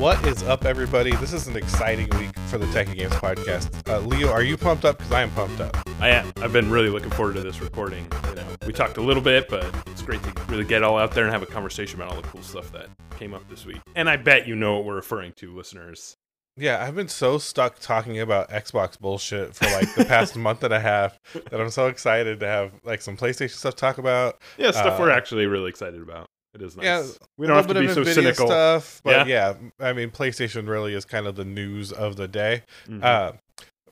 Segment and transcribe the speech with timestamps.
[0.00, 1.14] What is up, everybody?
[1.16, 3.86] This is an exciting week for the Techie Games podcast.
[3.86, 4.96] Uh, Leo, are you pumped up?
[4.96, 5.76] Because I am pumped up.
[6.00, 6.32] I am.
[6.38, 8.10] I've been really looking forward to this recording.
[8.30, 11.12] You know, we talked a little bit, but it's great to really get all out
[11.12, 13.82] there and have a conversation about all the cool stuff that came up this week.
[13.94, 16.16] And I bet you know what we're referring to, listeners.
[16.56, 20.72] Yeah, I've been so stuck talking about Xbox bullshit for like the past month and
[20.72, 24.40] a half that I'm so excited to have like some PlayStation stuff to talk about.
[24.56, 26.30] Yeah, stuff Uh, we're actually really excited about.
[26.54, 26.84] It is nice.
[26.84, 28.46] Yeah, we don't have to little be so Nvidia cynical.
[28.46, 29.54] stuff, but yeah.
[29.78, 32.62] I mean, PlayStation really is kind of the news of the day.
[32.88, 33.04] Mhm.
[33.04, 33.32] Uh,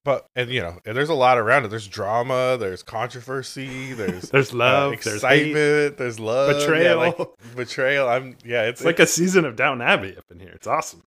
[0.05, 1.69] but and you know, and there's a lot around it.
[1.69, 5.43] There's drama, there's controversy, there's there's uh, love, there's hate.
[5.49, 6.99] excitement, there's love, yeah, betrayal.
[6.99, 8.09] like, betrayal.
[8.09, 10.53] I'm yeah, it's, It's like a season of Downton Abbey up in here.
[10.55, 11.03] It's awesome.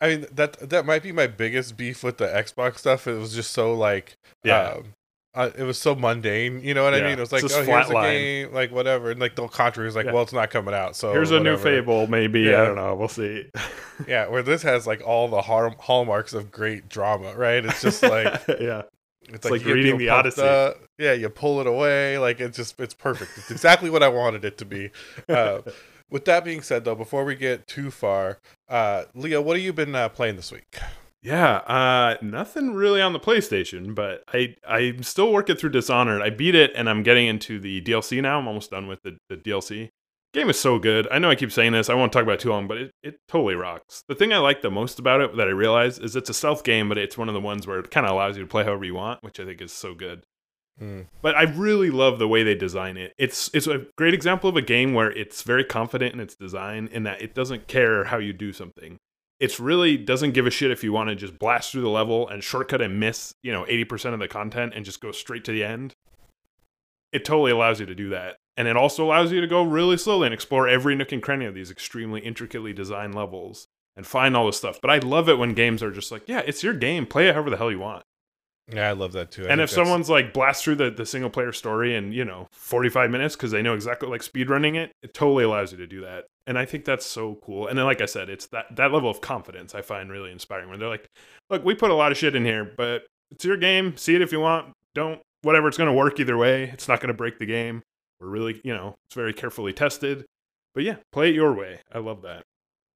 [0.00, 3.06] I mean that that might be my biggest beef with the Xbox stuff.
[3.06, 4.68] It was just so like Yeah.
[4.70, 4.94] um,
[5.34, 6.60] uh, it was so mundane.
[6.62, 7.12] You know what I mean?
[7.12, 8.10] It was like, Just oh, here's the flatline.
[8.12, 10.12] game, like whatever, and like the controversy is like, Yeah.
[10.12, 11.56] well, it's not coming out, so Here's a new.
[11.56, 12.40] Fable, maybe.
[12.40, 12.62] Yeah.
[12.62, 12.94] I don't know.
[12.94, 13.50] We'll see.
[14.06, 17.64] Yeah, where this has like all the har- hallmarks of great drama, right?
[17.64, 18.82] It's just like yeah.
[19.28, 20.40] it's, like you get reading the Odyssey.
[20.40, 20.76] up.
[20.98, 23.32] Yeah, you pull it away, like it's just it's perfect.
[23.36, 24.90] It's exactly what I wanted it to be.
[25.28, 25.62] Uh,
[26.10, 29.72] with that being said, though, before we get too far, uh, Leo, what have you
[29.72, 30.78] been uh, playing this week?
[31.22, 36.22] Yeah, uh, nothing really on the PlayStation, but I I'm still working through Dishonored.
[36.22, 38.38] I beat it, and I'm getting into the DLC now.
[38.38, 39.90] I'm almost done with the, the DLC.
[40.34, 41.08] Game is so good.
[41.10, 41.88] I know I keep saying this.
[41.88, 44.04] I won't talk about it too long, but it, it totally rocks.
[44.08, 46.64] The thing I like the most about it that I realize is it's a stealth
[46.64, 48.62] game, but it's one of the ones where it kind of allows you to play
[48.62, 50.24] however you want, which I think is so good.
[50.78, 51.02] Hmm.
[51.22, 53.14] But I really love the way they design it.
[53.18, 56.88] It's it's a great example of a game where it's very confident in its design
[56.92, 58.98] in that it doesn't care how you do something.
[59.40, 62.28] It's really doesn't give a shit if you want to just blast through the level
[62.28, 65.52] and shortcut and miss, you know, 80% of the content and just go straight to
[65.52, 65.94] the end.
[67.12, 68.36] It totally allows you to do that.
[68.56, 71.44] And it also allows you to go really slowly and explore every nook and cranny
[71.44, 74.80] of these extremely intricately designed levels and find all this stuff.
[74.80, 77.06] But I love it when games are just like, yeah, it's your game.
[77.06, 78.02] Play it however the hell you want
[78.70, 79.46] Yeah, I love that too.
[79.46, 82.24] I and if that's- someone's like blast through the, the single player story in you
[82.24, 85.78] know 45 minutes because they know exactly like speed running it it totally allows you
[85.78, 86.24] to do that.
[86.46, 87.66] And i think that's so cool.
[87.66, 90.68] And then like i said it's that that level of confidence i find really inspiring
[90.70, 91.06] when they're like
[91.50, 93.94] look we put a lot of shit in here but it's your game.
[93.96, 94.72] See it if you want.
[94.94, 96.64] Don't whatever it's going to work either way.
[96.64, 97.82] It's not going to break the game.
[98.20, 100.24] We're really you know it's very carefully tested.
[100.74, 101.80] But yeah play it your way.
[101.92, 102.44] I love that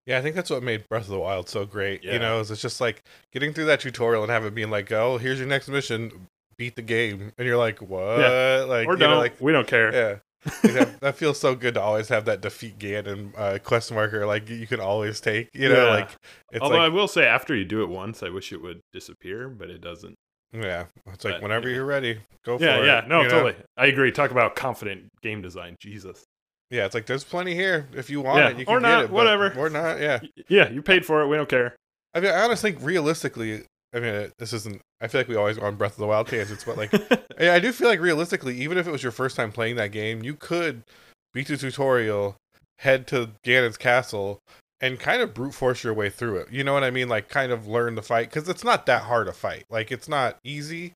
[0.06, 2.02] Yeah, I think that's what made Breath of the Wild so great.
[2.02, 2.14] Yeah.
[2.14, 4.90] You know, is it's just like getting through that tutorial and having it being like,
[4.90, 6.26] "Oh, here's your next mission,
[6.56, 8.18] beat the game," and you're like, "What?"
[8.68, 10.16] Like, or you know, like, we don't care yeah.
[10.64, 14.48] That, that feels so good to always have that defeat Ganon uh, quest marker, like
[14.48, 15.48] you can always take.
[15.54, 15.90] You know, Yeah.
[15.92, 16.10] like
[16.50, 19.48] it's although i will say after you do it once i wish it would disappear
[19.48, 20.16] but it doesn't
[20.52, 21.76] yeah, it's like but, whenever yeah.
[21.76, 22.84] you're ready, go for yeah it.
[22.84, 23.30] yeah no you know?
[23.30, 26.24] totally i agree talk about confident game design jesus
[26.72, 28.88] Yeah, it's like there's plenty here if you want Yeah, it, you can or get
[28.88, 29.54] not, it, but- whatever.
[29.56, 30.00] or not.
[30.00, 30.18] Yeah,
[30.48, 31.76] yeah you paid for it we don't care
[32.14, 33.62] I mean, I honestly think realistically,
[33.94, 34.80] I mean, this isn't.
[35.00, 36.92] I feel like we always go on Breath of the Wild tangents, but like,
[37.40, 39.92] Yeah, I do feel like realistically, even if it was your first time playing that
[39.92, 40.82] game, you could
[41.32, 42.36] beat the tutorial,
[42.80, 44.38] head to Ganon's castle,
[44.80, 46.52] and kind of brute force your way through it.
[46.52, 47.08] You know what I mean?
[47.08, 49.64] Like, kind of learn the fight because it's not that hard a fight.
[49.70, 50.92] Like, it's not easy,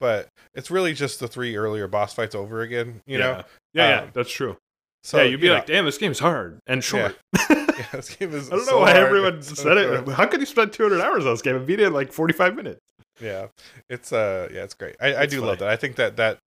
[0.00, 3.00] but it's really just the three earlier boss fights over again.
[3.06, 3.24] You yeah.
[3.24, 3.42] know?
[3.72, 4.56] yeah yeah Um, that's true
[5.04, 7.16] So yeah you'd be you like damn this game's hard and short
[7.48, 8.48] know, yeah, this game is.
[8.52, 10.14] i don't know why hard, everyone so said it good.
[10.14, 12.56] how could you spend 200 hours on this game and beat it in like 45
[12.56, 12.80] minutes
[13.20, 13.46] Yeah,
[13.88, 14.96] it's uh, yeah, it's great.
[15.00, 15.48] I, I It's do funny.
[15.50, 15.68] love that.
[15.68, 16.38] I think that that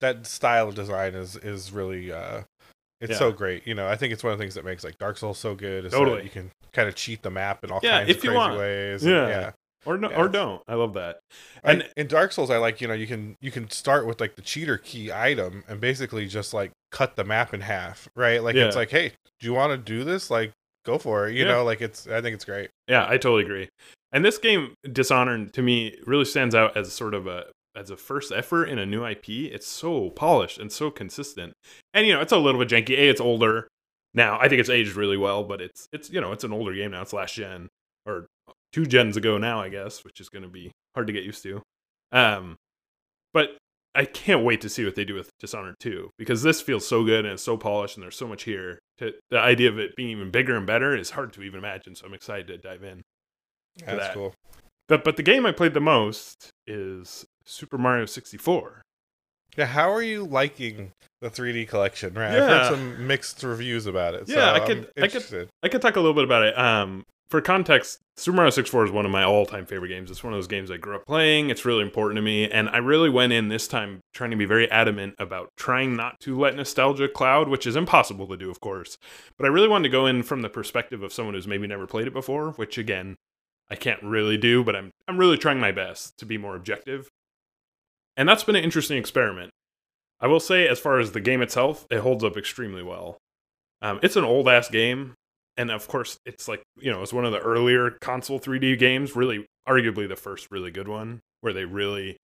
[0.00, 2.42] that style of design is is really uh,
[3.00, 3.18] it's Yeah.
[3.18, 3.66] so great.
[3.66, 5.54] You know, I think it's one of the things that makes like Dark Souls so
[5.54, 5.84] good.
[5.84, 6.18] Is Totally.
[6.18, 9.04] that you can kind of cheat the map in all Yeah, kinds of crazy ways.
[9.04, 9.22] Yeah.
[9.22, 9.50] and, yeah.
[9.86, 11.20] Or no Yeah, or don't i love that
[11.64, 14.20] And And- in Dark Souls, I like you know you can you can start with
[14.20, 18.42] like the cheater key item and basically just like cut the map in half, right?
[18.42, 20.30] Like it's like, hey, do you want to do this?
[20.30, 20.52] Like,
[20.84, 21.34] go for it.
[21.34, 21.52] You Yeah.
[21.52, 22.06] know, like it's.
[22.06, 22.70] I think it's great.
[22.88, 23.68] yeah i totally agree
[24.12, 27.96] and this game dishonored to me really stands out as sort of a as a
[27.96, 31.52] first effort in a new ip it's so polished and so consistent
[31.92, 33.66] and you know it's a little bit janky a it's older
[34.14, 36.72] now i think it's aged really well but it's it's you know it's an older
[36.72, 37.68] game now it's last gen
[38.06, 38.24] or
[38.76, 41.42] two gens ago now i guess which is going to be hard to get used
[41.42, 41.62] to
[42.12, 42.56] um
[43.32, 43.56] but
[43.94, 47.02] i can't wait to see what they do with dishonored 2 because this feels so
[47.02, 49.96] good and it's so polished and there's so much here to, the idea of it
[49.96, 52.82] being even bigger and better is hard to even imagine so i'm excited to dive
[52.84, 53.00] in
[53.84, 54.14] That's that.
[54.14, 54.34] cool.
[54.88, 58.82] but but the game i played the most is super mario 64
[59.56, 62.12] Yeah, how are you liking the 3D collection?
[62.12, 64.28] Right, I've heard some mixed reviews about it.
[64.28, 66.58] Yeah, I I'm could- I could- I could talk a little bit about it.
[66.58, 70.10] Um, for context, Super Mario 64 is one of my all-time favorite games.
[70.10, 71.50] It's one of those games I grew up playing.
[71.50, 74.44] It's really important to me, and I really went in this time trying to be
[74.44, 78.60] very adamant about trying not to let nostalgia cloud, which is impossible to do, of
[78.60, 78.96] course.
[79.36, 81.86] But I really wanted to go in from the perspective of someone who's maybe never
[81.86, 83.16] played it before, which again,
[83.68, 87.08] I can't really do, but I'm I'm really trying my best to be more objective.
[88.16, 89.50] And that's been an interesting experiment.
[90.20, 93.18] I will say, as far as the game itself, it holds up extremely well.
[93.82, 95.14] Um, it's an old ass game,
[95.56, 99.16] and of course, it's like you know, it's one of the earlier console 3D games.
[99.16, 102.16] Really, arguably the first really good one, where they really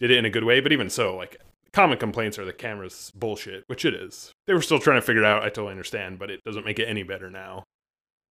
[0.00, 0.60] did it in a good way.
[0.60, 1.36] But even so, like
[1.72, 4.32] common complaints are the camera's bullshit, which it is.
[4.46, 5.42] They were still trying to figure it out.
[5.42, 7.64] I totally understand, but it doesn't make it any better now.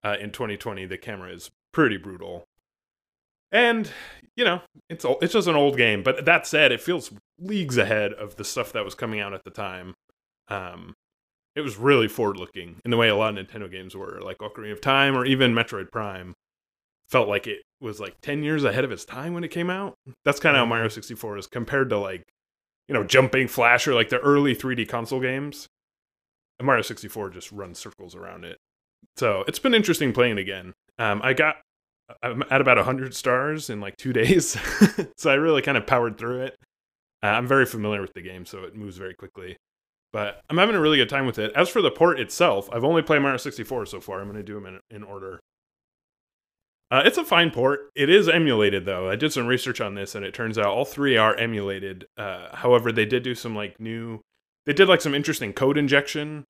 [0.04, 2.46] Uh, in 2020, the camera is pretty brutal.
[3.52, 3.92] And
[4.36, 6.04] you know, it's all—it's just an old game.
[6.04, 9.44] But that said, it feels leagues ahead of the stuff that was coming out at
[9.44, 9.96] the time.
[10.50, 10.94] Um,
[11.60, 14.38] it was really forward looking in the way a lot of Nintendo games were, like
[14.40, 16.34] Ocarina of Time or even Metroid Prime.
[17.10, 19.96] Felt like it was like ten years ahead of its time when it came out.
[20.26, 20.70] That's kind of how Mm-hmm.
[20.70, 22.24] Mario 64 is compared to like,
[22.88, 25.68] you know, Jumping Flash or like the early 3D console games.
[26.60, 28.58] And Mario 64 just runs circles around it.
[29.18, 30.74] So it's been interesting playing it again.
[30.98, 31.56] Um, I got
[32.24, 34.58] I'm at about 100 stars in like two days.
[35.18, 36.56] so I really kind of powered through it.
[37.24, 39.58] Uh, I'm very familiar with the game, so it moves very quickly.
[40.12, 41.52] But I'm having a really good time with it.
[41.56, 44.20] As for the port itself, I've only played Mario 64 so far.
[44.20, 45.40] I'm going to do them in, in order.
[46.92, 47.92] Uh, it's a fine port.
[47.96, 49.10] It is emulated, though.
[49.10, 52.06] I did some research on this, and it turns out all three are emulated.
[52.18, 54.22] Uh, however, they did do some like new.
[54.66, 56.46] They did like some interesting code injection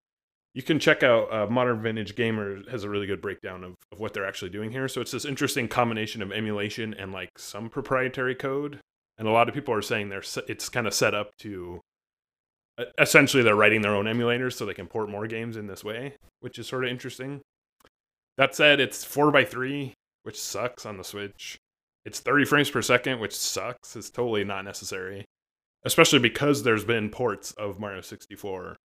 [0.54, 4.00] you can check out uh, modern vintage gamer has a really good breakdown of, of
[4.00, 7.70] what they're actually doing here so it's this interesting combination of emulation and like some
[7.70, 8.80] proprietary code
[9.18, 11.82] and a lot of people are saying they're it's kind of set up to
[12.98, 16.14] essentially they're writing their own emulators so they can port more games in this way
[16.40, 17.42] which is sort of interesting
[18.38, 19.94] that said it's 4x3
[20.24, 21.58] which sucks on the switch
[22.06, 25.26] it's 30 frames per second which sucks it's totally not necessary
[25.84, 28.76] especially because there's been ports of mario 64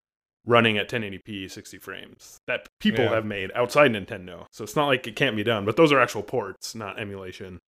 [0.46, 3.14] running at 1080p 60 frames that people Yeah.
[3.14, 4.44] have made outside Nintendo.
[4.52, 7.61] So it's not like it can't be done, but those are actual ports, not emulation.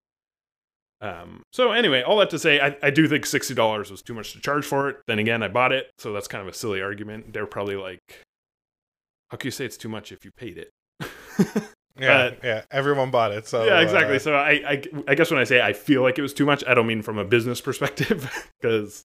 [1.01, 4.33] Um, so anyway, all that to say, I, I do think $60 was too much
[4.33, 4.97] to charge for it.
[5.07, 7.33] Then again, I bought it, so that's kind of a silly argument.
[7.33, 8.01] They're probably like,
[9.31, 10.71] how can you say it's too much if you paid it?
[11.99, 12.63] Yeah, yeah.
[12.71, 14.17] Everyone bought it, so yeah, exactly.
[14.17, 16.45] uh, So I, I, I guess when I say I feel like it was too
[16.45, 19.05] much, I don't mean from a business perspective, because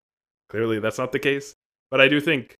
[0.49, 1.53] clearly that's not the case.
[1.89, 2.55] But I do think,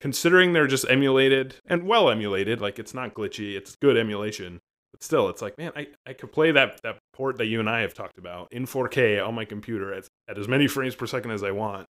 [0.00, 4.60] considering they're just emulated and well emulated, like it's not glitchy, it's good emulation.
[4.92, 7.68] But still, it's like, man, I, I could play that that port that you and
[7.70, 11.06] I have talked about in 4K on my computer at, at as many frames per
[11.06, 11.86] second as I want,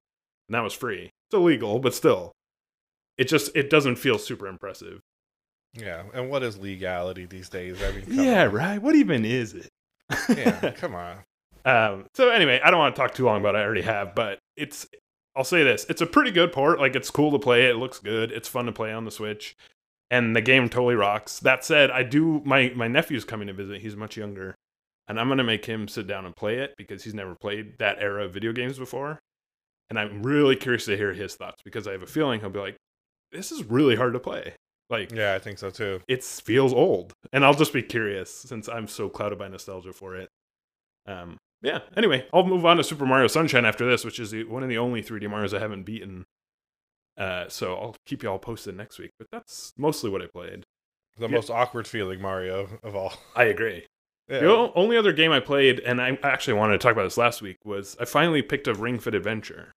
[0.48, 1.04] and that was free.
[1.28, 2.32] It's illegal, but still,
[3.16, 5.00] it just it doesn't feel super impressive.
[5.74, 6.02] yeah.
[6.12, 7.82] And what is legality these days?
[7.82, 8.52] I mean, Yeah, on.
[8.52, 8.82] right.
[8.82, 9.68] What even is it?
[10.28, 11.16] Yeah, come on.
[11.64, 13.58] Um, so anyway, I don't want to talk too long about it.
[13.58, 14.86] I already have, but it's.
[15.36, 16.80] I'll say this: it's a pretty good port.
[16.80, 17.70] Like it's cool to play.
[17.70, 18.32] It looks good.
[18.32, 19.54] It's fun to play on the Switch,
[20.10, 21.38] and the game totally rocks.
[21.40, 22.42] That said, I do.
[22.44, 23.80] My my nephew's coming to visit.
[23.80, 24.54] He's much younger,
[25.08, 27.98] and I'm gonna make him sit down and play it because he's never played that
[28.00, 29.18] era of video games before.
[29.88, 32.60] And I'm really curious to hear his thoughts because I have a feeling he'll be
[32.60, 32.76] like,
[33.32, 34.54] "This is really hard to play."
[34.88, 36.00] Like Yeah, I think so too.
[36.08, 40.16] it feels old and i'll just be curious since i'm so clouded by nostalgia for
[40.16, 40.28] it
[41.06, 44.42] um yeah anyway i'll move on to super mario sunshine after this which is the,
[44.42, 46.24] one of the only 3d marios i haven't beaten
[47.18, 50.64] uh so i'll keep you all posted next week but that's mostly what i played
[51.18, 51.34] The Yeah.
[51.34, 53.12] most awkward feeling Mario of all.
[53.36, 53.86] i agree
[54.28, 54.40] Yeah.
[54.40, 57.42] the only other game i played and i actually wanted to talk about this last
[57.42, 59.72] week was i finally picked up ring fit adventure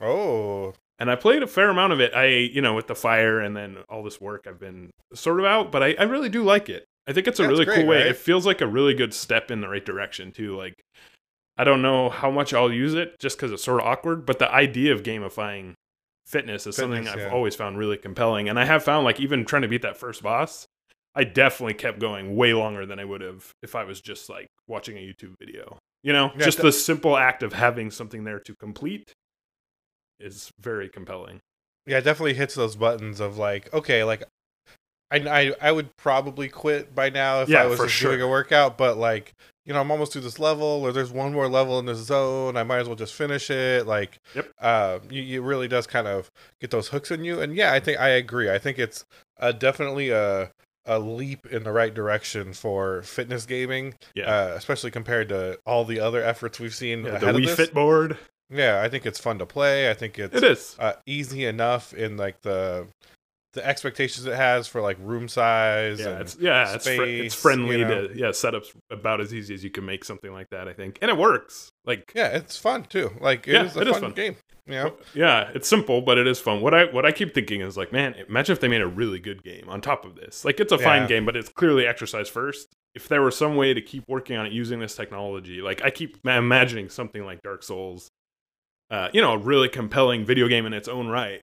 [0.00, 2.12] Oh, and I played a fair amount of it.
[2.14, 5.46] I, you know, with the fire and then all this work, I've been sort of
[5.46, 6.84] out, but I, I really do like it.
[7.06, 7.98] I think it's a That's really great, cool way.
[7.98, 8.06] right?
[8.06, 10.56] It feels like a really good step in the right direction too.
[10.56, 10.74] Like,
[11.56, 14.38] I don't know how much I'll use it just because it's sort of awkward, but
[14.40, 15.74] the idea of gamifying
[16.32, 17.30] fitness is something I've yeah.
[17.30, 18.48] always found really compelling.
[18.48, 20.66] And I have found like even trying to beat that first boss,
[21.14, 24.46] I definitely kept going way longer than I would have if I was just like
[24.66, 25.78] watching a YouTube video.
[26.02, 29.12] You know, Yeah, just the simple act of having something there to complete
[30.18, 31.40] is very compelling.
[31.86, 31.98] yeah.
[31.98, 34.24] It definitely hits those buttons of like, okay, like,
[35.12, 38.28] I I, I would probably quit by now if Yeah, I was just doing a
[38.28, 39.34] workout, but like,
[39.66, 42.56] you know, I'm almost through this level, or there's one more level in this zone.
[42.56, 43.86] I might as well just finish it.
[43.86, 44.48] Like, Yep.
[44.60, 47.40] uh, you, it really does kind of get those hooks in you.
[47.40, 48.50] And yeah, I think I agree.
[48.50, 49.04] I think it's
[49.38, 50.50] uh, definitely a
[50.84, 54.24] a leap in the right direction for fitness gaming, Yeah.
[54.24, 57.04] uh, especially compared to all the other efforts we've seen.
[57.04, 57.48] Yeah, the Wii.
[57.54, 58.18] Fit board.
[58.50, 59.88] Yeah, I think it's fun to play.
[59.88, 60.76] I think it's It is.
[60.80, 62.88] uh, easy enough in like the
[63.52, 66.00] the expectations it has for like room size.
[66.00, 68.08] Yeah, and it's yeah, it's, fr- it's friendly you know?
[68.08, 70.68] to yeah, setups about as easy as you can make something like that.
[70.68, 71.70] I think, and it works.
[71.84, 73.10] Like yeah, it's fun too.
[73.20, 74.12] Like it is Yeah, a it is fun, fun.
[74.12, 74.36] game.
[74.66, 74.90] Yeah.
[75.12, 76.60] Yeah, it's simple, but it is fun.
[76.60, 79.18] What I what I keep thinking is like, man, imagine if they made a really
[79.18, 80.44] good game on top of this.
[80.44, 82.68] Like, it's a fine game, but it's clearly exercise first.
[82.94, 85.90] If there was some way to keep working on it using this technology, like I
[85.90, 88.08] keep imagining something like Dark Souls,
[88.90, 91.40] uh, you know, a really compelling video game in its own right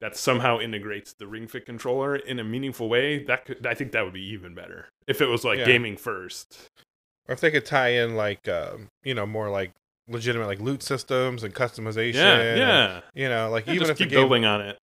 [0.00, 3.24] that somehow integrates the Ring Fit controller in a meaningful way.
[3.24, 5.66] That could, I think, that would be even better if it was like Yeah.
[5.66, 6.68] gaming first.
[7.28, 9.72] Or if they could tie in like um, you know, more like
[10.08, 12.14] legitimate like loot systems and customization.
[12.14, 13.00] Yeah, and, yeah.
[13.14, 14.78] you know, like Yeah, even if the game building on it.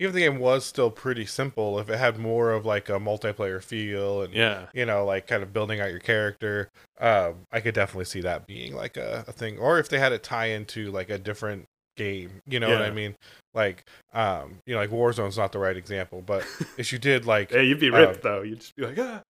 [0.00, 2.98] even if the game was still pretty simple, if it had more of like a
[2.98, 7.60] multiplayer feel and Yeah, you know, like kind of building out your character, um, I
[7.60, 9.58] could definitely see that being like a, a thing.
[9.58, 12.90] Or if they had it tie into like a different game, you know what I
[12.90, 13.14] mean?
[13.54, 16.44] Like, um, you know, like Warzone's not the right example, but
[16.78, 18.42] if you did like, hey, you'd be ripped though.
[18.42, 19.22] You'd just be like, ah,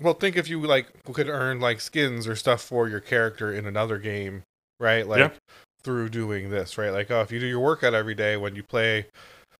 [0.00, 3.66] well, think if you like could earn like skins or stuff for your character in
[3.66, 4.42] another game,
[4.80, 5.06] right?
[5.06, 5.30] Like Yeah.
[5.82, 6.90] through doing this, right?
[6.90, 9.06] Like, oh, if you do your workout every day when you play,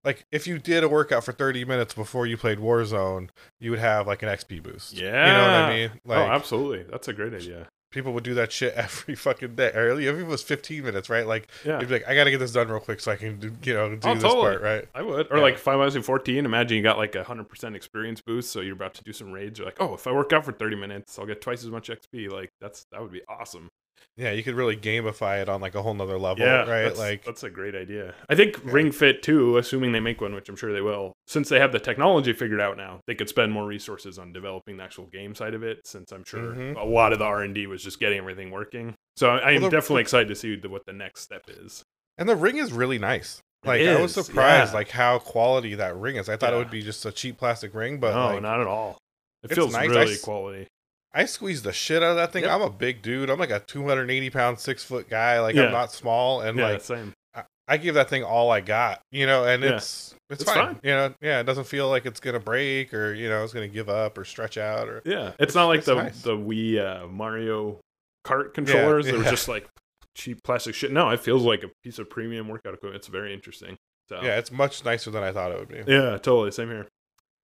[0.04, 3.28] like if you did a workout for 30 minutes before you played Warzone,
[3.61, 4.95] you would have like an XP boost.
[4.95, 5.26] yeah.
[5.26, 5.90] You know what I mean?
[6.04, 6.85] Like, oh, absolutely.
[6.85, 7.69] That's a great idea.
[7.92, 9.70] People would do that shit every fucking day.
[9.75, 11.26] Or if it was 15 minutes, right?
[11.26, 11.78] Like, Yeah.
[11.78, 13.75] you'd be like, I gotta get this done real quick so I can do, you
[13.75, 14.42] know, do Oh, this totally.
[14.56, 14.88] part, right?
[14.94, 15.30] I would.
[15.30, 15.42] Or Yeah.
[15.42, 16.44] like Final in 14.
[16.44, 19.58] Imagine you got like a 100% experience boost, so you're about to do some raids.
[19.58, 21.88] You're like, oh, if I work out for 30 minutes, I'll get twice as much
[21.90, 22.28] XP.
[22.30, 23.68] Like, that's that would be awesome.
[24.16, 26.82] Yeah, you could really gamify it on like a whole nother level, yeah, right?
[26.85, 28.14] That's, Like, that's a great idea.
[28.28, 31.49] I think Ring Fit too, assuming they make one, which I'm sure they will, since
[31.49, 34.82] they have the technology figured out now, they could spend more resources on developing the
[34.85, 35.80] actual game side of it.
[35.87, 36.76] Since I'm sure Mhm.
[36.76, 38.94] a lot of the R and D was just getting everything working.
[39.16, 41.42] So I, I am Well, the- definitely excited to see the, what the next step
[41.49, 41.82] is.
[42.18, 43.40] And the ring is really nice.
[43.64, 44.78] Like I was surprised yeah.
[44.78, 46.28] like how quality that ring is.
[46.28, 48.66] I thought it would be just a cheap plastic ring, but no, like, not at
[48.66, 48.99] all.
[49.44, 49.88] It feels nice.
[49.88, 50.66] Really s- quality.
[51.14, 52.45] I squeezed the shit out of that thing.
[52.45, 52.52] Yep.
[52.52, 53.28] I'm a big dude.
[53.31, 55.40] I'm like a 280 pound, six foot guy.
[55.40, 55.64] Like Yeah.
[55.66, 57.12] I'm not small, and yeah, like same.
[57.35, 59.00] I, I give that thing all I got.
[59.11, 59.76] You know, and Yeah.
[59.76, 60.66] it's it's, It's fine.
[60.75, 60.81] fine.
[60.83, 63.69] You know, yeah, it doesn't feel like it's gonna break or you know it's gonna
[63.69, 66.23] give up or stretch out or Yeah, it's, not like it's the nice.
[66.23, 67.78] the Wii uh, Mario
[68.26, 69.04] Kart controllers.
[69.07, 69.69] that were just like
[70.14, 70.92] cheap plastic shit.
[70.92, 72.97] No, it feels like a piece of premium workout equipment.
[72.97, 73.76] It's very interesting.
[74.09, 75.92] So yeah, it's much nicer than I thought it would be.
[75.92, 76.87] yeah, totally same here.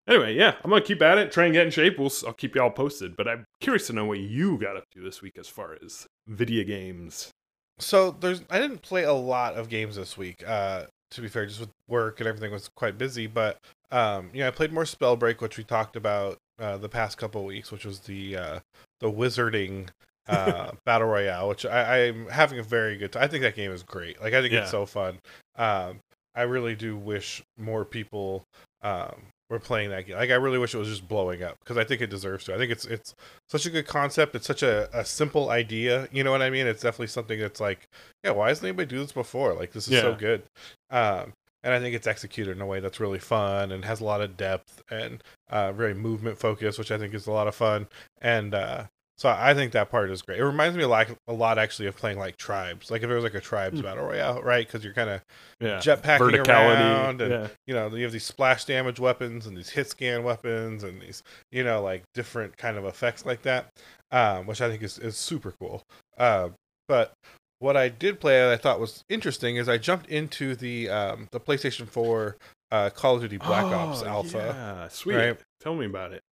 [0.08, 1.98] Anyway, yeah, I'm gonna keep at it, try and get in shape.
[1.98, 3.14] We'll, I'll keep y'all posted.
[3.16, 6.06] But I'm curious to know what you got up to this week as far as
[6.26, 7.30] video games.
[7.78, 10.42] So there's I didn't play a lot of games this week.
[10.46, 13.58] Uh to be fair, just with work and everything was quite busy, but
[13.92, 17.42] um you know, I played more Spellbreak, which we talked about uh the past couple
[17.42, 18.60] of weeks, which was the uh
[19.00, 19.90] the wizarding
[20.26, 23.22] uh battle royale, which I, I'm having a very good time.
[23.22, 24.20] I think that game is great.
[24.20, 24.62] Like I think Yeah.
[24.62, 25.18] it's so fun.
[25.56, 26.00] Um
[26.34, 28.44] I really do wish more people
[28.82, 30.16] um were playing that game.
[30.16, 32.54] Like I really wish it was just blowing up because I think it deserves to.
[32.54, 33.14] I think it's it's
[33.48, 34.34] such a good concept.
[34.34, 36.08] It's such a, a simple idea.
[36.12, 36.66] You know what I mean?
[36.66, 37.88] It's definitely something that's like,
[38.24, 39.54] yeah, why hasn't anybody do this before?
[39.54, 40.42] Like this is so good.
[40.90, 41.32] Um,
[41.64, 44.20] and I think it's executed in a way that's really fun and has a lot
[44.20, 47.88] of depth and uh, very movement focused, which I think is a lot of fun.
[48.20, 48.84] And uh,
[49.18, 50.38] so I think that part is great.
[50.38, 52.90] It reminds me a lot, a lot actually of playing like tribes.
[52.90, 53.84] Like if it was like a tribes Hmm.
[53.86, 54.66] battle royale, right?
[54.66, 55.20] Because you're kind of
[55.60, 59.70] Yeah, jetpacking around and yeah, you know you have these splash damage weapons and these
[59.70, 61.22] hit scan weapons and these
[61.52, 63.66] you know like different kind of effects like that
[64.12, 65.82] um, which i think is, is super cool
[66.16, 66.48] uh,
[66.86, 67.12] but
[67.58, 71.28] what i did play that i thought was interesting is i jumped into the um,
[71.32, 72.36] the playstation 4
[72.70, 75.16] uh, call of duty black ops Oh, alpha Yeah, sweet.
[75.16, 75.36] right?
[75.60, 76.22] Tell me about it.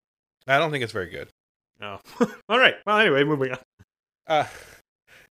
[0.46, 1.28] i don't think it's very good
[1.80, 2.00] Oh,
[2.48, 2.76] all right.
[2.86, 3.58] Well, anyway, moving on.
[4.26, 4.46] uh,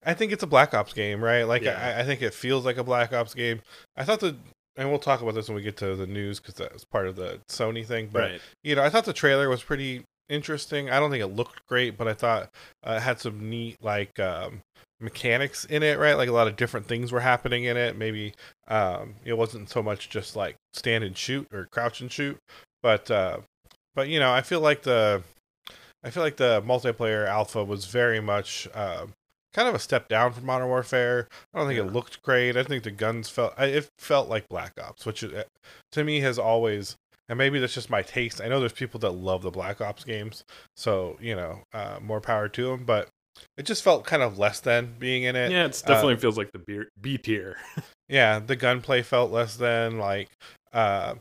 [0.06, 1.44] I think it's a Black Ops game, right?
[1.44, 1.96] Like Yeah.
[1.98, 3.62] I, I think it feels like a Black Ops game.
[3.98, 4.36] I thought the,
[4.78, 7.16] and we'll talk about this when we get to the news because that's part of
[7.16, 8.10] the Sony thing.
[8.12, 8.42] But right.
[8.64, 10.90] you know, I thought the trailer was pretty interesting.
[10.90, 12.50] I don't think it looked great, but I thought
[12.86, 14.62] uh, it had some neat like um,
[15.00, 16.16] mechanics in it, right?
[16.16, 17.98] Like a lot of different things were happening in it.
[17.98, 18.34] Maybe
[18.68, 22.38] um, it wasn't so much just like stand and shoot or crouch and shoot,
[22.84, 23.40] but uh,
[23.96, 25.24] but you know, I feel like the
[26.06, 29.08] I feel like the multiplayer alpha was very much uh,
[29.54, 31.28] kind of a step down from Modern Warfare.
[31.54, 31.86] I don't think Yeah.
[31.86, 32.56] it looked great.
[32.56, 35.44] I think the guns felt it felt like Black Ops, which uh,
[35.94, 36.96] to me has always
[37.28, 38.40] and maybe that's just my taste.
[38.40, 40.44] I know there's people that love the Black Ops games,
[40.78, 42.86] so you know, uh, more power to them.
[42.86, 43.10] But
[43.58, 45.52] it just felt kind of less than being in it.
[45.52, 47.58] Yeah, it definitely feels like the B, B tier.
[48.08, 50.30] Yeah, the gunplay felt less than like.
[50.72, 51.16] Uh,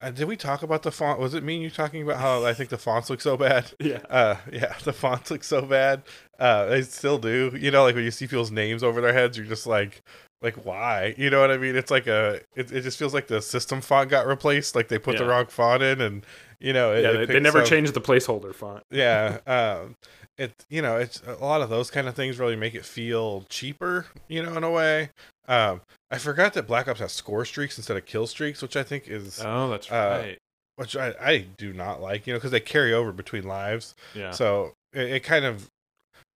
[0.00, 1.20] uh, did we talk about the font?
[1.20, 3.72] Was it me and you talking about how I think the fonts look so bad?
[3.80, 4.00] yeah.
[4.08, 6.02] Uh, yeah, the fonts look so bad.
[6.38, 7.52] Uh, they still do.
[7.58, 10.02] You know, like when you see people's names over their heads, you're just like,
[10.42, 11.14] like why?
[11.18, 11.76] You know what I mean?
[11.76, 14.74] It's like a it, it just feels like the system font got replaced.
[14.74, 16.24] Like they put the wrong font in, and
[16.58, 18.84] you know it, yeah, they, they never up- changed the placeholder font.
[18.90, 19.96] Yeah, um,
[20.40, 23.44] it you know it's a lot of those kind of things really make it feel
[23.48, 24.06] cheaper.
[24.28, 25.10] You know, in a way.
[25.48, 25.80] Um,
[26.10, 29.08] I forgot that Black Ops has score streaks instead of kill streaks, which I think
[29.08, 30.38] is Oh, that's Uh, right.
[30.76, 32.26] which I, I do not like.
[32.26, 33.94] You know, because they carry over between lives.
[34.14, 34.30] Yeah.
[34.30, 35.66] So it, it kind of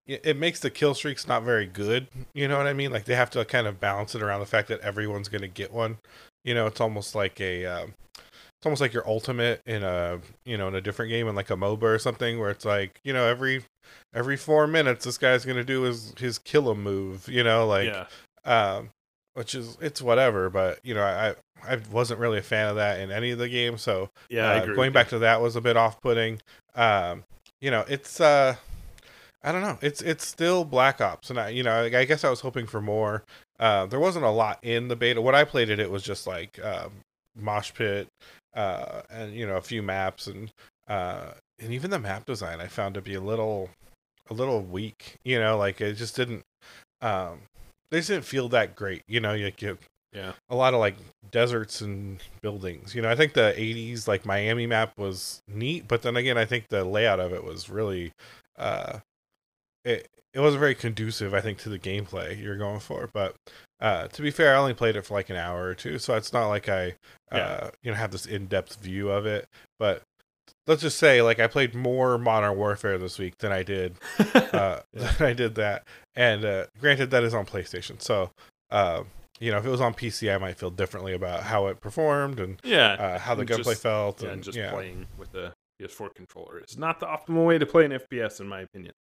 [0.06, 2.06] it, it makes the kill streaks not very good.
[2.34, 2.90] You know what I mean?
[2.90, 5.48] Like they have to kind of balance it around the fact that everyone's going to
[5.48, 5.98] get one.
[6.44, 10.56] You know, it's almost like a um, it's almost like your ultimate in a you
[10.56, 13.12] know in a different game in like a MOBA or something where it's like you
[13.12, 13.62] know every
[14.14, 17.28] every four minutes this guy's going to do his his kill 'em move.
[17.28, 18.06] You know, like yeah.
[18.44, 18.90] um,
[19.34, 20.50] which is it's whatever.
[20.50, 21.34] But you know, I
[21.66, 23.82] I wasn't really a fan of that in any of the games.
[23.82, 24.50] So Yeah.
[24.50, 26.40] Uh, going back to that was a bit off-putting.
[26.74, 27.24] Um,
[27.60, 28.56] you know, it's uh,
[29.42, 29.78] I don't know.
[29.80, 32.80] It's it's still Black Ops, and I you know I guess I was hoping for
[32.80, 33.24] more.
[33.58, 35.20] Uh, there wasn't a lot in the beta.
[35.20, 36.90] What I played it, it was just like um,
[37.36, 38.08] mosh pit,
[38.54, 40.52] uh, and you know a few maps, and
[40.88, 43.70] uh, and even the map design I found to be a little
[44.30, 45.16] a little weak.
[45.24, 46.42] You know, like it just didn't.
[47.00, 47.40] Um,
[47.90, 49.02] they just didn't feel that great.
[49.08, 49.78] You know, you, you
[50.12, 50.32] Yeah.
[50.48, 50.96] a lot of like
[51.30, 52.94] deserts and buildings.
[52.94, 56.44] You know, I think the 80s like Miami map was neat, but then again, I
[56.44, 58.12] think the layout of it was really
[58.58, 58.98] uh
[59.84, 63.08] it it wasn't very conducive I think to the gameplay you're going for.
[63.12, 63.34] But
[63.80, 66.14] uh to be fair, I only played it for like an hour or two, so
[66.14, 66.94] it's not like I
[67.30, 67.70] uh Yeah.
[67.82, 69.46] you know have this in-depth view of it,
[69.78, 70.02] but
[70.66, 73.96] let's just say like I played more Modern Warfare this week than I did
[74.34, 75.12] uh, Yeah.
[75.18, 75.86] than I did that.
[76.14, 78.30] And uh, granted, that is on PlayStation, so
[78.70, 79.02] uh,
[79.40, 82.38] you know if it was on PC, I might feel differently about how it performed
[82.40, 82.92] and yeah.
[82.92, 84.20] uh, how the gunplay felt.
[84.22, 87.58] yeah, and and just yeah, playing with the PS4 controller is not the optimal way
[87.58, 88.92] to play an FPS, in my opinion.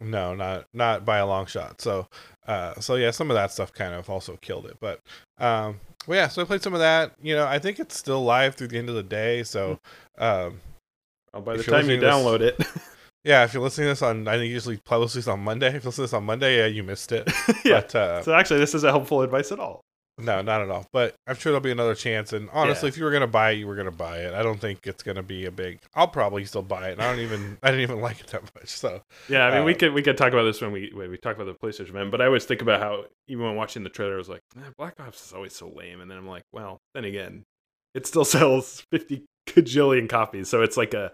[0.00, 1.80] no, not not by a long shot.
[1.82, 2.06] So,
[2.46, 4.78] uh, so yeah, some of that stuff kind of also killed it.
[4.80, 5.00] But
[5.38, 7.12] um, well, yeah, so I played some of that.
[7.20, 9.42] You know, I think it's still live through the end of the day.
[9.42, 9.78] So,
[10.18, 10.60] um,
[11.34, 12.58] Oh, by the If time you download it,
[13.24, 15.68] yeah, if you're listening to this on, I think usually publish this on Monday.
[15.68, 17.30] If you listen to this on Monday, yeah, you missed it.
[17.64, 17.80] yeah.
[17.82, 19.80] But uh, So actually, this isn't helpful advice at all.
[20.18, 20.86] No, not at all.
[20.92, 22.34] But I'm sure there'll be another chance.
[22.34, 22.90] And honestly, Yeah.
[22.90, 24.34] if you were gonna buy it, you were gonna buy it.
[24.34, 25.78] I don't think it's gonna be a big.
[25.94, 26.92] I'll probably still buy it.
[26.94, 27.56] And I don't even.
[27.62, 28.68] I didn't even like it that much.
[28.68, 31.10] So Yeah, I mean, we Uh, could we could talk about this when we when
[31.10, 32.10] we talk about the PlayStation man.
[32.10, 34.70] But I always think about how even when watching the trailer, I was like, eh,
[34.76, 37.44] Black Ops is always so lame, and then I'm like, well, then again,
[37.94, 41.12] it still sells fifty gajillion copies, so it's like a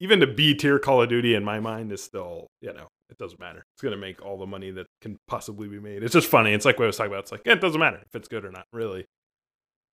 [0.00, 3.16] even the B tier Call of Duty in my mind is still you know it
[3.18, 3.62] doesn't matter.
[3.74, 6.02] It's gonna make all the money that can possibly be made.
[6.02, 6.52] It's just funny.
[6.52, 7.24] It's like what I was talking about.
[7.24, 9.04] It's like yeah, it doesn't matter if it's good or not, really.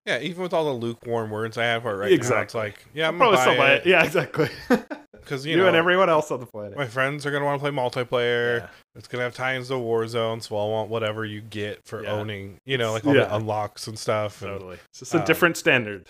[0.06, 2.60] yeah, even with all the lukewarm words I have for it right now, it's Exactly.
[2.60, 3.86] like yeah, I'm probably still buy it.
[3.86, 4.48] Yeah, exactly.
[5.12, 6.76] because you you, know and everyone else on the planet.
[6.76, 8.60] my friends are gonna want to play multiplayer.
[8.60, 8.68] Yeah.
[8.94, 12.12] It's gonna have tie-ins to Warzone, so I'll want whatever you get for Yeah.
[12.12, 12.58] owning.
[12.64, 13.24] You know, like all Yeah.
[13.24, 14.42] the unlocks and stuff.
[14.42, 14.78] And, Totally.
[14.90, 16.06] It's just a um, different standard.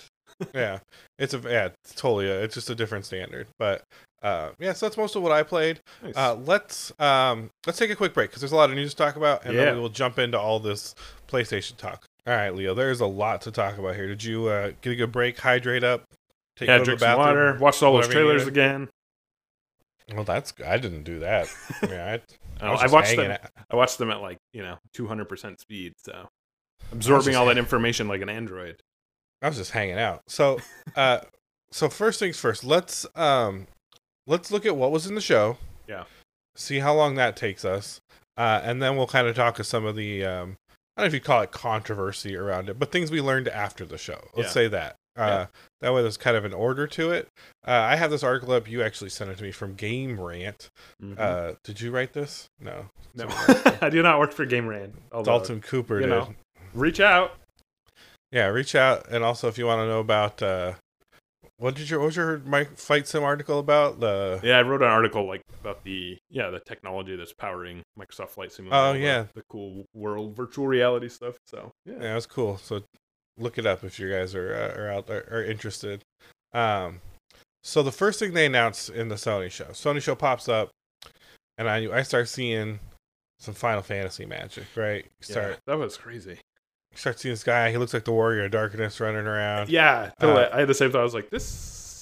[0.55, 0.79] Yeah,
[1.19, 2.29] it's a yeah, it's totally.
[2.29, 3.47] A, it's just a different standard.
[3.59, 3.83] But
[4.23, 5.81] uh, yeah, so that's most of what I played.
[6.03, 6.17] Nice.
[6.17, 8.97] Uh, let's um, let's take a quick break because there's a lot of news to
[8.97, 9.67] talk about, and Yeah.
[9.67, 10.95] then we will jump into all this
[11.29, 12.05] PlayStation talk.
[12.27, 14.09] All right, Leo, there's a lot to talk about here.
[14.09, 16.03] Did you uh, get a good break, hydrate up,
[16.57, 17.57] take yeah, drink some water.
[17.61, 18.89] Watched all those trailers again.
[20.13, 21.49] Well, that's I didn't do that.
[21.83, 22.21] I mean, I,
[22.61, 23.37] I, I watched them.
[23.71, 26.29] I watched them at like you know 200 percent speed, so
[26.93, 28.81] absorbing all that information like an android.
[29.43, 30.23] I was just hanging out.
[30.29, 30.59] So,
[30.97, 31.21] uh,
[31.71, 33.67] so first things first, let's um,
[34.27, 35.59] let's look at what was in the show.
[35.87, 36.05] Yeah.
[36.57, 38.01] See how long that takes us,
[38.39, 40.57] uh, and then we'll kind of talk of some of the um,
[40.97, 43.85] I don't know if you call it controversy around it, but things we learned after
[43.85, 44.19] the show.
[44.35, 44.53] Let's Yeah.
[44.53, 44.97] say that.
[45.19, 45.47] Uh, Yeah.
[45.83, 47.29] That way, there's kind of an order to it.
[47.67, 48.67] Uh, I have this article up.
[48.69, 50.71] You actually sent it to me from Game Rant.
[51.03, 51.19] Mhm.
[51.19, 52.47] Uh, did you write this?
[52.59, 52.87] No.
[53.15, 53.27] no.
[53.83, 54.95] I do not work for Game Rant.
[55.25, 56.09] Dalton Cooper you did.
[56.09, 56.35] know.
[56.73, 57.37] Reach out.
[58.37, 60.75] Yeah, reach out, and also if you want to know about uh,
[61.57, 64.83] what did your what was your Mike Fight Sim article about the Yeah, I wrote
[64.83, 68.89] an article like about the yeah the technology that's powering Microsoft Flight Simulator.
[68.89, 69.25] Oh, yeah.
[69.35, 71.39] the cool world virtual reality stuff.
[71.47, 72.59] So yeah, yeah, it was cool.
[72.59, 72.83] So
[73.39, 76.03] look it up if you guys are uh, are out there are interested.
[76.53, 77.01] Um,
[77.65, 80.69] so the first thing they announced in the Sony show, Sony show pops up,
[81.57, 82.81] and I I start seeing
[83.39, 84.65] some Final Fantasy magic.
[84.77, 86.39] Right, you Yeah, that was crazy.
[86.97, 87.71] Start seeing this guy.
[87.71, 89.69] He looks like the Warrior of Darkness running around.
[89.69, 90.45] Yeah, totally.
[90.45, 91.01] Uh, I had the same thought.
[91.01, 91.47] I was like, this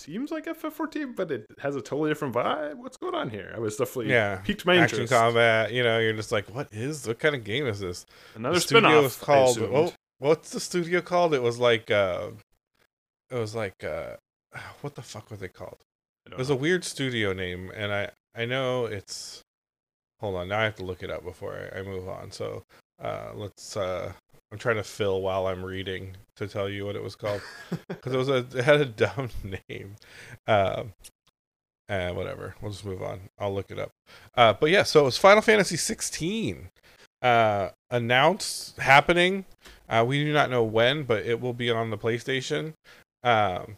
[0.04, 2.74] seems like FF14, but it has a totally different vibe.
[2.76, 3.52] What's going on here?
[3.54, 5.12] I was definitely Yeah, piqued my Action interest.
[5.12, 5.72] combat.
[5.72, 8.04] You know, you're just like, what is what kind of game is this?
[8.34, 11.34] Another the studio was called oh, what's the studio called?
[11.34, 12.28] It was like uh
[13.30, 14.16] it was like uh
[14.82, 15.78] what the fuck was it called?
[16.30, 16.54] It was know.
[16.56, 19.40] a weird studio name and I I know it's
[20.20, 22.30] hold on, now I have to look it up before I, I move on.
[22.30, 22.62] So
[23.02, 24.12] uh let's uh
[24.54, 27.42] I'm trying to fill while I'm reading to tell you what it was called
[27.88, 29.30] because it was a it had a dumb
[29.68, 29.96] name.
[30.46, 30.92] Um,
[31.88, 32.54] uh, whatever.
[32.62, 33.22] We'll just move on.
[33.36, 33.90] I'll look it up.
[34.36, 36.68] Uh, but yeah, so it was Final Fantasy 16
[37.20, 39.44] uh, announced happening.
[39.88, 42.74] Uh, we do not know when, but it will be on the PlayStation.
[43.24, 43.76] Um,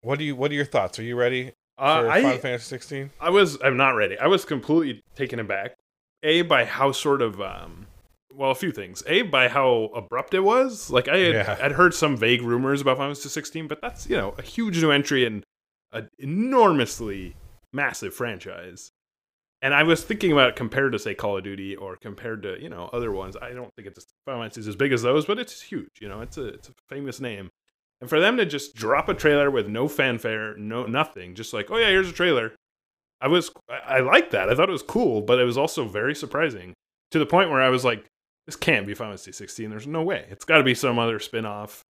[0.00, 0.34] what do you?
[0.34, 0.98] What are your thoughts?
[0.98, 3.10] Are you ready Uh, for I Final Fantasy 16?
[3.20, 4.18] I was I'm not ready.
[4.18, 5.74] I was completely taken aback.
[6.22, 7.86] A by how sort of um
[8.34, 9.02] well a few things.
[9.06, 10.90] A by how abrupt it was.
[10.90, 11.58] Like I had Yeah.
[11.60, 14.80] I'd heard some vague rumors about Final Fantasy 16, but that's you know a huge
[14.82, 15.44] new entry and
[15.92, 17.36] an enormously
[17.72, 18.90] massive franchise.
[19.62, 22.60] And I was thinking about it compared to say Call of Duty or compared to
[22.60, 23.36] you know other ones.
[23.40, 25.90] I don't think it's Final Fantasy is as big as those, but it's huge.
[26.00, 27.50] You know, it's a it's a famous name.
[28.00, 31.70] And for them to just drop a trailer with no fanfare, no nothing, just like
[31.70, 32.52] oh yeah, here's a trailer.
[33.20, 34.50] I was I, I liked that.
[34.50, 36.74] I thought it was cool, but it was also very surprising
[37.12, 38.04] to the point where I was like,
[38.46, 39.70] this can't be Final Fantasy 16.
[39.70, 40.26] There's no way.
[40.30, 41.82] It's got to be some other spin-off.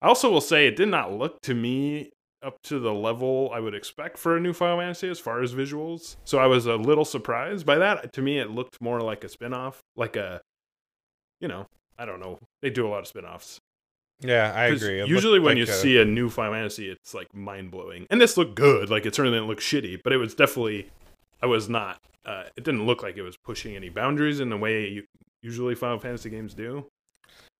[0.00, 2.10] I also will say it did not look to me
[2.42, 5.54] up to the level I would expect for a new Final Fantasy as far as
[5.54, 6.16] visuals.
[6.24, 8.12] So I was a little surprised by that.
[8.12, 10.40] To me, it looked more like a spin-off, like a,
[11.40, 11.66] you know,
[11.98, 12.38] I don't know.
[12.62, 13.58] They do a lot of spin-offs.
[14.20, 15.00] Yeah, I agree.
[15.00, 18.06] It Usually, when like you a- see a new Final Fantasy, it's like mind blowing.
[18.10, 18.88] And this looked good.
[18.90, 20.90] Like it certainly didn't look shitty, but it was definitely.
[21.40, 22.00] I was not.
[22.24, 25.04] Uh, it didn't look like it was pushing any boundaries in the way you,
[25.42, 26.86] usually Final Fantasy games do.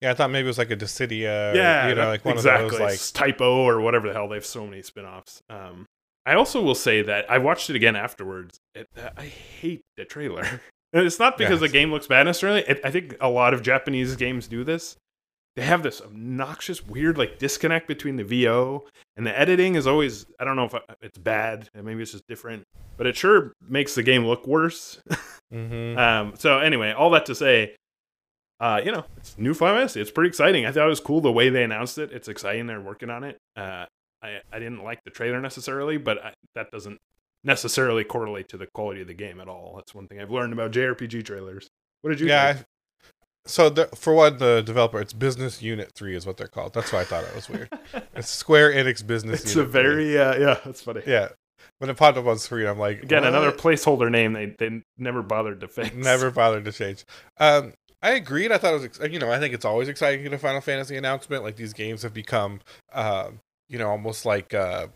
[0.01, 1.53] yeah, I thought maybe it was like a Dissidia.
[1.55, 2.65] yeah, you know, like one exactly.
[2.65, 4.27] of those like It's Type-0 or whatever the hell.
[4.27, 5.41] They have so many spin-offs.
[5.49, 5.85] Um,
[6.25, 8.57] I also will say that I watched it again afterwards.
[8.75, 8.87] It,
[9.17, 10.43] I hate the trailer.
[10.93, 11.71] And it's not because Yes.
[11.71, 12.61] the game looks bad necessarily.
[12.67, 14.95] It, I think a lot of Japanese games do this.
[15.59, 18.85] They have this obnoxious, weird, like disconnect between the VO
[19.17, 19.75] and the editing.
[19.75, 21.69] Is always I don't know if it's bad.
[21.73, 22.63] and Maybe it's just different,
[22.97, 25.01] but it sure makes the game look worse.
[25.53, 25.97] mhm.
[25.97, 27.75] Um, so anyway, all that to say,
[28.59, 29.99] uh, you know, it's new Final Fantasy.
[30.01, 30.65] It's pretty exciting.
[30.65, 32.11] I thought it was cool the way they announced it.
[32.11, 32.67] It's exciting.
[32.67, 33.37] They're working on it.
[33.57, 33.85] Uh,
[34.21, 36.99] I I didn't like the trailer necessarily, but I, that doesn't
[37.43, 39.73] necessarily correlate to the quality of the game at all.
[39.75, 41.67] That's one thing I've learned about JRPG trailers.
[42.01, 42.27] What did you?
[42.27, 42.53] yeah.
[42.53, 42.65] think?
[43.49, 46.73] So the, for one, the developer, it's Business Unit Three is what they're called.
[46.73, 47.69] That's why I thought it was weird.
[48.15, 49.41] it's Square Enix Business.
[49.41, 49.81] it's a Unit 3.
[49.81, 50.57] very uh, yeah.
[50.63, 51.01] That's funny.
[51.05, 51.29] yeah.
[51.79, 53.29] When it popped up on screen, I'm like, Again, what?
[53.29, 55.93] another placeholder name they they never bothered to fix.
[55.95, 57.05] Never bothered to change.
[57.39, 58.51] Um, I agreed.
[58.51, 60.39] I thought it was, ex- you know, I think it's always exciting to get a
[60.39, 61.43] Final Fantasy announcement.
[61.43, 62.59] Like these games have become,
[62.93, 64.91] um, you know, almost like uh, like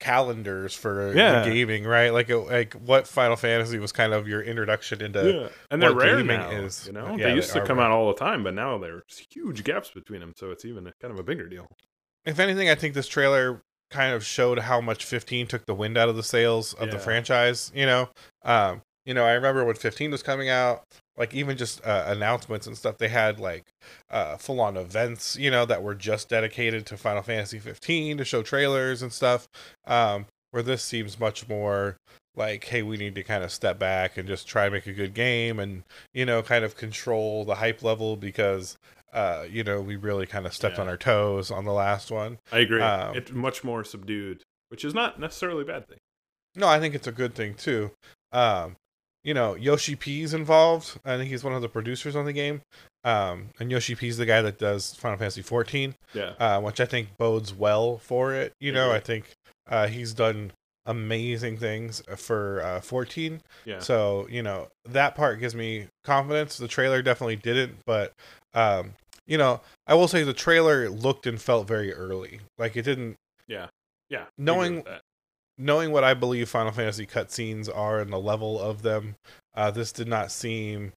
[0.00, 1.44] calendars for Yeah.
[1.44, 2.10] gaming, right?
[2.12, 5.30] Like, it, like what Final Fantasy was kind of your introduction into.
[5.42, 6.50] Yeah, and they're what rare gaming now.
[6.50, 6.86] is.
[6.86, 7.86] You know, Yeah, they they used to come rare.
[7.86, 10.92] out all the time, but now there's huge gaps between them, so it's even a,
[11.00, 11.66] kind of a bigger deal.
[12.24, 15.96] If anything, I think this trailer kind of showed how much 15 took the wind
[15.98, 17.72] out of the sails of the franchise.
[17.74, 18.08] You know,
[18.44, 20.84] um, you know, I remember when 15 was coming out,
[21.20, 22.96] like even just uh, announcements and stuff.
[22.98, 23.64] They had like
[24.10, 28.24] uh, full on events, you know, that were just dedicated to Final Fantasy 15 to
[28.24, 29.46] show trailers and stuff.
[29.86, 31.96] Um, where this seems much more
[32.34, 34.92] like, hey, we need to kind of step back and just try and make a
[34.92, 38.76] good game, and you know, kind of control the hype level because.
[39.12, 40.82] Uh, you know, we really kind of stepped Yeah.
[40.82, 42.38] on our toes on the last one.
[42.52, 42.80] I agree.
[42.80, 45.98] Um, it's much more subdued, which is not necessarily a bad thing.
[46.54, 47.90] No, I think it's a good thing too.
[48.30, 48.76] Um,
[49.24, 50.98] you know, Yoshi P's involved.
[51.04, 52.62] I think he's one of the producers on the game.
[53.04, 56.32] Um, and Yoshi P's the guy that does Final Fantasy 14, Yeah.
[56.38, 58.52] uh, which I think bodes well for it.
[58.60, 58.90] You know.
[58.92, 59.30] I think
[59.68, 60.52] uh, he's done
[60.86, 63.40] amazing things for uh, 14.
[63.64, 63.78] Yeah.
[63.78, 66.56] So, you know, that part gives me confidence.
[66.56, 68.12] The trailer definitely didn't, but
[68.54, 68.94] um,
[69.26, 72.40] you know, I will say the trailer looked and felt very early.
[72.58, 73.68] Like it didn't yeah.
[74.08, 74.24] Yeah.
[74.38, 74.84] Knowing-.
[75.60, 79.16] Knowing what I believe Final Fantasy cutscenes are and the level of them,
[79.54, 80.92] uh, this did not seem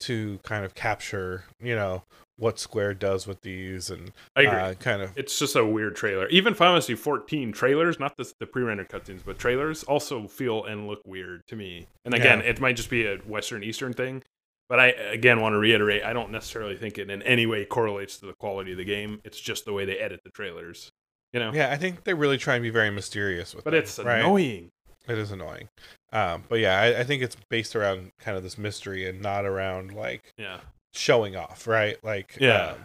[0.00, 2.02] to kind of capture, you know,
[2.36, 4.58] what Square does with these and I agree.
[4.60, 6.28] uh, kind of it's just a weird trailer.
[6.28, 10.86] Even Final Fantasy 14 trailers, not the, the pre-rendered cutscenes, but trailers also feel and
[10.86, 11.88] look weird to me.
[12.04, 12.44] And again, Yeah.
[12.50, 14.22] it might just be a Western Eastern thing.
[14.68, 18.18] But I again want to reiterate, I don't necessarily think it in any way correlates
[18.18, 19.20] to the quality of the game.
[19.24, 20.90] It's just the way they edit the trailers.
[21.32, 21.52] You know?
[21.52, 21.70] yeah.
[21.70, 24.20] I think they really try and be very mysterious with, But them, it's right?
[24.20, 24.70] annoying.
[25.08, 25.68] It is annoying.
[26.12, 29.44] Um, but yeah, I, I think it's based around kind of this mystery and not
[29.44, 30.58] around like Yeah.
[30.94, 32.02] showing off, right?
[32.04, 32.72] Like Yeah.
[32.72, 32.78] Um,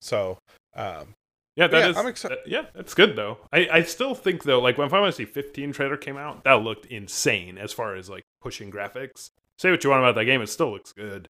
[0.00, 0.38] so
[0.74, 1.14] um,
[1.56, 3.38] Yeah, that Yeah, is- I'm exci- that- yeah, that's good though.
[3.52, 6.86] I, I still think though, like when Final Fantasy 15 trailer came out, that looked
[6.86, 9.30] insane as far as like pushing graphics.
[9.58, 11.26] Say what you want about that game, it still looks good.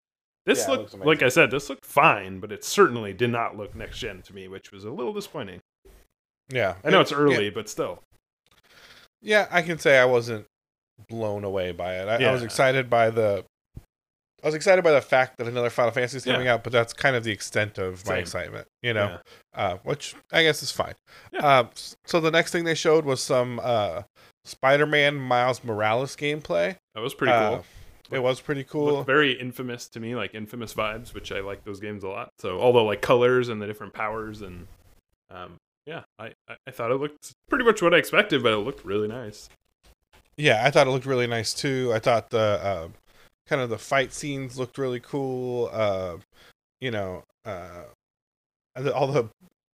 [0.47, 3.57] This Yeah, looked looks like I said, this looked fine, but it certainly did not
[3.57, 5.61] look next gen to me, which was a little disappointing.
[6.49, 8.03] Yeah, I know It- it's early, but still.
[9.23, 10.47] yeah, I can say I wasn't
[11.09, 12.09] blown away by it.
[12.09, 13.45] I, I was excited by the
[14.43, 16.35] I was excited by the fact that another Final Fantasy is Yeah.
[16.35, 19.19] coming out, but that's kind of the extent of my excitement, you know,
[19.55, 19.61] Yeah.
[19.61, 20.95] uh, which I guess is fine.
[21.33, 21.45] Yeah.
[21.45, 21.69] Uh,
[22.05, 24.03] so the next thing they showed was some uh,
[24.45, 26.77] Spider-Man Miles Morales gameplay.
[26.95, 27.65] That was pretty Uh, cool.
[28.13, 29.03] It was pretty cool.
[29.03, 32.29] Very infamous to me, like infamous vibes, which I like those games a lot.
[32.39, 34.69] So the like colors and the different powers and
[35.31, 35.57] um,
[35.87, 36.33] yeah, I,
[36.67, 39.49] I thought it looked pretty much what I expected, but it looked really nice.
[40.37, 41.93] Yeah, I thought it looked really nice too.
[41.95, 42.89] I thought the uh,
[43.49, 45.71] kind of the fight scenes looked really cool.
[45.73, 46.17] Uh,
[46.81, 47.85] you know, uh,
[48.95, 49.29] all the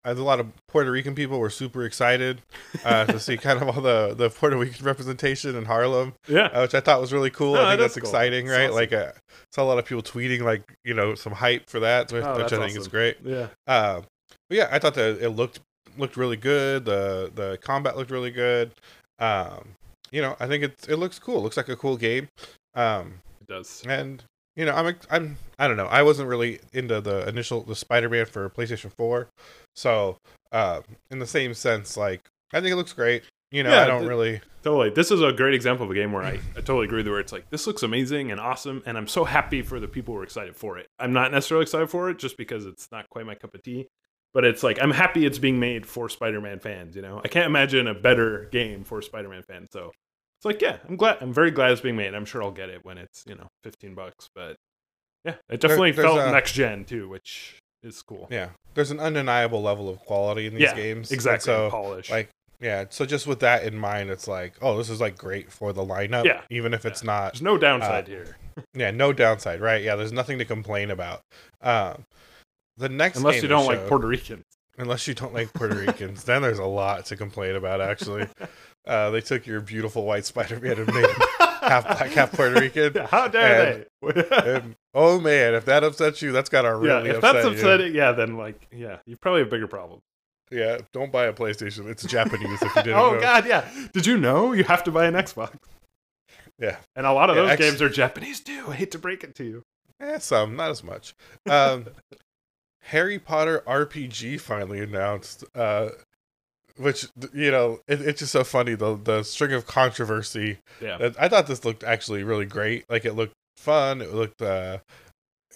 [0.05, 2.43] a lot of Puerto Rican people were super excited
[2.85, 6.61] uh, to see kind of all the the Puerto Rican representation in Harlem, Yeah, uh,
[6.63, 7.57] which I thought was really cool.
[7.57, 8.11] Oh, I think that's that's cool.
[8.11, 8.65] exciting, That's right?
[8.67, 8.75] awesome.
[8.77, 9.13] Like, uh,
[9.53, 12.37] saw a lot of people tweeting like you know some hype for that, which, Oh,
[12.43, 13.17] which I think is great.
[13.25, 14.03] yeah, Uh,
[14.49, 15.61] but yeah, I thought that it looked
[15.99, 16.85] looked really good.
[16.85, 18.73] The the combat looked really good.
[19.19, 19.71] Um,
[20.11, 21.39] you know, I think it it looks cool.
[21.39, 22.29] It looks like a cool game.
[22.75, 23.83] Um, it does.
[23.89, 24.23] and
[24.57, 25.87] you know, I'm I'm I don't know.
[25.87, 29.29] I wasn't really into the initial the Spider-Man for PlayStation 4.
[29.75, 30.19] So,
[30.53, 32.21] uh, in the same sense, like
[32.53, 33.23] I think it looks great.
[33.51, 34.41] You know, Yeah, I don't the- really.
[34.63, 34.91] Totally.
[34.91, 37.19] This is a great example of a game where I, I totally agree with where
[37.19, 40.21] it's like, this looks amazing and awesome, and I'm so happy for the people who
[40.21, 40.87] are excited for it.
[41.01, 43.89] I'm not necessarily excited for it just because it's not quite my cup of tea,
[44.35, 47.21] but it's like, I'm happy it's being made for Spider Man fans, you know?
[47.25, 49.69] I can't imagine a better game for Spider Man fans.
[49.73, 49.93] So
[50.39, 52.15] it's like, yeah, I'm glad, I'm very glad it's being made.
[52.15, 54.57] I'm sure I'll get it when it's, you know, 15 bucks, but
[55.25, 58.27] yeah, it definitely there's felt a- next gen too, which is cool.
[58.31, 61.11] Yeah, there's an undeniable level of quality in these Yeah, games.
[61.11, 61.53] and Exactly.
[61.53, 62.11] So, polish.
[62.11, 62.29] like,
[62.61, 62.85] yeah.
[62.91, 65.85] So just with that in mind, it's like, oh, this is like great for the
[65.85, 66.25] lineup.
[66.25, 68.37] Yeah, Even if it's not There's no downside here.
[68.75, 69.83] Yeah, no downside, right?
[69.83, 71.23] Yeah, there's nothing to complain about.
[71.63, 72.05] Um,
[72.77, 74.45] the next Unless you don't like Puerto Ricans.
[74.79, 77.81] unless you don't like Puerto Ricans, then there's a lot to complain about.
[77.81, 78.27] Actually,
[78.87, 81.23] uh, they took your beautiful white Spider-Man and made him
[81.63, 82.95] half black, half Puerto Rican.
[83.11, 84.23] How dare they?
[84.45, 87.53] And, oh man, if that upsets you, that's gotta really yeah, if upset that's you.
[87.53, 90.01] upsetting, yeah, then like, yeah, you probably have a bigger problem.
[90.51, 91.89] Yeah, don't buy a PlayStation.
[91.89, 92.61] It's Japanese.
[92.61, 93.21] If you didn't oh know.
[93.21, 93.71] God, yeah.
[93.93, 95.55] Did you know you have to buy an Xbox?
[96.59, 96.77] Yeah.
[96.95, 98.67] And a lot of Yeah, those X- games are Japanese too.
[98.69, 99.63] I hate to break it to you.
[100.01, 101.15] Eh, some, not as much.
[101.49, 101.87] Um,
[102.87, 105.91] Harry Potter RPG finally announced, uh,
[106.77, 110.59] which you know it, it's just so funny the the string of controversy.
[110.81, 111.11] Yeah.
[111.19, 112.85] I thought this looked actually really great.
[112.91, 114.03] Like it looked fun.
[114.03, 114.79] It looked, uh,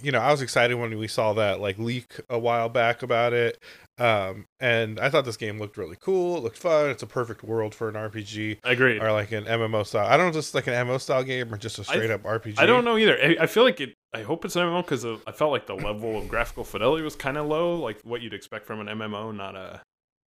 [0.02, 3.32] you know, I was excited when we saw that like leak a while back about
[3.32, 3.58] it.
[3.98, 6.36] Um, and I thought this game looked really cool.
[6.36, 6.90] It looked fun.
[6.90, 9.02] It's a perfect world for an RPG Agreed.
[9.02, 10.06] or like an MMO style.
[10.06, 12.58] I don't know, just like an MMO style game or just a straight up RPG.
[12.58, 13.18] I don't know either.
[13.18, 13.94] I, I feel like it.
[14.16, 17.14] I hope it's an MMO because I felt like the level of graphical fidelity was
[17.14, 19.82] kind of low, like what you'd expect from an MMO, not a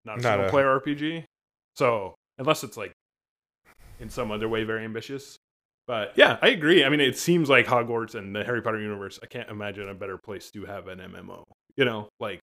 [0.04, 1.24] not a Not single a- player RPG.
[1.76, 2.92] So unless it's like
[4.00, 5.36] in some other way very ambitious.
[5.86, 6.84] But yeah, I agree.
[6.84, 9.20] I mean, it seems like Hogwarts and the Harry Potter universe.
[9.22, 11.44] I can't imagine a better place to have an MMO.
[11.76, 12.40] You know, like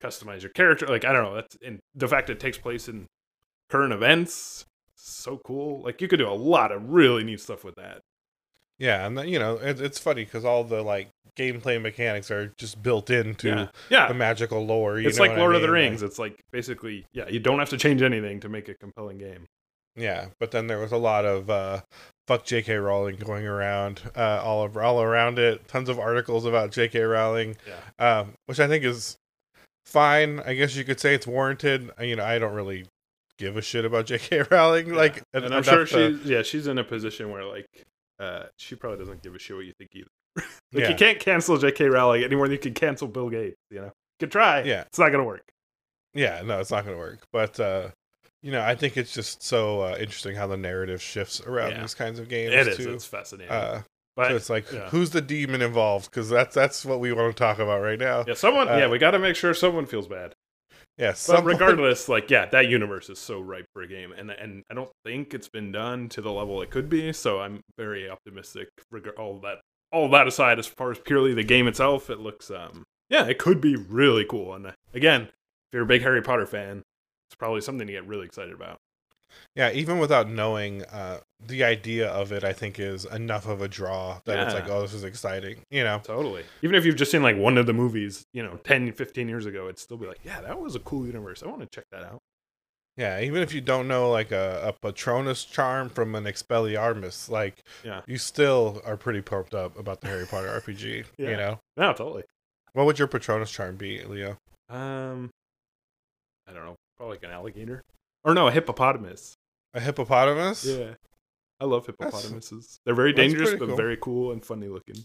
[0.00, 0.86] customize your character.
[0.86, 1.34] Like I don't know.
[1.34, 3.06] That's and the fact it takes place in
[3.70, 4.64] current events.
[4.94, 5.82] So cool.
[5.82, 8.00] Like you could do a lot of really neat stuff with that.
[8.78, 12.52] Yeah, and then, you know it, it's funny because all the like gameplay mechanics are
[12.58, 14.08] just built into yeah, yeah.
[14.08, 14.98] the magical lore.
[14.98, 15.74] You it's know like what I Lord of the mean?
[15.74, 16.02] Rings.
[16.02, 19.46] It's like basically, yeah, you don't have to change anything to make a compelling game.
[19.96, 21.82] Yeah, but then there was a lot of uh,
[22.26, 22.74] fuck J.K.
[22.76, 25.68] Rowling going around uh, all over, all around it.
[25.68, 27.00] Tons of articles about J.K.
[27.02, 29.16] Rowling, Yeah, um, which I think is
[29.86, 30.40] fine.
[30.40, 31.90] I guess you could say it's warranted.
[32.00, 32.86] You know, I don't really
[33.38, 34.42] give a shit about J.K.
[34.50, 34.92] Rowling.
[34.92, 37.66] Like, and I'm sure to- she's yeah, she's in a position where like
[38.20, 40.08] uh, she probably doesn't give a shit what you think either.
[40.36, 40.88] like Yeah.
[40.90, 41.86] you can't cancel J.K.
[41.86, 43.56] Rowling anymore than you can cancel Bill Gates.
[43.70, 44.62] You know, you could try.
[44.62, 44.82] Yeah.
[44.82, 45.44] it's not gonna work.
[46.14, 47.26] Yeah, no, it's not going to work.
[47.32, 47.88] But uh,
[48.40, 51.80] you know, I think it's just so uh, interesting how the narrative shifts around Yeah.
[51.80, 52.54] these kinds of games.
[52.54, 52.76] It is.
[52.76, 52.92] Too.
[52.92, 53.50] It's fascinating.
[53.52, 53.82] Uh,
[54.14, 54.88] but so it's like, yeah.
[54.90, 56.08] who's the demon involved?
[56.08, 58.24] Because that's that's what we want to talk about right now.
[58.28, 58.68] yeah, someone.
[58.68, 60.33] uh, yeah, we got to make sure someone feels bad.
[60.96, 64.62] Yeah, But regardless, like yeah, that universe is so ripe for a game, and and
[64.70, 67.12] I don't think it's been done to the level it could be.
[67.12, 68.68] So I'm very optimistic.
[68.92, 69.58] Reg- all that,
[69.92, 73.38] all that aside, as far as purely the game itself, it looks um yeah, it
[73.38, 74.54] could be really cool.
[74.54, 75.30] And uh, again, if
[75.72, 76.82] you're a big Harry Potter fan,
[77.28, 78.78] it's probably something to get really excited about.
[79.56, 83.68] Yeah, even without knowing uh, the idea of it, I think is enough of a
[83.68, 85.56] draw that it's like, oh, this is exciting.
[85.70, 86.00] You know?
[86.02, 86.44] Totally.
[86.62, 89.46] Even if you've just seen like one of the movies, you know, 10, 15 years
[89.46, 91.42] ago, it'd still be like, yeah, that was a cool universe.
[91.42, 92.18] I want to check that out.
[92.96, 97.56] Yeah, even if you don't know like a, a Patronus charm from an Expelliarmus, like
[97.82, 98.02] Yeah.
[98.06, 101.04] you still are pretty pumped up about the Harry Potter RPG.
[101.18, 101.30] Yeah.
[101.30, 101.58] You know?
[101.76, 102.22] No, totally.
[102.72, 104.36] What would your Patronus charm be, Leo?
[104.68, 105.30] Um,
[106.48, 107.82] I don't know, probably like an alligator,
[108.24, 109.34] or no, a hippopotamus.
[109.74, 110.64] A hippopotamus?
[110.64, 110.94] Yeah,
[111.60, 112.78] I love That's- hippopotamuses.
[112.84, 113.76] They're very dangerous, but cool.
[113.76, 114.96] very cool and funny looking.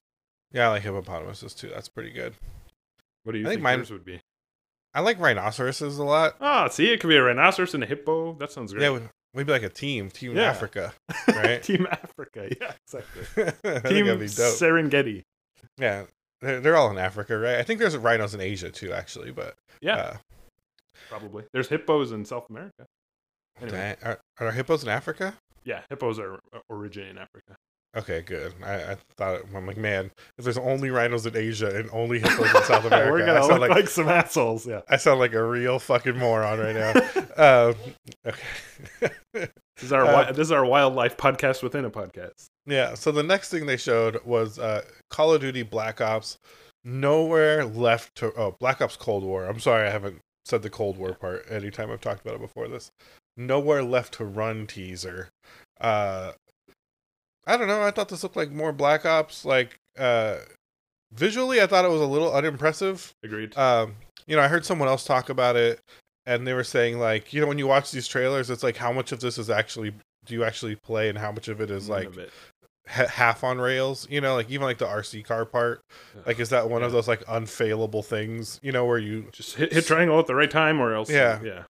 [0.51, 1.69] Yeah, I like hippopotamuses too.
[1.69, 2.33] That's pretty good.
[3.23, 4.19] What do you I think think, mine- yours would be?
[4.93, 6.35] I like rhinoceroses a lot.
[6.41, 8.33] Oh, see, it could be a rhinoceros and a hippo.
[8.33, 8.83] That sounds great.
[8.83, 10.43] Yeah, we- we'd be like a team, Team Yeah.
[10.49, 10.93] Africa,
[11.27, 11.62] right?
[11.62, 12.49] Team Africa.
[12.59, 13.43] Yeah, exactly.
[13.91, 14.07] Team.
[14.07, 15.21] Serengeti.
[15.77, 16.05] Yeah,
[16.41, 17.57] they're, they're all in Africa, right?
[17.57, 19.29] I think there's rhinos in Asia too, actually.
[19.31, 20.17] But Yeah, uh,
[21.09, 21.43] probably.
[21.53, 22.88] There's hippos in South America.
[23.62, 25.35] Anyway, are, are hippos in Africa?
[25.69, 27.55] Yeah, hippos are uh, originate in Africa.
[27.95, 28.53] Okay, good.
[28.63, 32.53] I, I thought I'm like, man, if there's only rhinos in Asia and only hippos
[32.53, 34.65] in South America, We're gonna sound look like, like, some assholes.
[34.65, 36.89] Yeah, I sound like a real fucking moron right now.
[37.69, 37.75] um,
[38.25, 38.41] okay.
[39.34, 42.47] this is our Uh, this is our wildlife podcast within a podcast.
[42.65, 42.95] Yeah.
[42.95, 46.39] So the next thing they showed was uh, Call of Duty Black Ops.
[46.84, 48.34] Nowhere left to.
[48.34, 49.45] Oh, Black Ops Cold War.
[49.45, 52.67] I'm sorry, I haven't said the Cold War part anytime I've talked about it before
[52.67, 52.91] this.
[53.39, 55.30] Nowhere left to run teaser.
[55.80, 56.34] Uh,
[57.47, 57.82] I don't know.
[57.82, 59.45] I thought this looked like more Black Ops.
[59.45, 60.39] Like uh,
[61.13, 63.13] visually, I thought it was a little unimpressive.
[63.23, 63.58] Agreed.
[63.58, 63.95] Um,
[64.28, 65.80] you know, I heard someone else talk about it,
[66.25, 68.91] and they were saying like, you know, when you watch these trailers, it's like how
[68.91, 69.93] much of this is actually
[70.25, 72.32] do you actually play, and how much of it is None like it.
[72.88, 75.80] ha- half on rails you know like even like the rc car part
[76.25, 79.71] like is that one of those like unfailable things you know where you just hit,
[79.71, 81.10] hit triangle at the right time, or else.
[81.10, 81.39] Yeah.
[81.43, 81.63] yeah.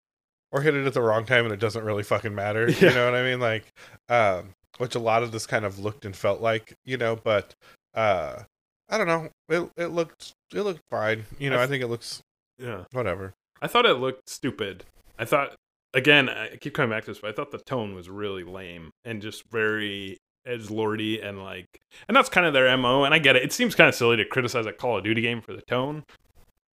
[0.52, 2.90] Or hit it at the wrong time and it doesn't really fucking matter Yeah.
[2.90, 3.66] you know what i mean like
[4.10, 7.54] um which a lot of this kind of looked and felt like you know but
[7.96, 8.44] uh
[8.90, 12.22] i don't know it, it looked it looked fine you know I think it looks
[12.58, 12.84] Yeah.
[12.92, 14.86] whatever I thought it looked stupid.
[15.18, 15.54] I thought
[15.94, 18.92] again, I keep coming back to this, but I thought the tone was really lame
[19.04, 21.66] and just very edge lordy and like
[22.08, 23.44] and that's kind of their MO and I get it.
[23.44, 26.04] It seems kind of silly to criticize a Call of Duty game for the tone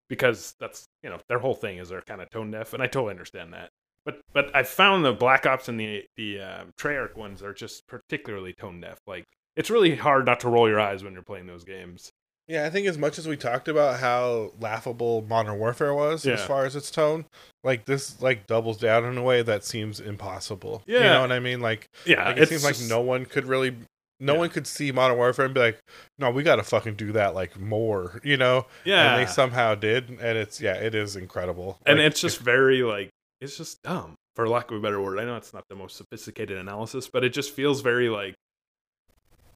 [0.10, 2.88] because that's you know, their whole thing is they're kind of tone deaf and I
[2.88, 3.70] totally understand that.
[4.06, 7.88] But but I found the Black Ops and the the uh, Treyarch ones are just
[7.88, 9.00] particularly tone deaf.
[9.08, 9.24] Like
[9.56, 12.12] it's really hard not to roll your eyes when you're playing those games.
[12.48, 16.46] yeah i think as much as we talked about how laughable modern warfare was as
[16.46, 17.26] far as its tone
[17.63, 21.13] like this like doubles down in a way that seems impossible Yeah, you Yeah.
[21.13, 23.76] know what i mean like Yeah, Like, it seems like no one could really,
[24.19, 24.39] no Yeah.
[24.39, 25.80] one could see Modern Warfare and be like,
[26.17, 28.65] no, we got to fucking do that like more, you know?
[28.86, 31.80] yeah, And they somehow did, and it's yeah, it is incredible.
[31.86, 33.10] and Like, it's just very like
[33.41, 35.95] it's just dumb for lack of a better word i know it's not the most
[35.97, 38.34] sophisticated analysis but it just feels very like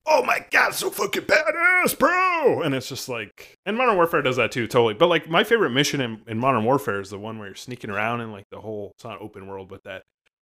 [0.05, 4.37] oh my god so fucking badass bro and it's just like and modern warfare does
[4.37, 7.37] that too totally but like my favorite mission in, in modern warfare is the one
[7.37, 10.03] where you're sneaking around and like the whole it's not open world but that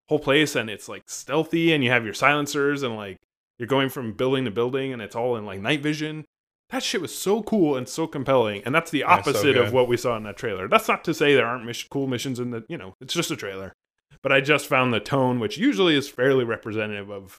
[0.10, 3.18] whole place and it's like stealthy and you have your silencers and like
[3.58, 6.26] you're going from building to building and it's all in like night vision.
[6.70, 9.72] That shit was so cool and so compelling and that's the Yeah, so opposite of
[9.72, 10.68] what we saw in that trailer.
[10.68, 13.36] That's not to say there aren't cool missions in the you know it's just a
[13.36, 13.74] trailer.
[14.22, 17.38] But i just found the tone which usually is fairly representative of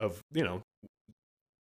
[0.00, 0.62] of you know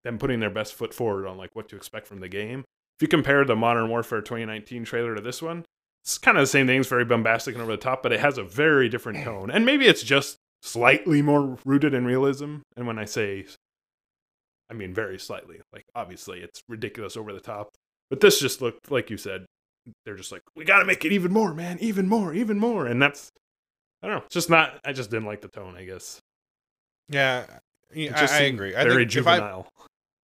[0.04, 2.64] them putting their best foot forward on like what to expect from the game.
[2.98, 5.66] If you compare the modern warfare 2019 trailer to this one
[6.04, 8.20] it's kind of the same thing it's very bombastic and over the top but it
[8.20, 9.52] has a very different tone.
[9.52, 13.46] And maybe it's just slightly more rooted in realism and when i say
[14.70, 15.62] I mean, very slightly.
[15.72, 17.70] Like, obviously, it's ridiculous over the top.
[18.10, 19.46] But this just looked, like you said,
[20.06, 22.86] they're just like, we got to make it even more, man, even more, even more.
[22.86, 23.30] And that's,
[24.02, 26.20] I don't know, it's just not, I just didn't like the tone, I guess.
[27.94, 28.76] yeah, I, just I agree.
[28.76, 29.68] I very think if I juvenile.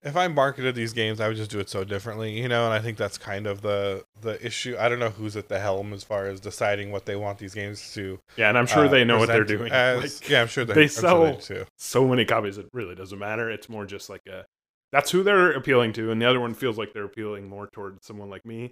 [0.04, 2.66] If I marketed these games, I would just do it so differently, you know.
[2.66, 4.76] And I think that's kind of the the issue.
[4.80, 7.54] I don't know who's at the helm as far as deciding what they want these
[7.54, 8.20] games to.
[8.36, 9.72] yeah, and I'm sure uh, they know what they're doing.
[9.72, 12.68] As, Like, yeah, I'm sure they, they I'm sure sell- they so many copies, it
[12.74, 13.50] really doesn't matter.
[13.52, 14.46] It's more just like a,
[14.92, 16.12] that's who they're appealing to.
[16.12, 18.72] And the other one feels like they're appealing more towards someone like me.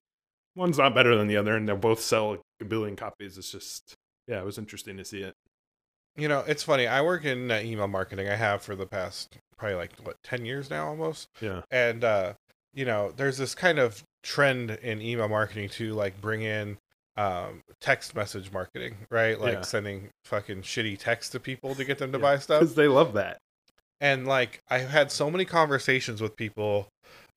[0.56, 3.38] One's not better than the other, and they'll both sell a billion copies.
[3.38, 3.94] It's just,
[4.28, 5.34] yeah, it was interesting to see it.
[6.18, 6.88] You know, it's funny.
[6.88, 8.28] I work in uh, email marketing.
[8.28, 11.28] I have for the past probably like what ten years now, almost.
[11.42, 11.62] Yeah.
[11.70, 12.34] and uh
[12.74, 16.78] you know there's this kind of trend in email marketing to like bring in
[17.18, 19.62] um text message marketing right like Yeah.
[19.62, 22.88] sending fucking shitty text to people to get them to Yeah, buy stuff Because they
[22.88, 23.38] love that.
[24.02, 26.88] and like i've had so many conversations with people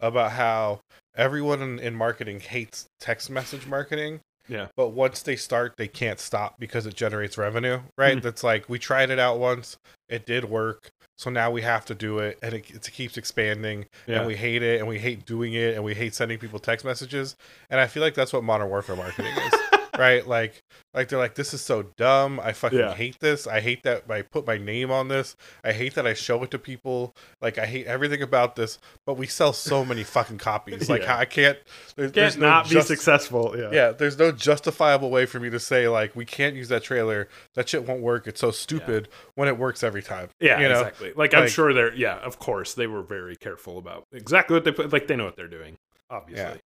[0.01, 0.81] about how
[1.17, 4.67] everyone in, in marketing hates text message marketing Yeah.
[4.77, 8.23] but once they start they can't stop because it generates revenue right Mhm.
[8.23, 9.77] that's like we tried it out once
[10.13, 10.93] it did work.
[11.17, 14.19] So now we have to do it and it, it keeps expanding Yeah.
[14.19, 16.85] and we hate it and we hate doing it and we hate sending people text
[16.85, 17.37] messages.
[17.71, 19.55] And i feel like that's what modern warfare marketing is
[19.99, 20.63] right like
[20.95, 22.95] like they're like this is so dumb i fucking Yeah.
[22.95, 26.15] hate this i hate that i put my name on this i hate that i
[26.15, 30.03] show it to people like i hate everything about this but we sell so many
[30.03, 31.19] fucking copies like Yeah.
[31.19, 31.59] i can't
[31.97, 33.55] there's, Can't there's no not be successful.
[33.59, 33.71] Yeah.
[33.73, 37.29] yeah there's no justifiable way for me to say like we can't use that trailer
[37.55, 40.81] that shit won't work it's so stupid when it works every time Yeah, you know
[40.81, 41.13] exactly.
[41.15, 44.73] Like, I'm sure they're yeah, of course they were very careful about exactly what they
[44.73, 44.93] put.
[44.93, 45.77] Like they know what they're doing.
[46.11, 46.61] obviously.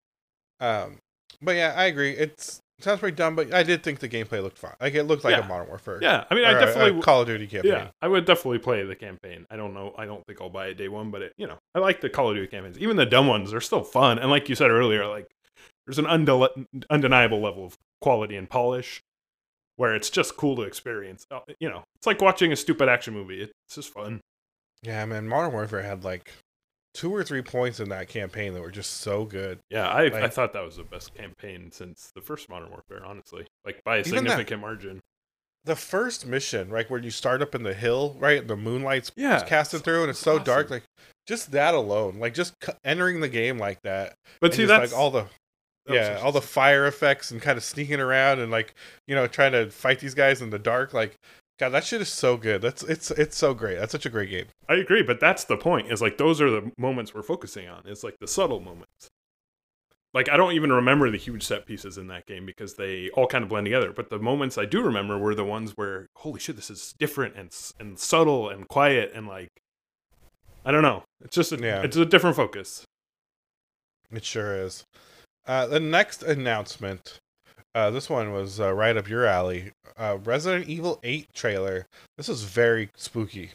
[0.60, 0.98] Um,
[1.42, 2.12] but yeah, I agree.
[2.12, 4.74] It's it sounds pretty dumb, but I did think the gameplay looked fine.
[4.82, 5.46] Like it looked like Yeah.
[5.46, 6.00] a Modern Warfare.
[6.02, 7.72] Yeah, I mean, I a- a definitely Call of Duty campaign.
[7.72, 9.46] Yeah, I would definitely play the campaign.
[9.50, 9.94] I don't know.
[9.98, 12.10] I don't think I'll buy it day one, but it, you know, I like the
[12.10, 12.78] Call of Duty campaigns.
[12.80, 14.20] Even the dumb ones are still fun.
[14.20, 15.28] And like you said earlier, like
[15.88, 16.50] there's an undel-
[16.90, 19.02] undeniable level of quality and polish
[19.76, 21.26] where it's just cool to experience.
[21.32, 23.42] Uh, You know, it's like watching a stupid action movie.
[23.42, 24.22] It's just fun.
[24.84, 26.32] Yeah, man, Modern Warfare had like
[26.94, 29.60] two or three points in that campaign that were just so good.
[29.70, 33.04] Yeah, I I thought that was the best campaign since the first Modern Warfare.
[33.06, 35.02] Honestly, like by a Even that- significant margin.
[35.66, 39.42] The first mission, right, where you start up in the hill, right, the moonlight's Yeah,
[39.46, 40.70] casting through, and it's so dark.
[40.70, 40.84] Like
[41.26, 45.00] just that alone, like just entering the game like that, But see, just, that's like
[45.00, 45.28] all the
[45.88, 48.76] yeah, all the fire effects and kind of sneaking around and like
[49.08, 50.94] you know trying to fight these guys in the dark.
[50.94, 51.16] Like,
[51.60, 52.62] God, that shit is so good.
[52.62, 53.78] That's it's it's so great.
[53.78, 54.46] That's such a great game.
[54.68, 55.92] I agree, but that's the point.
[55.92, 57.84] Is like those are the moments we're focusing on.
[57.86, 59.08] It's like the subtle moments.
[60.16, 63.28] Like I don't even remember the huge set pieces in that game because they all
[63.28, 63.92] kind of blend together.
[63.92, 67.36] But the moments I do remember were the ones where holy shit, this is different
[67.36, 67.50] and
[67.80, 69.50] and subtle and quiet and like
[70.66, 71.04] I don't know.
[71.24, 71.82] It's just a, Yeah.
[71.84, 72.84] it's a different focus.
[74.12, 74.84] It sure is.
[75.46, 77.20] Uh, the next announcement,
[77.76, 79.72] uh, this one was uh, right up your alley.
[79.98, 81.88] Uh, Resident Evil 8 trailer.
[82.18, 83.52] This is very spooky.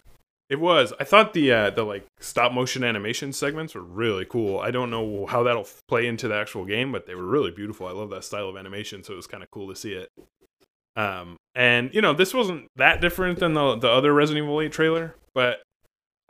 [0.49, 0.95] It was.
[0.99, 4.59] I thought the uh, the like stop motion animation segments were really cool.
[4.59, 7.87] I don't know how that'll play into the actual game, but they were really beautiful.
[7.87, 10.11] I love that style of animation, so it was kind of cool to see it.
[10.97, 14.73] Um, and you know, this wasn't that different than the the other Resident Evil 8
[14.73, 15.61] trailer, but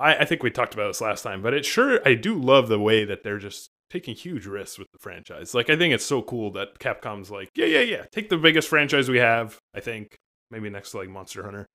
[0.00, 1.40] I, I think we talked about this last time.
[1.40, 4.88] But it sure I do love the way that they're just taking huge risks with
[4.92, 5.54] the franchise.
[5.54, 8.68] Like I think it's so cool that Capcom's like, yeah, yeah, yeah, take the biggest
[8.68, 9.58] franchise we have.
[9.74, 10.16] I think
[10.50, 11.66] maybe next to like Monster Hunter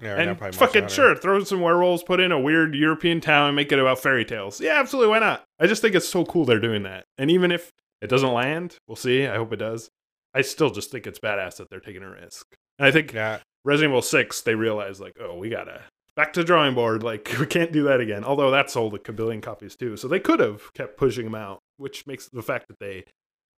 [0.00, 3.20] Yeah, right now and probably fucking sure, throw some werewolves, put in a weird European
[3.20, 4.60] town, and make it about fairy tales.
[4.60, 5.44] Yeah, absolutely, why not?
[5.58, 7.04] I just think it's so cool they're doing that.
[7.18, 7.70] And even if
[8.00, 9.26] it doesn't land, we'll see.
[9.26, 9.88] I hope it does.
[10.34, 12.46] I still just think it's badass that they're taking a risk.
[12.78, 15.82] And I think Yeah, Resident Evil Six, they realized like, oh, we gotta
[16.16, 17.02] back to drawing board.
[17.02, 18.24] Like we can't do that again.
[18.24, 21.60] Although that sold a kabillion copies too, so they could have kept pushing them out,
[21.76, 23.04] which makes the fact that they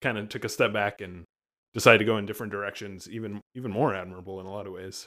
[0.00, 1.24] kind of took a step back and
[1.74, 5.06] decided to go in different directions even even more admirable in a lot of ways.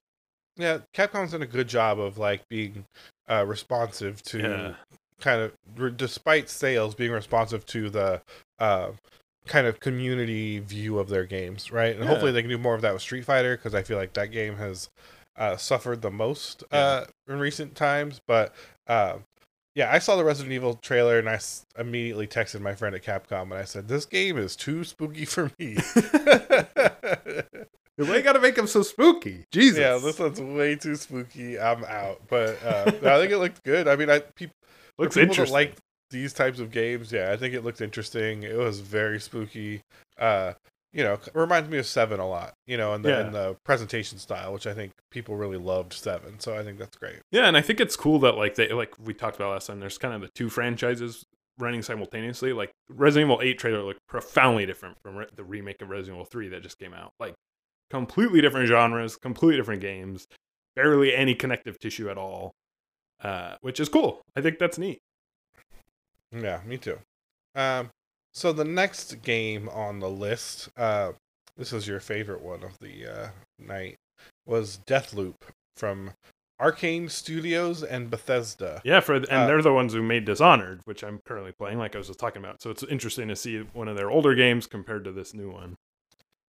[0.57, 0.79] yeah.
[0.95, 2.85] Capcom's done a good job of like being
[3.29, 4.73] uh, responsive to Yeah.
[5.19, 8.21] kind of, re- despite sales, being responsive to the
[8.59, 8.91] uh,
[9.45, 11.95] kind of community view of their games, right?
[11.95, 12.09] And Yeah.
[12.09, 14.31] hopefully they can do more of that with Street Fighter because I feel like that
[14.31, 14.89] game has
[15.37, 18.21] uh, suffered the most uh, in recent times.
[18.27, 18.55] But
[18.87, 19.17] uh,
[19.75, 23.03] yeah, I saw the Resident Evil trailer and I s- immediately texted my friend at
[23.03, 25.77] Capcom and I said, "This game is too spooky for me."
[27.97, 29.45] Why you gotta make them so spooky?
[29.51, 29.79] Jesus.
[29.79, 31.57] Yeah, this one's way too spooky.
[31.59, 32.21] I'm out.
[32.27, 33.87] But uh, I think it looked good.
[33.87, 34.53] I mean, I people
[34.97, 35.53] looks people interesting.
[35.53, 35.75] like
[36.11, 37.11] these types of games.
[37.11, 38.43] Yeah, I think it looked interesting.
[38.43, 39.81] It was very spooky.
[40.19, 40.53] Uh,
[40.95, 42.53] you know, it reminds me of Seven a lot.
[42.65, 43.27] You know, in the Yeah.
[43.27, 46.39] in the presentation style, which I think people really loved Seven.
[46.39, 47.19] So I think that's great.
[47.31, 49.79] yeah, and I think it's cool that like they like we talked about last time.
[49.79, 51.23] There's kind of the two franchises
[51.59, 52.53] running simultaneously.
[52.53, 56.25] Like Resident Evil 8 trailer looked profoundly different from re- the remake of Resident Evil
[56.25, 57.11] 3 that just came out.
[57.19, 57.33] Like
[57.89, 60.25] completely different genres, completely different games,
[60.75, 62.51] barely any connective tissue at all.
[63.23, 64.21] Uh, which is cool.
[64.35, 64.99] I think that's neat.
[66.31, 66.99] Yeah, me too.
[67.55, 67.89] Um,
[68.35, 71.13] so the next game on the list, uh,
[71.57, 73.95] this is your favorite one of the uh, night,
[74.45, 75.35] was Deathloop
[75.77, 76.11] from
[76.61, 78.81] Arkane Studios and Bethesda.
[78.83, 81.95] Yeah, for and Uh, they're the ones who made Dishonored, which I'm currently playing, like
[81.95, 82.61] I was just talking about.
[82.61, 85.75] So it's interesting to see one of their older games compared to this new one.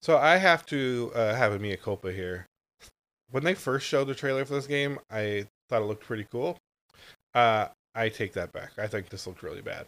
[0.02, 2.46] So I have to uh, have a mea culpa here.
[3.30, 6.58] When they first showed the trailer for this game, I thought it looked pretty cool.
[7.34, 8.72] Uh, I take that back.
[8.78, 9.86] I think this looked really bad.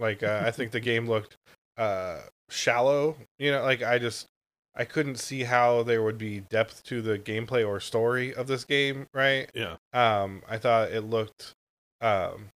[0.00, 1.36] Like uh, I think the game looked
[1.76, 3.16] uh, shallow.
[3.38, 4.26] You know, like I just
[4.74, 8.64] I couldn't see how there would be depth to the gameplay or story of this
[8.64, 9.06] game.
[9.14, 9.50] Right?
[9.54, 9.76] Yeah.
[9.92, 11.52] Um, I thought it looked.
[12.00, 12.48] Um,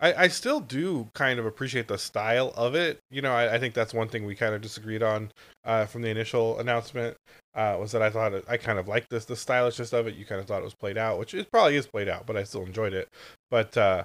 [0.00, 3.00] I, I still do kind of appreciate the style of it.
[3.10, 5.32] You know, I, I think that's one thing we kind of disagreed on
[5.64, 7.16] uh, from the initial announcement.
[7.54, 10.14] Uh, was that I thought it, I kind of liked this the stylishness of it.
[10.14, 12.36] You kind of thought it was played out, which it probably is played out, but
[12.36, 13.08] I still enjoyed it.
[13.50, 14.04] But uh,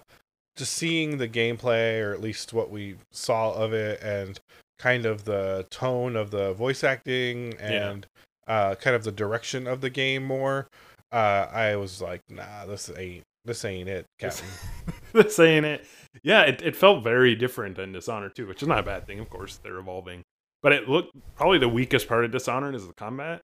[0.56, 4.40] just seeing the gameplay, or at least what we saw of it, and
[4.80, 8.06] kind of the tone of the voice acting and
[8.48, 10.68] uh, kind of the direction of the game more,
[11.12, 14.48] uh, I was like, nah, this ain't this ain't it, Captain.
[15.14, 15.86] this ain't it.
[16.24, 19.20] Yeah, it, it felt very different than Dishonored too, which is not a bad thing.
[19.20, 20.22] Of course, they're evolving,
[20.62, 23.42] but it looked probably the weakest part of Dishonored is the combat,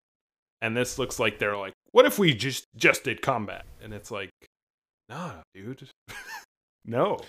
[0.61, 3.65] and this looks like they're like, what if we just just did combat?
[3.81, 4.29] And it's like,
[5.09, 5.89] nah, dude,
[6.89, 7.19] no,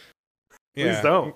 [0.75, 1.35] please don't.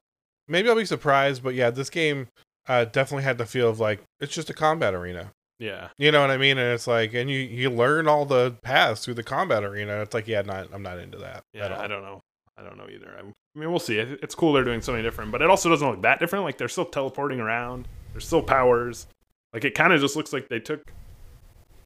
[0.48, 2.28] maybe I'll be surprised, but yeah, this game
[2.68, 5.30] uh, definitely had the feel of like it's just a combat arena.
[5.60, 5.88] Yeah.
[5.98, 6.58] You know what I mean?
[6.58, 10.00] And it's like, and you you learn all the paths through the combat arena.
[10.02, 11.36] It's like, yeah, not I'm not into that.
[11.36, 11.80] at Yeah, all.
[11.80, 12.20] I don't know.
[12.58, 13.12] I don't know either.
[13.16, 13.98] I'm- I mean, we'll see.
[13.98, 16.44] It's cool they're doing something different, but it also doesn't look that different.
[16.44, 17.86] Like they're still teleporting around.
[18.12, 19.06] There's still powers.
[19.52, 20.82] Like it kind of just looks like they took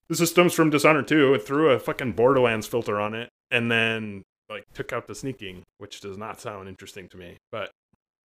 [0.08, 4.22] the systems from Dishonored 2 and threw a fucking Borderlands filter on it, and then
[4.50, 7.36] like took out the sneaking, which does not sound interesting to me.
[7.52, 7.70] But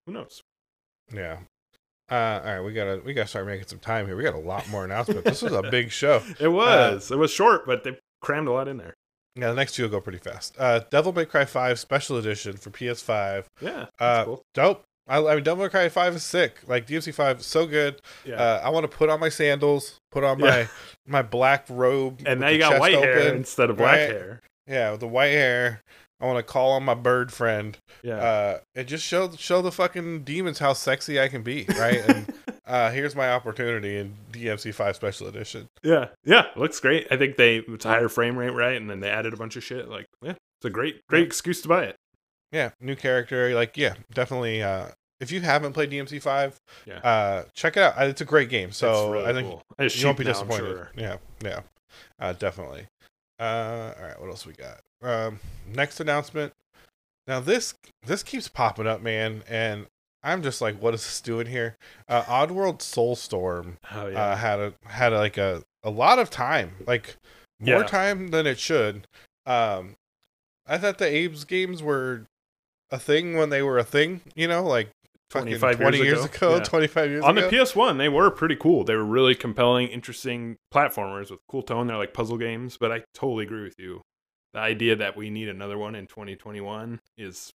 [0.06, 0.42] who knows?
[1.14, 1.40] Yeah.
[2.12, 4.16] Uh, all right, we gotta we gotta start making some time here.
[4.16, 5.24] We got a lot more announcements.
[5.24, 6.22] this was a big show.
[6.40, 7.10] It was.
[7.12, 8.94] it was short, but they crammed a lot in there.
[9.36, 10.56] Yeah, the next two will go pretty fast.
[10.60, 13.46] Uh, Devil May Cry Five Special Edition for PS5.
[13.62, 13.86] Yeah.
[14.00, 14.42] Uh, cool.
[14.54, 14.84] dope.
[15.08, 16.60] I, I mean, Devil May Cry Five is sick.
[16.68, 18.00] Like DMC Five, is so good.
[18.26, 18.36] Yeah.
[18.36, 20.46] Uh, I want to put on my sandals, put on Yeah.
[20.46, 20.68] my
[21.08, 24.10] my black robe, and now you got white hair instead of black right?
[24.10, 24.42] hair.
[24.68, 25.82] Yeah, with the white hair.
[26.24, 27.78] I want to call on my bird friend.
[28.02, 28.16] Yeah.
[28.16, 31.98] Uh, and just show show the fucking demons how sexy I can be, right?
[32.08, 32.34] and
[32.66, 35.68] uh, here's my opportunity in DMC Five Special Edition.
[35.84, 37.08] Yeah, yeah, looks great.
[37.12, 38.78] I think they it's higher frame rate, right?
[38.78, 39.90] And then they added a bunch of shit.
[39.90, 41.96] Like, yeah, it's a great, great excuse to buy it.
[42.54, 43.54] Yeah, new character.
[43.54, 44.64] Like, yeah, definitely.
[44.64, 44.88] Uh,
[45.20, 46.56] if you haven't played DMC Five,
[46.86, 47.00] Yeah.
[47.00, 48.02] uh, check it out.
[48.08, 48.72] It's a great game.
[48.72, 49.62] So really I think cool.
[49.80, 50.66] You won't be now, disappointed.
[50.68, 50.92] sure.
[50.96, 51.60] Yeah, yeah,
[52.20, 52.88] uh, definitely.
[53.40, 54.80] Uh, all right, what else we got?
[55.02, 56.54] Um, next announcement.
[57.28, 57.74] Now this
[58.06, 59.88] this keeps popping up, man, and
[60.24, 61.76] I'm just like, what is this doing here?
[62.08, 66.30] Uh, Oddworld Soulstorm Oh yeah, uh, had a had a, like a a lot of
[66.30, 67.16] time, like
[67.60, 67.88] more Yeah.
[67.88, 69.08] time than it should.
[69.46, 69.96] Um,
[70.66, 72.26] I thought the Abe's games were
[72.90, 74.90] a thing when they were a thing, you know, like
[75.42, 76.48] 25 20 years years ago.
[76.50, 76.64] ago, Yeah.
[76.64, 77.50] 25 years on ago.
[77.50, 78.84] the PS1, they were pretty cool.
[78.84, 81.88] They were really compelling, interesting platformers with cool tone.
[81.88, 84.02] They're like puzzle games, but I totally agree with you.
[84.54, 87.52] The idea that we need another one in 2021 is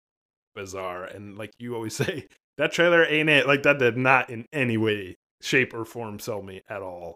[0.55, 1.05] bizarre.
[1.05, 2.27] And like you always say,
[2.57, 3.47] that trailer ain't it.
[3.47, 7.15] Like that did not in any way, shape, or form sell me at all.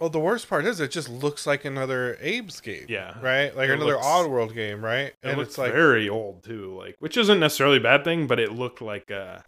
[0.00, 2.86] Well, the worst part is it just looks like another Abe's game.
[2.88, 3.14] Yeah.
[3.22, 3.56] Right?
[3.56, 5.06] Like It another looks- Oddworld game, right?
[5.06, 8.26] It and looks it's like very old too, like which isn't necessarily a bad thing,
[8.26, 9.38] but it looked like uh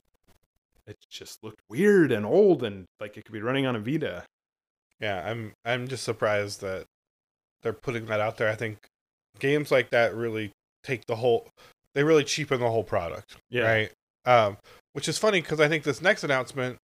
[0.87, 4.24] it just looked weird and old and like it could be running on a Vita.
[5.01, 6.85] yeah, I'm I'm just surprised that
[7.62, 8.49] they're putting that out there.
[8.51, 8.78] I think
[9.39, 10.51] games like that really
[10.82, 11.49] take the whole
[11.95, 13.37] they really cheapen the whole product.
[13.51, 13.62] Yeah.
[13.70, 13.93] Right?
[14.26, 14.57] Um
[14.93, 16.76] which is funny cuz I think this next announcement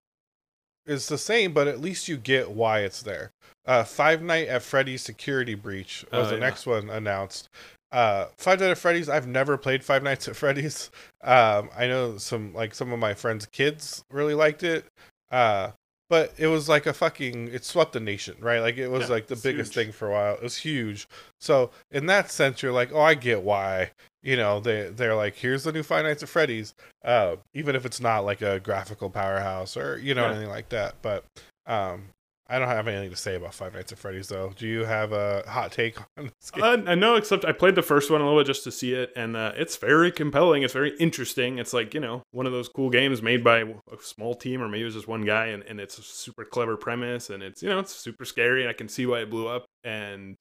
[0.85, 3.31] is the same, but at least you get why it's there.
[3.65, 6.39] Uh Five Night at Freddy's Security Breach was Oh, the yeah.
[6.39, 7.49] next one announced.
[7.91, 10.91] Uh Five Nights at Freddy's, I've never played Five Nights at Freddy's.
[11.23, 14.85] Um I know some like some of my friends' kids really liked it.
[15.31, 15.71] Uh
[16.09, 18.59] but it was like a fucking it swept the nation, right?
[18.61, 19.85] Like it was Yeah, like the biggest huge.
[19.87, 20.33] thing for a while.
[20.35, 21.07] It was huge.
[21.39, 23.91] So in that sense you're like, "Oh, I get why."
[24.23, 26.73] You know, they they're like, "Here's the new Five Nights at Freddy's."
[27.03, 30.31] Uh even if it's not like a graphical powerhouse or you know Yeah.
[30.31, 30.95] anything like that.
[31.01, 31.25] But
[31.67, 32.09] um
[32.49, 34.51] I don't have anything to say about Five Nights at Freddy's though.
[34.55, 36.63] Do you have a hot take on this game?
[36.63, 38.93] Uh, I know, except I played the first one a little bit just to see
[38.93, 40.63] it, and uh, it's very compelling.
[40.63, 41.59] It's very interesting.
[41.59, 44.67] It's like you know one of those cool games made by a small team, or
[44.67, 47.61] maybe it was just one guy, and, and it's a super clever premise, and it's
[47.61, 49.65] you know it's super scary, and I can see why it blew up.
[49.83, 50.35] And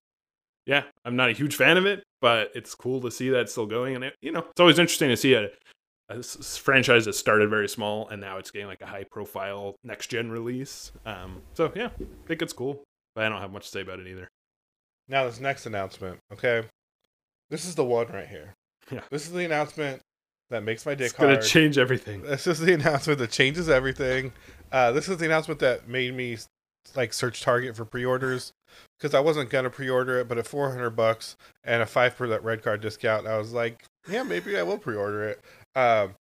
[0.65, 3.53] yeah, I'm not a huge fan of it, but it's cool to see that it's
[3.53, 5.51] still going, and it, you know it's always interesting to see a,
[6.11, 9.05] a s- s- franchise that started very small and now it's getting like a high
[9.05, 10.93] profile next gen release.
[11.07, 12.83] Um, so yeah, I think it's cool,
[13.15, 14.29] but I don't have much to say about it either.
[15.09, 16.65] Now this next announcement, okay?
[17.51, 18.55] This is the one right here.
[18.91, 19.01] Yeah.
[19.11, 20.01] This is the announcement
[20.49, 21.45] that makes my dick It's gonna hard.
[21.45, 22.23] change everything.
[22.23, 24.33] This is the announcement that changes everything.
[24.73, 26.39] Uh, this is the announcement that made me
[26.97, 28.51] like search Target for pre-orders
[28.99, 32.63] because I wasn't gonna pre-order it, but at 400 bucks and a five percent red
[32.63, 35.43] card discount, I was like, yeah, maybe I will pre-order it.
[35.79, 36.15] Um,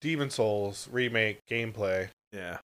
[0.00, 2.08] Demon Souls remake gameplay.
[2.32, 2.58] Yeah,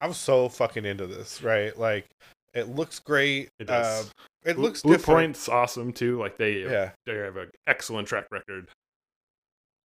[0.00, 1.76] I was so fucking into this, right?
[1.78, 2.06] Like,
[2.54, 3.48] it looks great.
[3.58, 4.06] it does.
[4.08, 4.10] Uh,
[4.44, 5.18] it looks Blue different.
[5.18, 6.18] Point's awesome too.
[6.18, 6.90] Like they Yeah.
[7.04, 8.68] they have an excellent track record.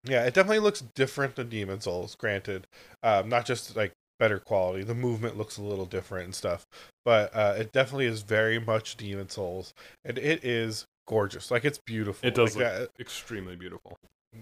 [0.05, 2.67] Yeah, it definitely looks different than Demon Souls, granted.
[3.03, 4.83] Um, not just like better quality.
[4.85, 6.67] The movement looks a little different and stuff.
[7.05, 9.73] But uh, it definitely is very much Demon Souls.
[10.05, 11.51] And it is gorgeous.
[11.51, 12.27] Like it's beautiful.
[12.27, 13.97] It does Like, look that- extremely beautiful.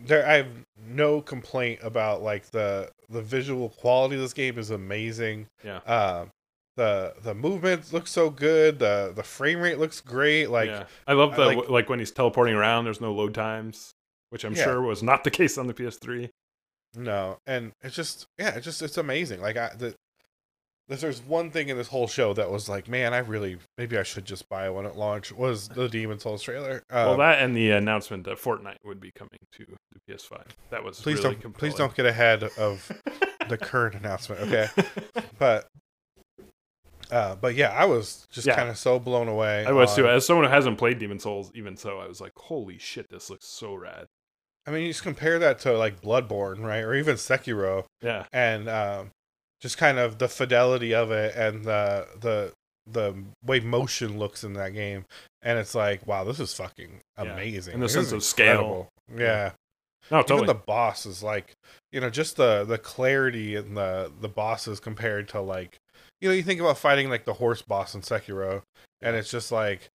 [0.05, 0.49] There I have
[0.89, 5.47] no complaint about like the the visual quality of this game is amazing.
[5.65, 5.79] Yeah.
[5.87, 6.31] Um
[6.77, 8.79] the the movement looks so good.
[8.79, 10.51] The the frame rate looks great.
[10.51, 12.85] Like yeah, I love I the like- like, when he's teleporting around.
[12.85, 13.93] There's no load times,
[14.31, 14.65] which I'm Yeah.
[14.65, 16.29] sure was not the case on the PS3.
[16.95, 19.41] No, and it's just yeah, it's just it's amazing.
[19.41, 19.95] Like I the
[20.89, 23.99] if there's one thing in this whole show that was like, man, I really maybe
[23.99, 26.83] I should just buy one at launch was the Demon Souls trailer.
[26.91, 30.45] Um, well, that and the announcement that Fortnite would be coming to the PS5.
[30.71, 31.73] That was please really don't compelling.
[31.73, 32.91] please don't get ahead of
[33.49, 34.41] the current announcement.
[34.43, 34.69] Okay,
[35.39, 35.67] but
[37.11, 38.57] uh, but yeah, I was just Yeah.
[38.57, 39.65] kind of so blown away.
[39.65, 40.09] I was too.
[40.09, 43.31] As someone who hasn't played Demon Souls, even so, I was like, "Holy shit, this
[43.31, 44.07] looks so rad!"
[44.67, 48.69] I mean, you just compare that to like Bloodborne, right, or even Sekiro, Yeah, and
[48.69, 49.11] um,
[49.67, 52.53] just kind of the fidelity of it and the the
[52.89, 53.13] the
[53.45, 55.05] way motion looks in that game,
[55.43, 57.25] and it's like, wow, this is fucking Yeah.
[57.33, 57.75] amazing.
[57.75, 58.87] And the This sense of scale.
[59.13, 59.53] Yeah.
[60.09, 60.43] no, totally.
[60.45, 61.53] Even the boss is like,
[61.91, 65.79] you know, just the the clarity and the the bosses compared to like,
[66.21, 68.63] you know, you think about fighting like the horse boss in Sekiro,
[69.03, 69.89] and it's just like,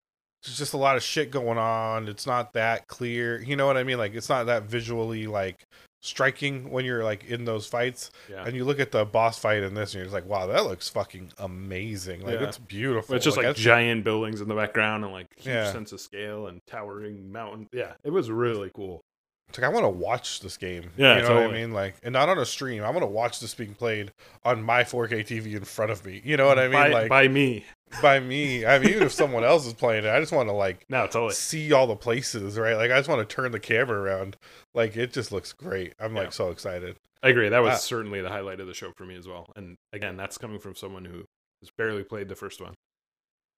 [0.43, 2.09] there's just a lot of shit going on.
[2.09, 3.41] It's not that clear.
[3.41, 3.97] You know what I mean?
[3.99, 5.63] Like, it's not that visually like
[6.01, 8.11] striking when you're like in those fights.
[8.29, 10.47] yeah, And you look at the boss fight in this, and you're just like, wow,
[10.47, 12.21] that looks fucking amazing.
[12.25, 12.47] Like, Yeah.
[12.47, 13.15] it's beautiful.
[13.15, 15.71] it's just like, that's- giant buildings in the background and like huge Yeah.
[15.71, 17.69] sense of scale and towering mountain.
[17.71, 19.03] Yeah, it was really cool.
[19.51, 20.91] It's like I want to watch this game.
[20.95, 21.73] Yeah, you know what I mean.
[21.73, 22.83] Like, and not on a stream.
[22.83, 24.13] I want to watch this being played
[24.45, 26.21] on my 4K TV in front of me.
[26.23, 26.71] You know what I mean?
[26.71, 27.65] by, like by me.
[28.01, 28.65] by me.
[28.65, 31.05] I mean, even if someone else is playing it, I just want to like No,
[31.05, 31.33] totally.
[31.33, 32.77] see all the places, right?
[32.77, 34.37] Like, I just want to turn the camera around.
[34.73, 35.93] Like, it just looks great.
[35.99, 36.95] I'm like so excited.
[37.21, 37.49] I agree.
[37.49, 39.51] That was Uh, certainly the highlight of the show for me as well.
[39.57, 41.25] And again, that's coming from someone who
[41.61, 42.73] has barely played the first one.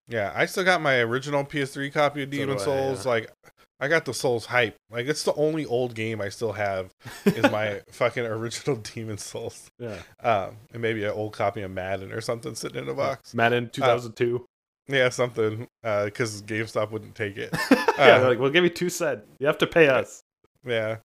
[0.07, 3.05] Yeah, I still got my original PS3 copy of So Demon I, Souls.
[3.05, 3.11] yeah.
[3.11, 3.31] Like,
[3.79, 4.75] I got the Souls hype.
[4.89, 6.91] Like, it's the only old game I still have
[7.25, 9.69] is my fucking original Demon Souls.
[9.79, 9.97] yeah.
[10.21, 13.33] Um, and maybe an old copy of Madden or something sitting in a box.
[13.33, 14.45] Madden 2002.
[14.89, 15.67] Yeah, something.
[15.81, 17.49] Because GameStop wouldn't take it.
[17.71, 19.21] yeah, Uh, they're like, we'll give you two cent.
[19.39, 20.21] You have to pay us.
[20.65, 20.97] Yeah.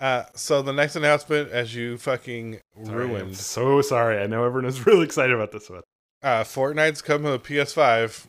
[0.00, 4.18] Uh, so the next announcement, as you fucking Sorry, I'm ruined, so sorry.
[4.18, 5.82] I know everyone is really excited about this one.
[6.22, 8.24] uh, Fortnite's coming to PS5.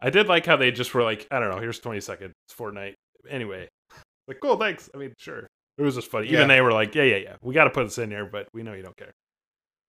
[0.00, 2.94] I did like how they just were like, I don't know, here's 20 seconds, Fortnite.
[3.28, 3.68] Anyway,
[4.26, 4.88] like, cool, thanks.
[4.94, 5.46] I mean, sure.
[5.76, 6.26] It was just funny.
[6.26, 6.34] Yeah.
[6.34, 7.36] Even they were like, yeah, yeah, yeah.
[7.42, 9.12] We got to put this in here, but we know you don't care.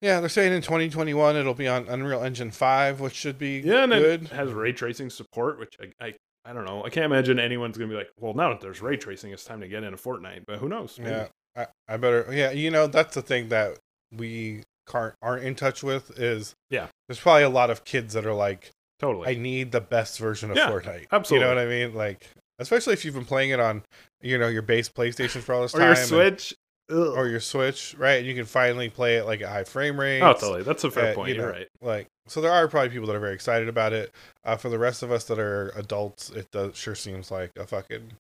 [0.02, 3.84] Yeah, they're saying in 2021 it'll be on Unreal Engine 5, which should be Yeah,
[3.84, 4.24] and good.
[4.24, 6.14] it has ray tracing support, which I, I,
[6.46, 6.84] I don't know.
[6.86, 9.44] I can't imagine anyone's going to be like, well, now that there's ray tracing, it's
[9.44, 10.44] time to get into Fortnite.
[10.48, 10.98] But who knows?
[10.98, 11.12] Maybe.
[11.12, 12.28] Yeah, I, I better.
[12.32, 13.78] Yeah, you know that's the thing that
[14.16, 16.88] we can't aren't in touch with is Yeah.
[17.08, 19.28] There's probably a lot of kids that are like, Totally.
[19.28, 21.08] I need the best version of Yeah, Fortnite.
[21.12, 21.48] absolutely.
[21.48, 21.94] You know what I mean?
[21.96, 22.28] Like,
[22.60, 23.84] especially if you've been playing it on,
[24.22, 26.54] you know, your base PlayStation for all this or time, your Switch.
[26.92, 26.98] Ugh.
[27.16, 28.18] or your Switch, right?
[28.18, 30.22] And you can finally play it like at high frame rate.
[30.22, 30.64] oh, totally.
[30.64, 31.30] That's a fair uh, point.
[31.30, 31.68] you You're right.
[31.82, 34.12] Like, so there are probably people that are very excited about it.
[34.44, 37.66] Uh, for the rest of us that are adults, it does sure seems like a
[37.66, 38.12] fucking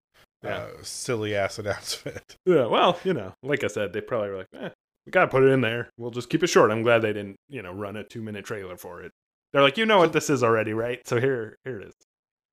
[0.43, 0.49] Yeah.
[0.57, 2.37] uh, silly ass announcement.
[2.45, 4.69] Yeah, well, you know, like I said, they probably were like, eh,
[5.05, 5.89] we gotta put it in there.
[5.97, 6.71] We'll just keep it short.
[6.71, 9.11] I'm glad they didn't, you know, run a two minute trailer for it.
[9.51, 10.99] They're like, you know what this is already, right?
[11.07, 11.93] So here, here it is.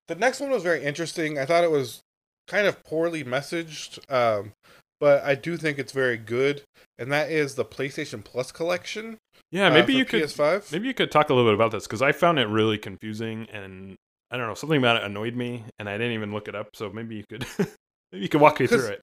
[0.08, 1.38] The next one was very interesting.
[1.38, 2.02] I thought it was
[2.46, 4.52] kind of poorly messaged, um,
[5.00, 6.62] but I do think it's very good.
[6.98, 9.18] And that is the PlayStation Plus collection.
[9.50, 10.72] Yeah, uh, maybe for you could, PS5.
[10.72, 13.46] maybe you could talk a little bit about this because I found it really confusing
[13.52, 13.96] and
[14.30, 16.70] I don't know, something about it annoyed me, and I didn't even look it up.
[16.74, 19.00] So maybe you could, maybe you could walk me through it.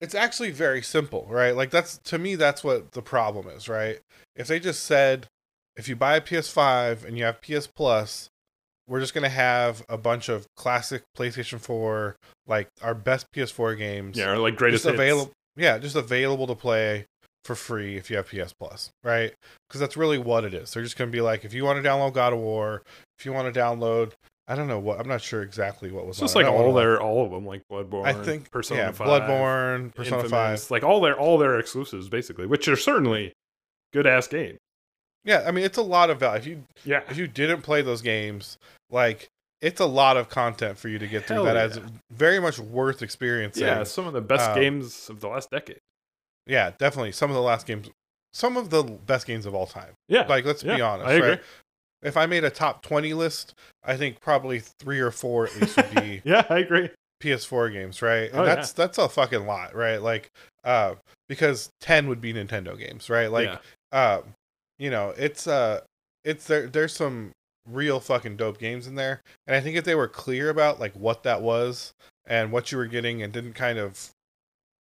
[0.00, 1.56] It's actually very simple, right?
[1.56, 4.00] Like that's to me that's what the problem is, right?
[4.34, 5.28] If they just said
[5.76, 8.28] if you buy a PS5 and you have PS Plus,
[8.88, 12.16] we're just gonna have a bunch of classic PlayStation 4,
[12.46, 15.32] like our best PS4 games, Yeah, or like greatest just available.
[15.56, 17.06] Yeah, just available to play
[17.44, 19.32] for free if you have PS Plus, right?
[19.68, 20.72] Because that's really what it is.
[20.72, 22.82] They're just gonna be like, if you want to download God of War,
[23.18, 24.12] if you want to download,
[24.48, 26.16] I don't know what, I'm not sure exactly what was.
[26.16, 28.04] It's just like all their, all of them, like Bloodborne.
[28.04, 30.70] I think Persona yeah, 5, Bloodborne, Persona Infamous, 5.
[30.70, 33.32] like all their, all their exclusives basically, which are certainly
[33.92, 34.58] good ass games.
[35.26, 36.38] Yeah, I mean it's a lot of value.
[36.38, 38.56] If you Yeah, if you didn't play those games,
[38.90, 39.28] like
[39.60, 41.64] it's a lot of content for you to get through Hell that yeah.
[41.64, 41.80] is
[42.12, 43.64] very much worth experiencing.
[43.64, 45.78] yeah, some of the best Um, games of the last decade.
[46.46, 47.12] Yeah, definitely.
[47.12, 47.90] Some of the last games
[48.32, 49.92] some of the best games of all time.
[50.08, 51.08] Yeah, Like let's be honest.
[51.08, 51.28] I agree.
[51.30, 51.42] right?
[52.02, 55.76] If I made a top twenty list, I think probably three or four at least
[55.76, 56.90] would be Yeah, I agree.
[57.22, 58.30] PS4 games, right?
[58.30, 58.54] And Oh, yeah.
[58.56, 60.00] that's that's a fucking lot, right?
[60.02, 60.30] Like
[60.64, 60.96] uh
[61.30, 63.32] because 10 would be Nintendo games, right?
[63.32, 63.48] Like
[63.92, 64.16] yeah.
[64.16, 64.34] um
[64.78, 65.80] you know it's uh
[66.24, 67.30] it's there there's some
[67.68, 70.94] real fucking dope games in there and i think if they were clear about like
[70.94, 71.92] what that was
[72.26, 74.10] and what you were getting and didn't kind of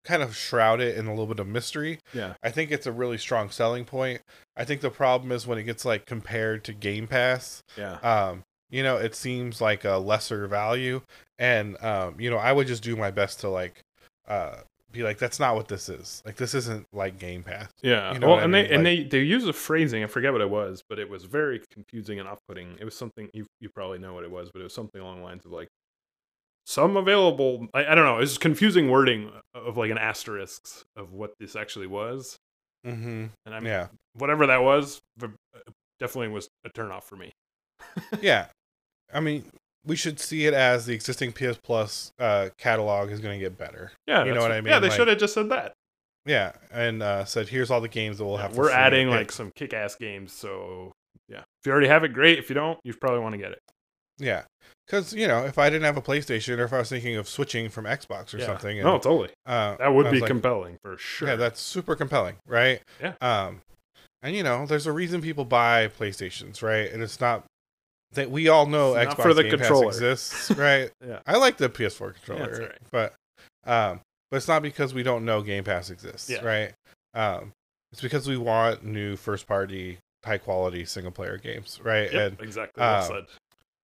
[0.04, 2.34] kind of shroud it in a little bit of mystery Yeah.
[2.42, 4.20] i think it's a really strong selling point
[4.56, 7.94] i think the problem is when it gets like compared to game pass yeah.
[8.02, 11.00] um you know it seems like a lesser value
[11.38, 13.80] and um you know i would just do my best to like
[14.28, 14.56] uh
[14.94, 18.12] be like that's not what this is like this isn't like game pass Yeah.
[18.14, 18.64] You know well, and mean?
[18.68, 20.02] they and they they use a phrasing.
[20.02, 22.78] I forget what it was, but it was very confusing and off-putting.
[22.80, 25.18] It was something you you probably know what it was, but it was something along
[25.18, 25.68] the lines of like
[26.66, 27.66] some available.
[27.74, 28.16] I, I don't know.
[28.16, 32.38] It was confusing wording of like an asterisk of what this actually was.
[32.86, 33.26] Mm-hmm.
[33.46, 33.88] And I mean, Yeah.
[34.14, 35.00] whatever that was,
[35.98, 37.32] definitely was a turnoff for me.
[38.20, 38.46] yeah.
[39.12, 39.44] I mean,
[39.86, 43.58] we should see it as the existing PS Plus uh, catalog is going to get
[43.58, 43.92] better.
[44.06, 44.70] Yeah, You know what I mean.
[44.72, 45.72] Yeah, they Like- should have just said that.
[46.26, 48.56] Yeah, and uh, said here's all the games that we'll have.
[48.56, 49.16] We're adding Yeah.
[49.16, 50.92] like some kick-ass games, so
[51.28, 51.40] yeah.
[51.40, 52.38] If you already have it, great.
[52.38, 53.58] If you don't, you probably want to get it.
[54.18, 54.44] yeah,
[54.86, 57.28] because you know if I didn't have a PlayStation or if I was thinking of
[57.28, 58.46] switching from Xbox or Yeah.
[58.46, 59.30] something, No, totally.
[59.44, 61.28] uh, That would be like, compelling for sure.
[61.28, 62.80] Yeah, that's super compelling, right?
[63.02, 63.14] Yeah.
[63.20, 63.60] Um,
[64.22, 66.90] and you know, there's a reason people buy PlayStations, right?
[66.90, 67.44] And it's not
[68.14, 70.90] that we all know It's Xbox for the Game Pass exists, right?
[71.06, 71.20] Yeah.
[71.26, 72.78] I like the PS4 controller, that's right.
[72.90, 73.14] but
[73.66, 74.00] um,
[74.30, 76.44] but it's not because we don't know Game Pass exists, Yeah.
[76.44, 76.72] right?
[77.14, 77.52] Um,
[77.92, 82.12] it's because we want new first party, high quality single player games, right?
[82.12, 82.80] Yep, And exactly.
[82.80, 83.24] well uh, said.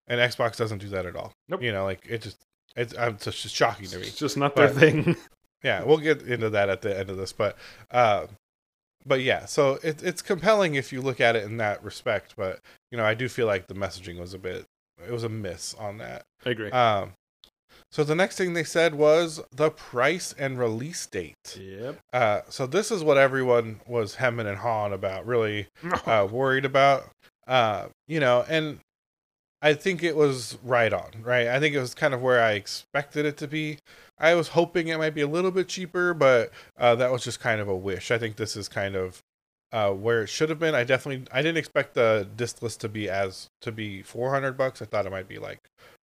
[0.08, 1.32] and Xbox doesn't do that at all.
[1.48, 1.62] Nope.
[1.62, 2.38] You know, like it just
[2.76, 4.02] it's, um, it's just shocking to me.
[4.06, 5.16] It's just not their but- thing.
[5.62, 7.54] Yeah, we'll get into that at the end of this, but
[7.90, 8.28] um,
[9.06, 12.34] but yeah, so it, it's compelling if you look at it in that respect.
[12.36, 14.66] But you know, I do feel like the messaging was a bit
[15.06, 16.24] it was a miss on that.
[16.44, 16.70] I agree.
[16.70, 17.12] Um,
[17.90, 21.58] so the next thing they said was the price and release date.
[21.58, 21.98] yep.
[22.12, 25.66] Uh, so this is what everyone was hemming and hawing about, really
[26.06, 27.10] uh, worried about.
[27.46, 28.78] Uh, you know, and
[29.60, 31.48] I think it was right on, right?
[31.48, 33.78] I think it was kind of where I expected it to be.
[34.20, 37.40] I was hoping it might be a little bit cheaper, but uh, that was just
[37.40, 38.10] kind of a wish.
[38.10, 39.20] I think this is kind of
[39.72, 40.74] uh, where it should have been.
[40.74, 44.82] I definitely I didn't expect the disc list to be as to be 400 bucks.
[44.82, 45.58] I thought it might be like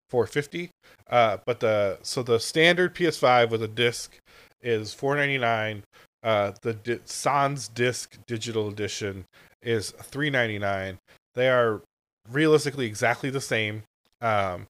[0.09, 0.69] 450.
[1.09, 4.17] Uh, but the so the standard PS5 with a disc
[4.61, 5.83] is 499.
[6.23, 9.25] Uh, the di- Sans Disc Digital Edition
[9.61, 10.97] is 399.
[11.35, 11.81] They are
[12.29, 13.83] realistically exactly the same,
[14.21, 14.65] um,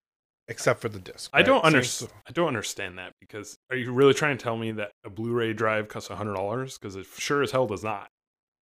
[0.48, 1.30] except for the disc.
[1.34, 1.64] I don't right?
[1.66, 2.12] Same understand.
[2.28, 5.54] I don't understand that because are you really trying to tell me that a Blu-ray
[5.54, 6.78] drive costs hundred dollars?
[6.78, 8.08] Because it sure as hell does not.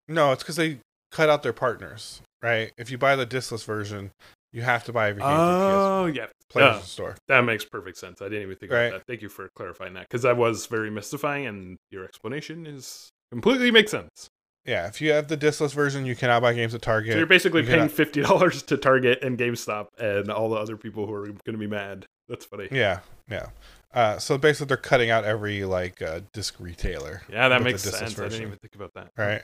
[0.08, 0.78] No, it's because they
[1.10, 2.72] cut out their partners, right?
[2.78, 4.12] If you buy the discless version,
[4.52, 6.82] you have to buy every game Oh yeah, PlayStation.
[6.82, 7.16] Store.
[7.28, 8.22] that makes perfect sense.
[8.22, 8.86] I didn't even think Right.
[8.86, 9.06] about that.
[9.06, 13.70] Thank you for clarifying that because that was very mystifying, and your explanation is completely
[13.70, 14.28] makes sense.
[14.66, 17.12] Yeah, if you have the discless version, you cannot buy games at Target.
[17.12, 20.56] So you're basically you paying cannot- fifty dollars to Target and GameStop and all the
[20.56, 22.06] other people who are going to be mad.
[22.28, 22.68] That's funny.
[22.72, 23.00] yeah,
[23.30, 23.46] yeah.
[23.94, 28.18] Uh, so basically, they're cutting out every like uh, disc retailer, Yeah, that makes sense.
[28.18, 29.10] I didn't even think about that.
[29.16, 29.42] right?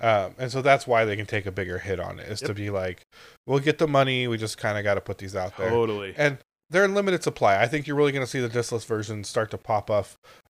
[0.00, 2.54] Um, and so that's why they can take a bigger hit on it, is to
[2.54, 3.02] be like,
[3.46, 5.68] we'll get the money, we just kind of got to put these out there.
[5.68, 6.14] Totally.
[6.16, 6.38] and
[6.70, 7.60] they're in limited supply.
[7.60, 10.06] I think you're really going to see the discless versions start to pop up,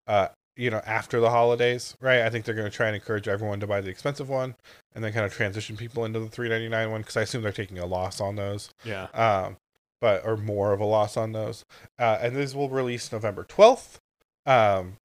[0.06, 2.20] uh, you know, after the holidays, right?
[2.22, 4.54] I think they're going to try and encourage everyone to buy the expensive one,
[4.94, 7.78] and then kind of transition people into the 3.99 one because I assume they're taking
[7.78, 9.04] a loss on those, Yeah.
[9.14, 9.56] um,
[10.00, 11.64] but or more of a loss on those.
[11.98, 13.98] Uh, and these will release November 12th.
[14.44, 14.96] Um,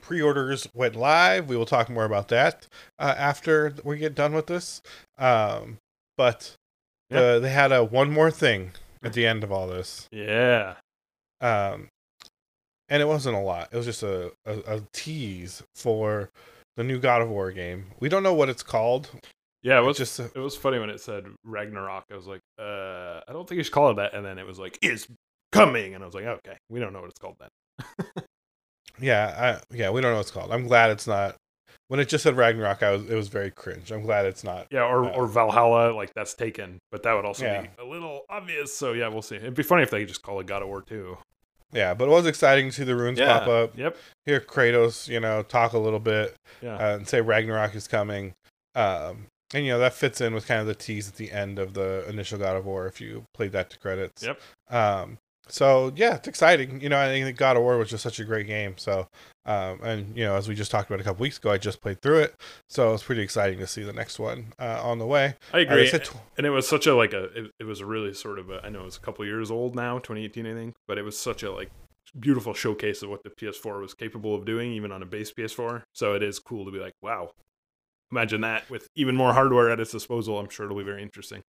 [0.00, 1.48] pre-orders went live.
[1.48, 2.66] We will talk more about that
[2.98, 4.82] uh, after we get done with this.
[5.18, 5.78] Um,
[6.16, 6.56] but
[7.10, 7.20] Yeah.
[7.20, 8.72] uh, they had a one more thing
[9.02, 10.74] at the end of all this Yeah.
[11.40, 11.88] um,
[12.92, 13.68] and it wasn't a lot.
[13.72, 16.28] It was just a, a, a tease for
[16.76, 17.86] the new God of War game.
[18.00, 19.10] We don't know what it's called.
[19.62, 19.78] Yeah.
[19.78, 22.04] It was just a- It was funny when it said Ragnarok.
[22.12, 24.12] I was like, uh, I don't think you should call it that.
[24.14, 25.06] And then it was like, it's
[25.52, 25.94] coming.
[25.94, 28.06] And I was like, okay, we don't know what it's called then.
[29.00, 29.90] yeah, I, yeah.
[29.90, 30.50] We don't know what it's called.
[30.52, 31.36] I'm glad it's not.
[31.88, 33.90] When it just said Ragnarok, I was it was very cringe.
[33.92, 34.66] I'm glad it's not.
[34.70, 37.62] Yeah, or, Uh, or Valhalla, like that's taken, but that would also Yeah.
[37.62, 38.74] be a little obvious.
[38.74, 39.36] So yeah, we'll see.
[39.36, 41.18] It'd be funny if they could just call it God of War 2.
[41.72, 43.76] Yeah, but it was exciting to see the runes pop up.
[43.78, 43.96] Yep.
[44.26, 46.76] Hear Kratos, you know, talk a little bit Yeah.
[46.76, 48.34] uh, and say Ragnarok is coming.
[48.74, 51.58] Um, and you know that fits in with kind of the tease at the end
[51.58, 52.86] of the initial God of War.
[52.86, 54.40] If you played that to credits, Yep.
[54.70, 55.18] Um,
[55.48, 56.80] so yeah, it's exciting.
[56.80, 58.74] You know, I think God of War was just such a great game.
[58.78, 59.08] So,
[59.44, 61.80] um, and you know, as we just talked about a couple weeks ago, I just
[61.80, 62.34] played through it,
[62.68, 65.34] so it's pretty exciting to see the next one uh, on the way.
[65.52, 65.90] I agree.
[65.90, 68.50] tw- and it was such a like a it, it was a really sort of
[68.50, 71.18] a I know it's a couple years old now, 2018 I think, but it was
[71.18, 71.70] such a like
[72.18, 75.82] beautiful showcase of what the PS4 was capable of doing even on a base PS4.
[75.92, 77.30] So it is cool to be like, wow.
[78.10, 80.38] Imagine that with even more hardware at its disposal.
[80.38, 81.42] I'm sure it'll be very interesting.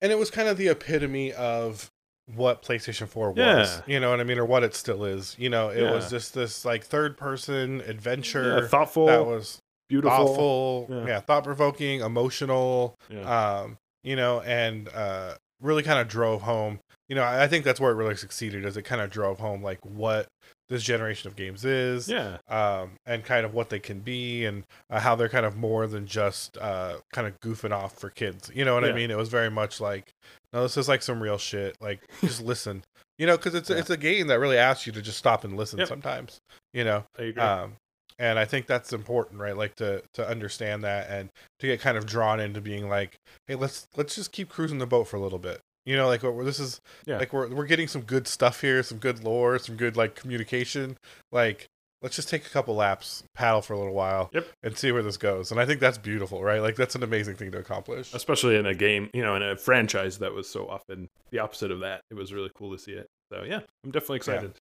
[0.00, 1.90] and it was kind of the epitome of
[2.34, 3.36] what PlayStation 4 was.
[3.38, 3.80] Yeah.
[3.86, 5.36] You know what I mean, or what it still is.
[5.38, 10.26] You know, it was just this like third person adventure Yeah, thoughtful, that was beautiful.
[10.26, 11.06] thoughtful, Yeah.
[11.06, 12.96] yeah, thought provoking, emotional.
[13.08, 13.60] Yeah.
[13.60, 16.80] um, you know, and uh, really kind of drove home.
[17.08, 19.38] You know, I I think that's where it really succeeded, is it kind of drove
[19.38, 20.26] home like what
[20.68, 22.38] this generation of games is, yeah.
[22.48, 25.86] um, and kind of what they can be, and uh, how they're kind of more
[25.86, 28.50] than just uh, kind of goofing off for kids.
[28.52, 29.12] You know what I mean?
[29.12, 30.10] It was very much like,
[30.56, 31.76] no, this is like some real shit.
[31.80, 32.82] Like, just listen.
[33.18, 33.76] You know, because it's Yeah.
[33.76, 35.88] it's a game that really asks you to just stop and listen Yep.
[35.88, 36.38] sometimes.
[36.72, 37.04] You know,
[37.38, 37.76] um,
[38.18, 39.56] and I think that's important, right?
[39.56, 41.28] Like to to understand that and
[41.60, 44.86] to get kind of drawn into being like, hey, let's let's just keep cruising the
[44.86, 45.60] boat for a little bit.
[45.84, 47.18] You know, like what this is Yeah.
[47.18, 50.96] like we're we're getting some good stuff here, some good lore, some good like communication.
[51.32, 51.66] Like
[52.02, 54.46] let's just take a couple laps, paddle for a little while, Yep.
[54.62, 55.50] and see where this goes.
[55.50, 56.60] And I think that's beautiful, right?
[56.60, 58.12] Like that's an amazing thing to accomplish.
[58.14, 61.70] especially in a game, you know, in a franchise that was so often the opposite
[61.70, 62.00] of that.
[62.10, 63.06] It was really cool to see it.
[63.32, 64.52] So yeah, I'm definitely excited.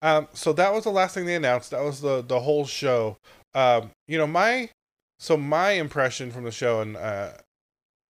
[0.00, 1.70] Um, so that was the last thing they announced.
[1.72, 3.16] That was the the whole show.
[3.54, 4.70] Um, you know, my
[5.18, 7.30] so my impression from the show and uh,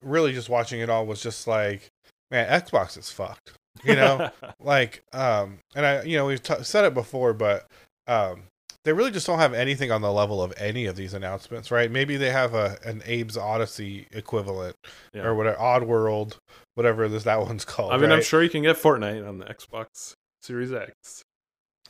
[0.03, 1.89] really just watching it all was just like,
[2.31, 3.53] man, Xbox is fucked.
[3.85, 7.67] You know, like, um, and I, you know, we've t- said it before, but
[8.09, 8.45] um,
[8.85, 11.91] they really just don't have anything on the level of any of these announcements, right?
[11.91, 14.75] Maybe they have a an Abe's Oddysee equivalent
[15.13, 15.23] Yeah.
[15.25, 16.37] or whatever, Oddworld,
[16.75, 17.93] whatever this that one's called.
[17.93, 21.23] I mean, I'm sure you can get Fortnite on the Xbox Series X.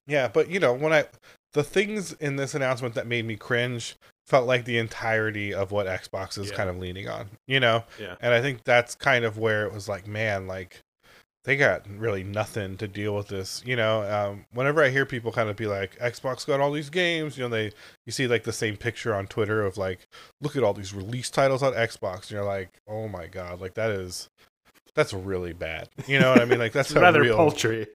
[0.06, 1.06] Yeah, but you know, when I
[1.52, 3.94] the things in this announcement that made me cringe
[4.26, 6.56] felt like the entirety of what Xbox is Yeah.
[6.56, 7.84] kind of leaning on, you know?
[7.98, 8.16] Yeah.
[8.20, 10.80] And I think that's kind of where it was like, man, like
[11.48, 14.02] they got really nothing to deal with this, you know.
[14.02, 17.42] Um, whenever I hear people kind of be like, Xbox got all these games, you
[17.42, 17.72] know, they
[18.04, 20.00] you see like the same picture on Twitter of like,
[20.42, 23.72] look at all these release titles on Xbox, and you're like, oh my god, like
[23.74, 24.28] that is
[24.94, 25.88] that's really bad.
[26.06, 26.58] You know what I mean?
[26.58, 27.86] Like that's rather real, paltry.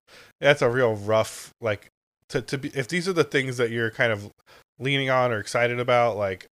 [0.42, 1.92] that's a real rough like
[2.30, 4.32] to to be if these are the things that you're kind of
[4.80, 6.48] leaning on or excited about like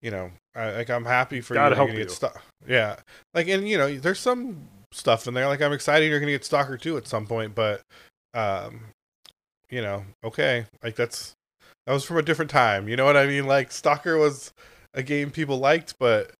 [0.00, 2.08] you know I, like i'm happy for God you help you.
[2.66, 2.96] yeah
[3.34, 6.44] like and you know there's some stuff in there like i'm excited you're gonna get
[6.44, 7.82] stalker 2 at some point but
[8.34, 8.80] um
[9.70, 11.34] you know okay like that's
[11.86, 14.52] that was from a different time you know what i mean like stalker was
[14.94, 16.32] a game people liked but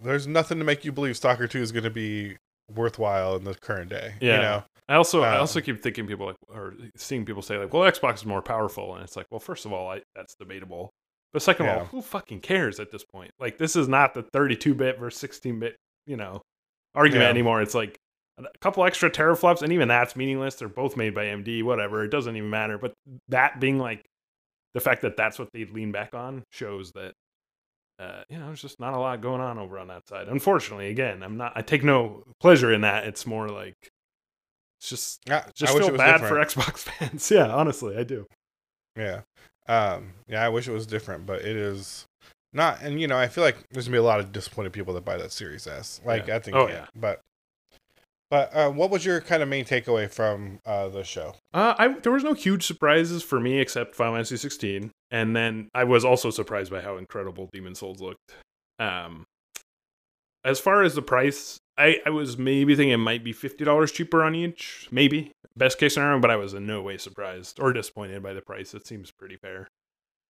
[0.00, 2.36] there's nothing to make you believe stalker 2 is going to be
[2.74, 4.40] worthwhile in the current day you Yeah.
[4.40, 7.72] know I also I Um, also keep thinking people like or seeing people say like,
[7.74, 10.90] well, Xbox is more powerful, and it's like, well, first of all, I, that's debatable.
[11.32, 13.32] But second of all, who fucking cares at this point?
[13.40, 15.74] Like, this is not the 32-bit versus 16-bit,
[16.06, 16.40] you know,
[16.96, 17.30] argument Yeah.
[17.30, 17.62] anymore.
[17.62, 17.96] It's like
[18.38, 20.56] a couple extra teraflops, and even that's meaningless.
[20.56, 22.02] They're both made by AMD, whatever.
[22.04, 22.78] It doesn't even matter.
[22.78, 22.92] But
[23.28, 24.04] that being like
[24.74, 27.12] the fact that that's what they lean back on shows that.
[27.98, 30.28] Uh, you know, there's just not a lot going on over on that side.
[30.28, 31.52] Unfortunately, again, I'm not.
[31.56, 33.06] I take no pleasure in that.
[33.06, 33.72] It's more like
[34.78, 36.50] it's just Yeah, just I feel bad different.
[36.52, 37.30] for Xbox fans.
[37.30, 38.26] Yeah, honestly, I do.
[38.96, 39.22] Yeah.
[39.66, 42.04] Um, yeah, I wish it was different, but it is
[42.56, 42.82] not.
[42.82, 44.94] And, you know, I feel like there's going to be a lot of disappointed people
[44.94, 46.00] that buy that Series S.
[46.04, 46.36] Like, Yeah.
[46.36, 46.74] I think, Oh, yeah.
[46.74, 46.86] yeah.
[46.96, 47.20] But,
[48.30, 51.34] but uh, what was your kind of main takeaway from uh, the show?
[51.54, 55.68] Uh, I there was no huge surprises for me except Final Fantasy 16, and then
[55.74, 58.32] I was also surprised by how incredible Demon Souls looked.
[58.80, 59.26] Um,
[60.44, 63.92] as far as the price, I I was maybe thinking it might be fifty dollars
[63.92, 67.72] cheaper on each, maybe best case scenario, but I was in no way surprised or
[67.72, 68.74] disappointed by the price.
[68.74, 69.68] It seems pretty fair.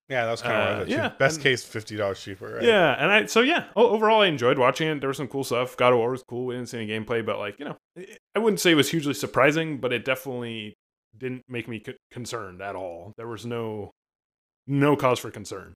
[0.09, 2.63] Yeah, that was kind of Uh, I yeah, Best and- case, $50 cheaper, right?
[2.63, 5.01] Yeah, and I so yeah, overall I enjoyed watching it.
[5.01, 5.77] There was some cool stuff.
[5.77, 6.47] God of War was cool.
[6.47, 7.77] We didn't see any gameplay, but like you know,
[8.35, 10.75] I wouldn't say it was hugely surprising, but it definitely
[11.19, 13.13] didn't make me c- concerned at all.
[13.17, 13.91] There was no
[14.69, 15.75] no cause for concern,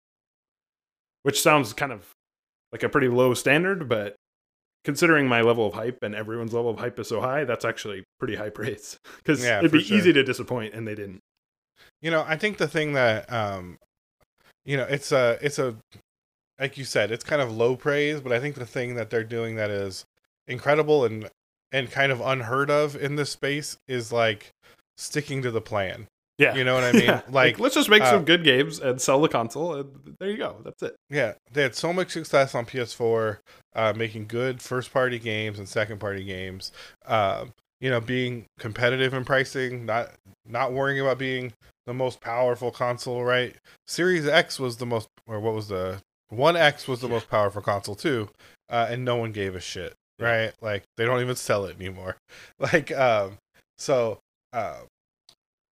[1.23, 2.11] which sounds kind of
[2.73, 4.15] like a pretty low standard, but
[4.85, 8.05] considering my level of hype and everyone's level of hype is so high, that's actually
[8.19, 9.99] pretty high praise because Yeah, it'd be sure.
[9.99, 11.21] easy to disappoint, and they didn't.
[12.03, 13.79] You know, I think the thing that um
[14.65, 15.77] you know, it's a it's a
[16.59, 19.25] like you said, it's kind of low praise, but I think the thing that they're
[19.25, 20.05] doing that is
[20.47, 21.29] incredible and
[21.73, 24.51] and kind of unheard of in this space is like
[24.97, 26.07] sticking to the plan.
[26.39, 27.03] Yeah, You know what I mean?
[27.05, 27.21] Yeah.
[27.29, 30.39] Like, let's just make uh, some good games and sell the console, and there you
[30.39, 30.57] go.
[30.65, 30.97] That's it.
[31.11, 33.39] yeah, they had so much success on PS4,
[33.75, 36.73] uh, making good first party games and second party games.
[37.05, 40.13] Um, you know, being competitive in pricing, not
[40.49, 41.53] not worrying about being
[41.87, 43.55] the most powerful console, right?
[43.87, 47.15] Series X was the most, or what was the One X was the Yeah.
[47.15, 48.29] most powerful console too,
[48.69, 50.27] uh, and no one gave a shit, Yeah.
[50.27, 50.53] right?
[50.61, 52.17] Like they don't even sell it anymore.
[52.61, 53.39] Like, um,
[53.79, 54.19] so,
[54.53, 54.81] uh,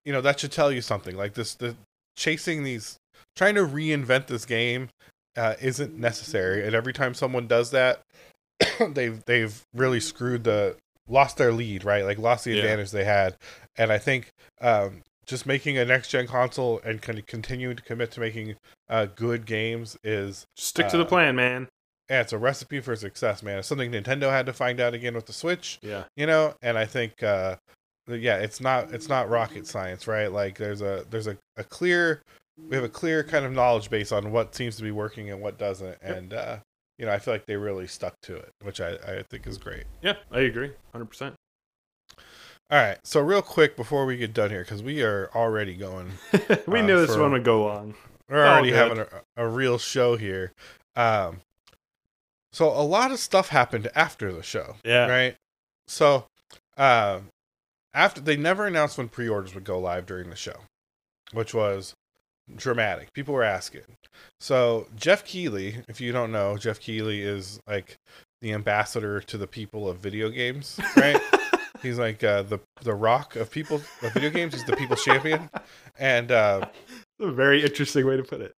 [0.04, 1.16] you know, that should tell you something.
[1.16, 1.76] Like this, the
[2.16, 2.96] chasing these,
[3.36, 4.88] trying to reinvent this game
[5.36, 6.66] uh, isn't necessary.
[6.66, 8.00] And every time someone does that,
[8.90, 10.74] they've they've really screwed the
[11.06, 12.04] lost their lead, right?
[12.04, 12.58] Like lost the Yeah.
[12.62, 13.36] advantage they had.
[13.76, 14.30] And I think
[14.60, 18.56] um, just making a next gen console and kind of continuing to commit to making
[18.88, 21.68] uh, good games is Stick to the Uh, plan, man.
[22.10, 23.58] yeah, it's a recipe for success, man.
[23.58, 26.04] It's something Nintendo had to find out again with the Switch, Yeah.
[26.16, 26.54] you know.
[26.62, 27.56] And I think, uh,
[28.08, 30.32] yeah, it's not it's not rocket science, right?
[30.32, 32.22] Like there's a there's a, a clear
[32.58, 35.40] we have a clear kind of knowledge base on what seems to be working and
[35.42, 36.56] what doesn't, and uh,
[36.98, 39.58] you know, I feel like they really stuck to it, which I I think is
[39.58, 39.84] great.
[40.02, 40.72] Yeah, I agree.
[40.94, 41.34] 100%.
[42.70, 46.12] All right, so real quick before we get done here, because we are already going
[46.66, 47.94] we Uh, knew this for- one would go long.
[48.28, 49.06] we're already having a,
[49.36, 50.52] a real show here.
[50.94, 51.40] Um,
[52.52, 55.06] so a lot of stuff happened after the show, Yeah.
[55.06, 55.36] right?
[55.86, 56.26] So,
[56.76, 57.28] um,
[57.94, 60.60] after they never announced when pre-orders would go live during the show,
[61.32, 61.94] which was
[62.54, 63.12] dramatic.
[63.14, 63.82] People were asking.
[64.40, 67.96] So Geoff Keighley, if you don't know, Geoff Keighley is like
[68.42, 71.20] the ambassador to the people of video games, right?
[71.82, 74.54] He's like uh, the the rock of people of video games.
[74.54, 75.48] He's the people's champion,
[75.98, 76.68] and uh,
[77.20, 78.52] a very interesting way to put it.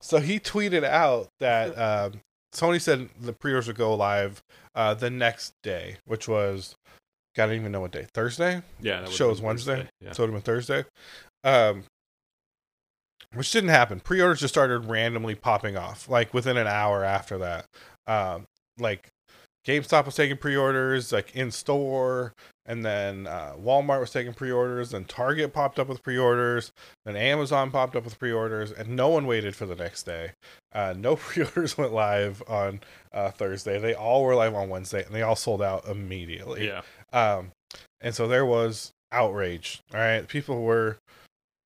[0.00, 2.20] so he tweeted out that um,
[2.52, 4.42] Sony said the pre-orders would go live
[4.74, 6.74] uh, the next day, which was
[7.36, 8.06] God, I don't even know what day.
[8.12, 8.62] Thursday.
[8.80, 9.02] Yeah.
[9.02, 9.90] that Show was Wednesday, Thursday.
[10.00, 10.12] Yeah.
[10.12, 10.84] so it would have been Thursday.
[11.44, 11.84] Um,
[13.34, 14.00] which didn't happen.
[14.00, 17.66] Pre-orders just started randomly popping off, like within an hour after that.
[18.08, 18.46] Um,
[18.78, 19.08] like
[19.66, 22.32] GameStop was taking pre-orders, like in store,
[22.64, 26.72] and then uh, Walmart was taking pre-orders, and Target popped up with pre-orders,
[27.04, 30.32] then Amazon popped up with pre-orders, and no one waited for the next day.
[30.72, 32.80] Uh, no pre-orders went live on
[33.12, 33.78] uh, Thursday.
[33.78, 36.66] They all were live on Wednesday, and they all sold out immediately.
[36.66, 36.82] Yeah.
[37.12, 37.52] Um,
[38.00, 39.82] and so there was outrage.
[39.92, 40.98] All right, people were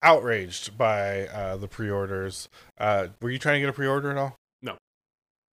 [0.01, 2.49] outraged by uh, the pre-orders.
[2.77, 4.35] Uh, were you trying to get a pre-order at all?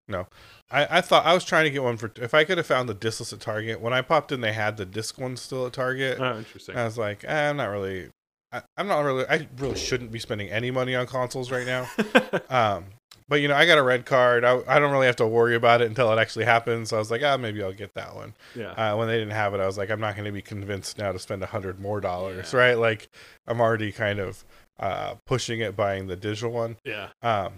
[0.09, 0.27] No.
[0.71, 2.89] I, I thought I was trying to get one for if I could have found
[2.89, 3.81] the discless at Target.
[3.81, 6.19] When I popped in, they had the disc one still at Target.
[6.21, 6.77] Oh, interesting.
[6.77, 8.09] I was like, eh, I'm not really.
[8.53, 9.25] I, I'm not really.
[9.29, 11.89] I really shouldn't be spending any money on consoles right now.
[12.51, 12.85] Um,
[13.29, 14.45] but you know, I got a red card.
[14.45, 16.91] I, I don't really have to worry about it until it actually happens.
[16.91, 18.35] So I was like, ah, maybe I'll get that one.
[18.55, 18.73] yeah.
[18.73, 20.99] Uh, when they didn't have it, I was like, I'm not going to be convinced
[20.99, 22.59] now to spend a hundred more dollars, Yeah.
[22.59, 22.75] right?
[22.79, 23.09] Like,
[23.47, 24.45] I'm already kind of
[24.79, 26.77] uh, pushing it, buying the digital one.
[26.85, 27.09] yeah.
[27.23, 27.55] Um,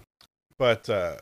[0.59, 1.17] but uh,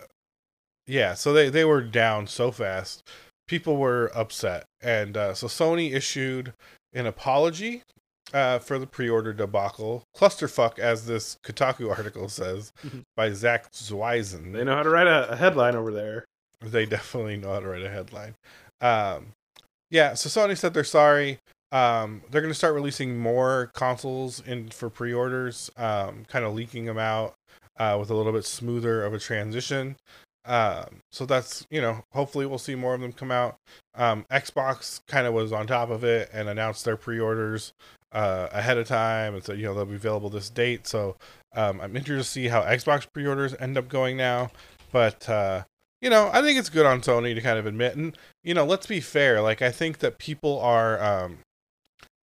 [0.86, 3.02] yeah, so they they were down so fast,
[3.46, 6.52] people were upset, and uh, so Sony issued
[6.92, 7.82] an apology.
[8.32, 12.72] Uh, for the pre-order debacle, clusterfuck, as this Kotaku article says,
[13.16, 14.54] by Zack Zwiezen.
[14.54, 16.24] They know how to write a, a headline over there.
[16.62, 18.34] They definitely know how to write a headline.
[18.80, 19.34] Um,
[19.90, 21.40] yeah, so Sony said they're sorry.
[21.72, 26.86] Um, they're going to start releasing more consoles in for pre-orders, um, kind of leaking
[26.86, 27.34] them out
[27.78, 29.96] uh, with a little bit smoother of a transition.
[30.44, 33.56] Um, so that's you know, hopefully we'll see more of them come out.
[33.94, 37.72] Um, Xbox kind of was on top of it and announced their pre-orders
[38.12, 40.86] uh, ahead of time, and said you know they'll be available this date.
[40.86, 41.16] So
[41.54, 44.50] um, I'm interested to see how Xbox pre-orders end up going now.
[44.90, 45.62] But uh,
[46.00, 48.64] you know, I think it's good on Sony to kind of admit, and you know,
[48.64, 49.40] let's be fair.
[49.40, 51.38] Like, I think that people are, um,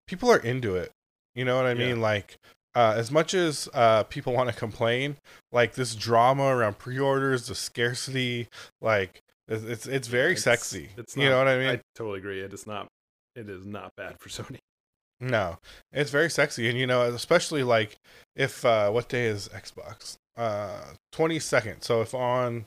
[0.07, 0.91] people are into it.
[1.35, 1.89] You know what I Yeah.
[1.89, 2.01] mean?
[2.01, 2.37] Like,
[2.77, 5.17] uh, as much as uh, people want to complain,
[5.51, 8.47] like this drama around pre-orders, the scarcity,
[8.81, 10.89] like it's it's, it's very It's- sexy.
[10.97, 11.69] It's you not- know what I mean?
[11.69, 12.41] I totally agree.
[12.41, 12.87] It is not.
[13.35, 14.57] It is not bad for Sony.
[15.19, 15.57] No,
[15.91, 17.97] it's very sexy, and you know, especially like
[18.35, 20.15] if uh, what day is Xbox?
[20.37, 21.81] Uh, twenty second.
[21.81, 22.65] So if on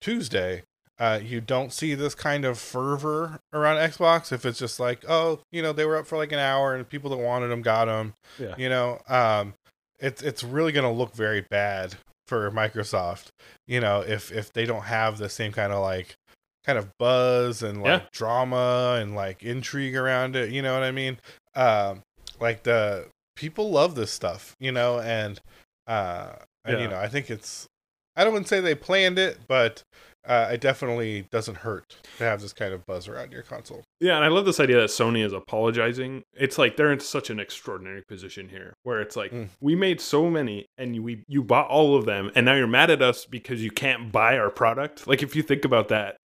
[0.00, 0.62] Tuesday,
[1.00, 5.40] uh, you don't see this kind of fervor around Xbox, if it's just like, oh,
[5.50, 7.86] you know, they were up for like an hour, and people that wanted them got
[7.86, 8.54] them, Yeah.
[8.58, 9.54] you know, um,
[9.98, 11.94] it's it's really gonna look very bad
[12.28, 13.28] for Microsoft,
[13.66, 16.14] you know, if if they don't have the same kind of like
[16.64, 18.06] kind of buzz and like Yeah.
[18.12, 21.18] drama and like intrigue around it, you know what I mean?
[21.56, 22.02] Um,
[22.38, 25.40] like the people love this stuff, you know, and
[25.86, 26.34] uh,
[26.66, 27.66] and you know, I think it's
[28.16, 29.82] I don't want to say they planned it, but
[30.26, 33.82] uh, it definitely doesn't hurt to have this kind of buzz around your console.
[34.00, 36.22] Yeah, and I love this idea that Sony is apologizing.
[36.34, 39.48] It's like they're in such an extraordinary position here, where it's like Mm.
[39.60, 42.90] we made so many, and we you bought all of them, and now you're mad
[42.90, 45.06] at us because you can't buy our product.
[45.06, 46.16] Like if you think about that,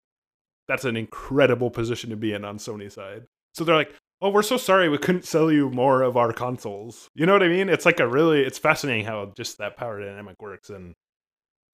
[0.68, 3.24] that's an incredible position to be in on Sony's side.
[3.54, 7.08] So they're like, "Oh, we're so sorry we couldn't sell you more of our consoles."
[7.16, 7.70] You know what I mean?
[7.70, 10.70] It's like a really, it's fascinating how just that power dynamic works.
[10.70, 10.94] And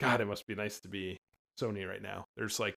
[0.01, 1.17] God, it must be nice to be
[1.59, 2.25] Sony right now.
[2.35, 2.75] There's like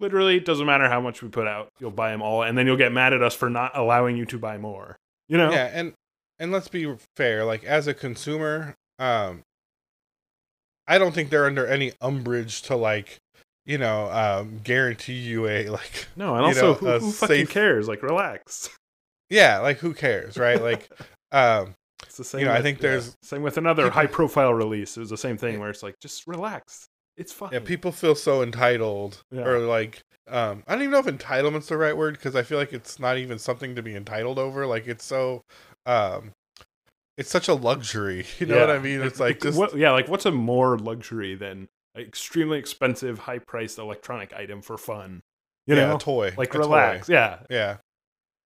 [0.00, 2.66] literally it doesn't matter how much we put out you'll buy them all and then
[2.66, 4.94] you'll get mad at us for not allowing you to buy more
[5.26, 5.94] you know Yeah, and
[6.38, 9.42] and let's be fair, like as a consumer, um
[10.86, 13.16] I don't think they're under any umbrage to like,
[13.64, 17.50] you know, um guarantee you a like no and also know, who, who fucking safe-
[17.50, 18.68] cares like relax
[19.30, 20.60] yeah, like who cares, right?
[20.62, 20.90] like
[21.32, 22.90] um it's the same You know, I with- think yeah.
[22.90, 25.98] there's- same with another high profile release it was the same thing where it's like
[26.00, 29.42] just relax it's fine yeah, people feel so entitled Yeah.
[29.44, 32.58] or like um I don't even know if entitlement's the right word because I feel
[32.58, 34.66] like it's not even something to be entitled over.
[34.66, 35.42] Like it's so
[35.86, 36.32] um
[37.16, 38.26] it's such a luxury.
[38.38, 39.00] You know what I mean?
[39.00, 43.38] It's like just what, yeah like what's a more luxury than an extremely expensive high
[43.38, 45.22] priced electronic item for fun
[45.66, 46.34] you yeah, know a toy.
[46.36, 46.64] like a toy.
[46.64, 47.76] relax yeah Yeah.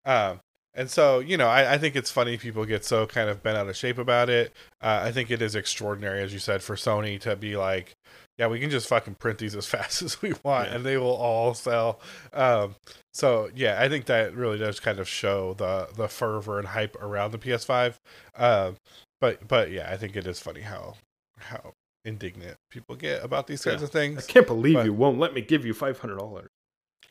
[0.05, 0.39] Um,
[0.73, 3.57] and so you know, I, I think it's funny people get so kind of bent
[3.57, 4.53] out of shape about it.
[4.81, 7.95] Uh, I think it is extraordinary, as you said, for Sony to be like,
[8.37, 10.75] yeah, we can just fucking print these as fast as we want, Yeah.
[10.75, 11.99] and they will all sell.
[12.33, 12.75] Um,
[13.13, 16.95] so yeah, I think that really does kind of show the the fervor and hype
[17.01, 17.95] around the PS5.
[18.35, 18.77] Um,
[19.19, 20.95] but but yeah, I think it is funny how
[21.37, 21.73] how
[22.05, 23.87] indignant people get about these kinds Yeah.
[23.87, 26.49] of I can't believe But- you won't let me give you five hundred dollars.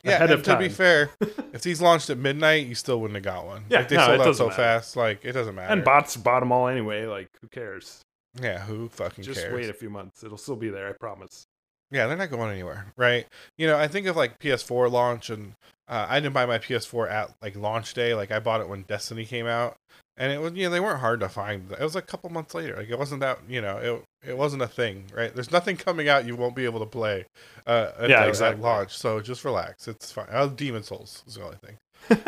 [0.03, 1.11] Yeah, ahead of to be fair,
[1.53, 3.65] if these launched at midnight, you still wouldn't have got one.
[3.69, 4.55] Yeah, like, they no, sold out so matter.
[4.55, 4.95] fast.
[4.95, 5.71] Like it doesn't matter.
[5.73, 7.05] And bots bought them all anyway.
[7.05, 8.01] Like, who cares?
[8.41, 9.53] yeah, who fucking Just cares?
[9.53, 10.89] wait a few months; it'll still be there.
[10.89, 11.45] I promise.
[11.91, 13.27] Yeah, they're not going anywhere, right?
[13.57, 15.53] You know, I think of like PS4 launch, and
[15.89, 18.15] uh, I didn't buy my PS4 at like launch day.
[18.15, 19.75] Like I bought it when Destiny came out,
[20.17, 21.71] and it was you know they weren't hard to find.
[21.71, 22.75] It was a couple months later.
[22.77, 25.33] Like it wasn't that you know it it wasn't a thing, right?
[25.33, 27.25] There's nothing coming out you won't be able to play.
[27.65, 28.59] Uh, at, Yeah, the- exactly.
[28.59, 29.87] At launch, so just relax.
[29.87, 30.27] It's fine.
[30.31, 31.77] Oh, Demon's Souls is the only thing.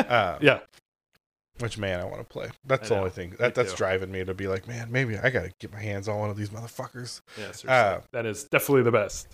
[0.07, 0.59] Uh, Yeah,
[1.59, 2.49] Which man I want to play.
[2.65, 3.77] That's the only thing that that's too.
[3.77, 6.37] driving me to be like, man, maybe I gotta get my hands on one of
[6.37, 7.21] these motherfuckers.
[7.37, 7.51] yeah.
[7.51, 7.69] Seriously.
[7.69, 9.27] Uh, that is definitely the best.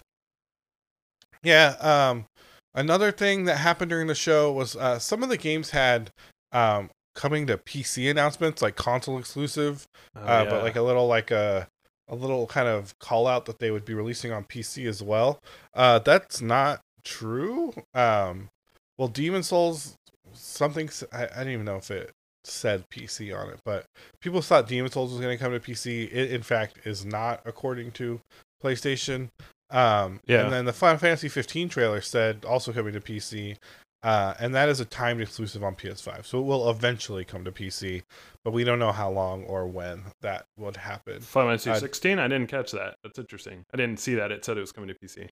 [1.44, 1.76] Yeah.
[1.80, 2.26] Um,
[2.74, 6.12] another thing that happened during the show was uh, some of the games had
[6.52, 9.86] um, coming to PC announcements, like console exclusive,
[10.16, 10.50] Oh, uh, yeah.
[10.50, 11.68] but like a little like a
[12.08, 15.40] a little kind of call out that they would be releasing on PC as well.
[15.76, 17.74] Uh, that's not true.
[17.94, 18.50] Um,
[18.98, 19.96] well, Demon's Souls
[20.34, 22.12] something I, I didn't even know if it
[22.46, 23.86] said PC on it, but
[24.22, 26.12] people thought Demon's Souls was going to come to PC.
[26.12, 28.20] It in fact is not, according to
[28.64, 29.30] PlayStation.
[29.70, 30.44] Um, Yeah.
[30.46, 33.58] And then the Final Fantasy 15 trailer said also coming to PC.
[34.02, 37.52] Uh, and that is a timed exclusive on PS5, so it will eventually come to
[37.52, 38.04] PC,
[38.46, 41.20] but we don't know how long or when that would happen.
[41.20, 42.18] Final Fantasy uh, 16.
[42.18, 42.96] I didn't catch that.
[43.04, 43.66] That's interesting.
[43.74, 44.32] I didn't see that.
[44.32, 45.28] It said it was coming to PC.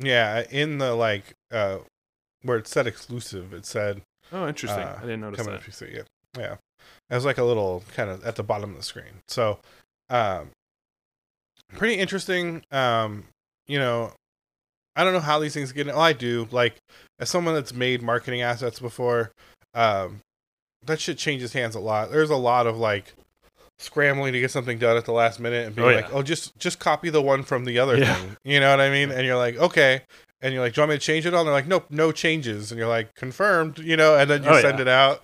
[0.00, 1.78] Yeah, in the like uh,
[2.42, 4.82] where it said exclusive, it said Oh, interesting.
[4.82, 5.64] Uh, I didn't notice coming that.
[5.64, 5.94] to PC.
[5.94, 6.02] Yeah,
[6.36, 6.56] yeah.
[7.10, 9.22] It was like a little kind of at the bottom of the screen.
[9.28, 9.58] So,
[10.08, 10.50] um,
[11.76, 12.64] pretty interesting.
[12.70, 13.24] Um,
[13.66, 14.12] you know,
[14.96, 15.88] I don't know how these things get.
[15.88, 16.48] Oh, I do.
[16.50, 16.76] Like
[17.18, 19.32] as someone that's made marketing assets before,
[19.74, 20.20] um,
[20.84, 22.10] that shit changes hands a lot.
[22.10, 23.14] There's a lot of like
[23.78, 26.56] scrambling to get something done at the last minute and being Oh, like, oh, just
[26.58, 28.14] just copy the one from the other Yeah.
[28.14, 28.36] thing.
[28.44, 29.10] You know what I mean?
[29.10, 30.02] And you're like, okay.
[30.40, 31.40] And you're like, do you want me to change it all?
[31.40, 32.72] And they're like, nope, no changes.
[32.72, 34.82] And you're like, confirmed, you know, and then you Oh, send yeah.
[34.82, 35.22] it out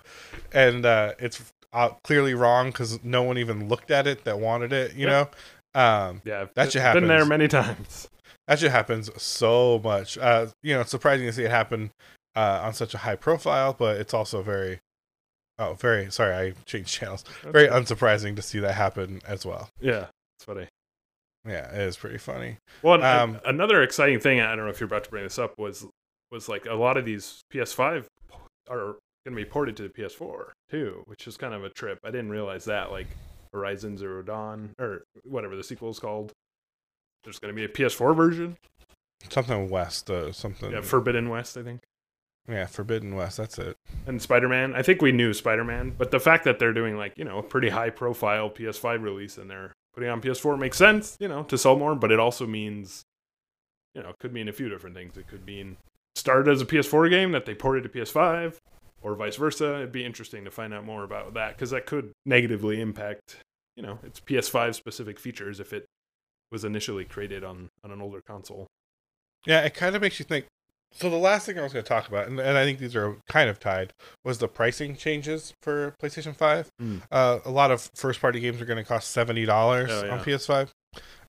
[0.53, 4.71] and uh, it's uh, clearly wrong because no one even looked at it that wanted
[4.73, 5.29] it, you know?
[5.75, 7.01] Um, Yeah, that should happen.
[7.03, 8.07] been there many times.
[8.49, 10.17] That shit happens so much.
[10.17, 11.91] Uh, you know, it's surprising to see it happen
[12.35, 14.79] uh, on such a high profile, but it's also very,
[15.59, 17.23] oh, very, sorry, I changed channels.
[17.43, 19.69] Very unsurprising to see that happen as well.
[19.79, 20.67] yeah, it's funny.
[21.47, 22.57] Yeah, it is pretty funny.
[22.81, 25.53] Well, Um, another exciting thing, I don't know if you're about to bring this up,
[25.57, 25.85] was
[26.31, 28.05] was like a lot of these PS5
[28.69, 31.97] are going to be ported to the PS4 too, which is kind of a trip.
[32.03, 32.91] I didn't realize that.
[32.91, 33.07] Like
[33.53, 36.31] Horizon Zero Dawn or whatever the sequel is called.
[37.23, 38.57] There's going to be a PS4 version.
[39.29, 40.71] Something West, uh, something.
[40.71, 41.81] Yeah, Forbidden West, I think.
[42.47, 43.37] yeah, Forbidden West.
[43.37, 43.75] That's it.
[44.07, 44.73] And Spider Man.
[44.73, 47.37] I think we knew Spider Man, but the fact that they're doing like you know
[47.39, 51.43] a pretty high profile PS5 release and they're putting on PS4 makes sense, you know,
[51.43, 51.95] to sell more.
[51.95, 53.03] But it also means,
[53.93, 55.17] you know, it could mean a few different things.
[55.17, 55.77] It could mean
[56.15, 58.55] started as a PS4 game that they ported to PS5,
[59.01, 59.75] or vice versa.
[59.75, 63.37] It'd be interesting to find out more about that because that could negatively impact,
[63.75, 65.85] you know, its PS5 specific features if it
[66.51, 68.67] was initially created on on an older console.
[69.45, 70.45] Yeah, it kind of makes you think.
[70.91, 72.95] So the last thing I was going to talk about, and, and I think these
[72.95, 73.93] are kind of tied,
[74.25, 76.67] was the pricing changes for PlayStation Five.
[76.81, 77.03] Mm.
[77.11, 80.11] Uh, a lot of first-party games are going to cost seventy dollars Oh, yeah.
[80.13, 80.69] on PS5,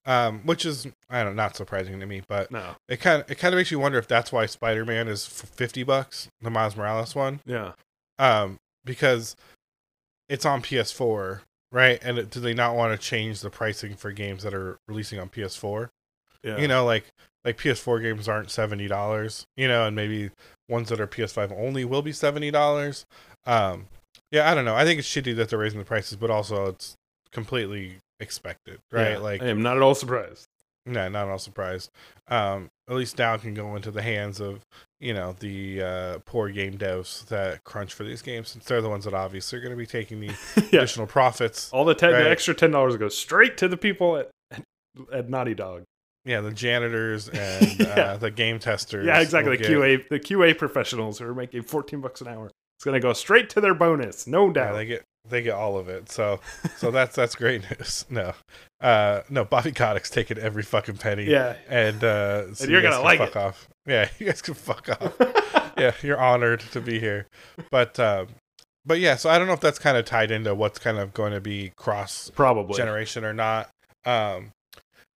[0.05, 3.29] um, which is I don't know, not surprising to me, but No, it kind of
[3.29, 6.75] it kind of makes you wonder if that's why Spider-Man is fifty bucks, the Miles
[6.75, 7.73] Morales one, yeah,
[8.17, 9.35] um, because
[10.27, 11.41] it's on PS4,
[11.71, 11.99] right?
[12.03, 15.29] And do they not want to change the pricing for games that are releasing on
[15.29, 15.89] PS4?
[16.43, 17.05] yeah, you know like
[17.45, 20.31] like ps4 games aren't $70 you know and maybe
[20.67, 23.05] ones that are ps5 only will be $70
[23.45, 23.85] um
[24.31, 26.65] yeah i don't know i think it's shitty that they're raising the prices but also
[26.65, 26.95] it's
[27.31, 29.17] completely expected right Yeah.
[29.19, 30.47] like I am not at all surprised.
[30.85, 31.89] No not at all surprised
[32.27, 34.61] um at least now it can go into the hands of
[34.99, 38.89] you know the uh poor game devs that crunch for these games since they're the
[38.89, 40.27] ones that obviously are going to be taking the
[40.71, 40.79] yeah.
[40.79, 42.23] additional profits All the, ten, Right.
[42.23, 44.63] the extra ten dollars goes straight to the people at, at,
[45.13, 45.83] at Naughty Dog.
[46.25, 47.87] yeah the janitors and Yeah.
[47.87, 49.57] uh, the game testers Yeah, exactly.
[49.57, 52.47] The get- QA, the QA professionals who are making fourteen bucks an hour.
[52.47, 54.73] It's gonna go straight to their bonus, no Yeah, doubt.
[54.75, 56.09] they get they get all of it.
[56.11, 56.39] So
[56.77, 58.05] so that's that's great news.
[58.09, 58.33] No,
[58.81, 61.25] uh, no, Bobby Kotick's taking every fucking penny.
[61.25, 61.55] yeah.
[61.69, 63.35] and uh, so And you're you gonna like fuck it.
[63.37, 63.67] off.
[63.85, 65.73] Yeah, you guys can fuck off.
[65.77, 67.27] yeah, you're honored to be here.
[67.71, 68.27] But um,
[68.85, 71.13] but yeah, so I don't know if that's kind of tied into what's kind of
[71.13, 72.75] going to be cross Probably.
[72.75, 73.69] generation or not.
[74.05, 74.51] Um,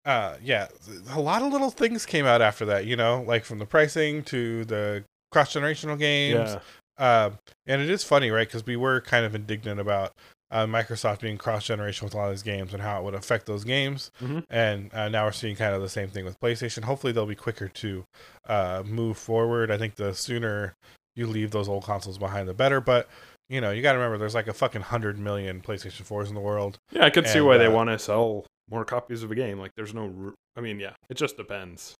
[0.04, 0.68] uh, yeah,
[1.10, 4.22] a lot of little things came out after that, you know, like from the pricing
[4.24, 5.02] to the
[5.32, 6.50] cross generational games.
[6.50, 6.58] Yeah.
[6.98, 8.46] Um, and it is funny, right?
[8.46, 10.12] Because we were kind of indignant about
[10.50, 13.14] uh, Microsoft being cross generational with a lot of these games and how it would
[13.14, 14.10] affect those games.
[14.20, 14.44] Mhm.
[14.50, 16.84] And uh, now we're seeing kind of the same thing with PlayStation.
[16.84, 18.04] Hopefully, they'll be quicker to
[18.48, 19.70] uh, move forward.
[19.70, 20.74] I think the sooner
[21.16, 22.80] you leave those old consoles behind, the better.
[22.80, 23.08] But
[23.48, 26.34] you know, you got to remember, there's like a fucking hundred million PlayStation 4s in
[26.34, 26.78] the world.
[26.92, 29.34] Yeah, I could see And, why they uh, want to sell more copies of a
[29.34, 29.58] game.
[29.58, 30.32] Like, there's no.
[30.56, 31.94] I mean, yeah, it just depends.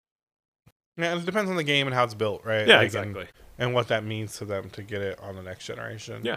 [0.96, 2.66] Yeah, it depends on the game and how it's built, right?
[2.68, 3.22] Yeah, Like, exactly.
[3.22, 6.22] And, and what that means to them to get it on the next generation.
[6.24, 6.36] Yeah.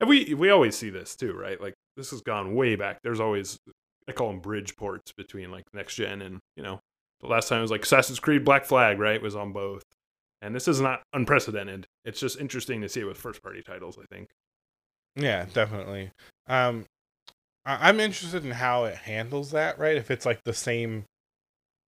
[0.00, 1.60] And we we always see this too, right?
[1.60, 2.98] Like this has gone way back.
[3.04, 3.56] There's always
[4.08, 6.80] I call them bridge ports between like next gen and you know
[7.20, 9.22] the last time it was like Assassin's Creed Black Flag, right?
[9.22, 9.82] Was on both,
[10.42, 11.86] and this is not unprecedented.
[12.04, 13.96] It's just interesting to see it with first party titles.
[13.96, 14.28] I think.
[15.16, 16.10] Yeah, definitely.
[16.48, 16.84] Um,
[17.64, 19.96] I- I'm interested in how it handles that, right?
[19.96, 21.04] If it's like the same,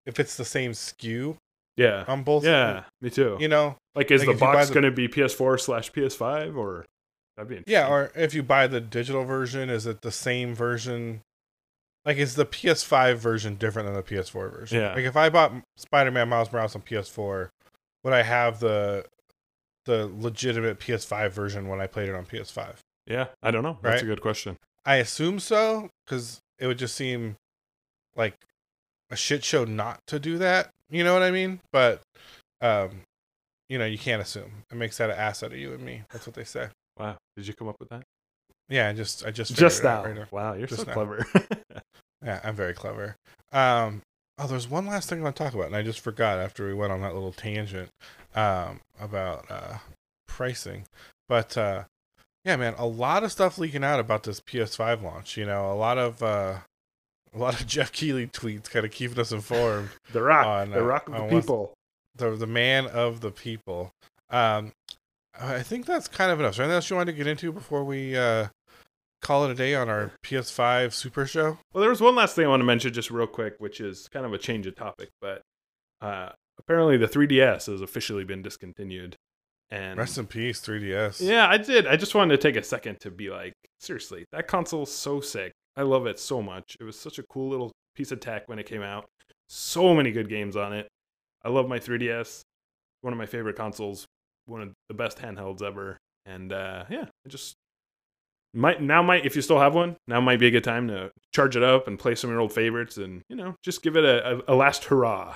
[0.06, 1.36] if it's the same SKU
[1.78, 2.06] Yeah.
[2.08, 2.44] on both.
[2.46, 3.38] Yeah, me too.
[3.40, 5.60] You know, like, is like the if you buy box the- going to be PS4
[5.60, 6.86] slash PS5 or
[7.36, 7.72] that'd be interesting.
[7.74, 7.90] yeah.
[7.90, 11.22] Or if you buy the digital version, is it the same version?
[12.06, 14.80] Like, is the PS5 version different than the PS4 version?
[14.80, 14.94] Yeah.
[14.94, 17.50] Like, if I bought Spider-Man Miles Morales on PS4,
[18.04, 19.06] would I have the
[19.86, 22.76] the legitimate PS5 version when I played it on PS5?
[23.08, 23.28] yeah.
[23.44, 23.78] I don't know.
[23.82, 24.58] That's a good question.
[24.86, 27.36] I assume so because it would just seem
[28.16, 28.36] like
[29.12, 30.70] a shit show not to do that.
[30.90, 31.60] You know what I mean?
[31.72, 32.02] But
[32.62, 33.02] um,
[33.70, 34.52] you know, you can't assume.
[34.72, 36.04] It makes that an asset of you and me.
[36.12, 36.68] That's what they say.
[37.00, 38.04] Wow, did you come up with that?
[38.70, 40.04] Yeah, I just I just Just now.
[40.04, 40.94] right wow, you're Just so now.
[40.94, 41.26] clever.
[42.24, 43.16] Yeah, I'm very clever.
[43.52, 44.02] Um,
[44.40, 46.66] oh, there's one last thing I want to talk about, and I just forgot after
[46.66, 47.90] we went on that little tangent
[48.34, 49.78] um, about uh,
[50.28, 50.86] pricing.
[51.30, 51.84] But uh,
[52.44, 55.38] yeah, man, a lot of stuff leaking out about this PS5 launch.
[55.38, 56.56] You know, a lot of uh,
[57.36, 59.90] a lot of Geoff Keighley tweets kind of keeping us informed.
[60.14, 61.74] the rock, On, the uh, rock of the people.
[62.16, 63.92] the the man of the people.
[64.30, 64.72] Um,
[65.40, 66.52] I think that's kind of enough.
[66.52, 68.48] Is there anything else you wanted to get into before we uh,
[69.22, 71.58] call it a day on our PS5 Super Show?
[71.74, 74.08] Well, there was one last thing I want to mention just real quick, which is
[74.08, 75.42] kind of a change of topic, but
[76.02, 79.18] uh, apparently the 3DS has officially been discontinued.
[79.70, 81.20] And Rest in peace, 3DS.
[81.28, 81.86] yeah, I did.
[81.88, 85.52] I just wanted to take a second to be like, seriously, that console's so sick.
[85.78, 86.78] I love it so much.
[86.80, 89.06] It was such a cool little piece of tech when it came out.
[89.50, 90.88] So many good games on it.
[91.44, 92.42] I love my 3DS.
[93.02, 94.06] One of my favorite consoles.
[94.46, 95.98] One of the best handhelds ever.
[96.26, 97.56] And uh, yeah, it just
[98.54, 101.12] might now might if you still have one now might be a good time to
[101.34, 103.98] charge it up and play some of your old favorites and you know just give
[103.98, 105.36] it a, a, a last hurrah.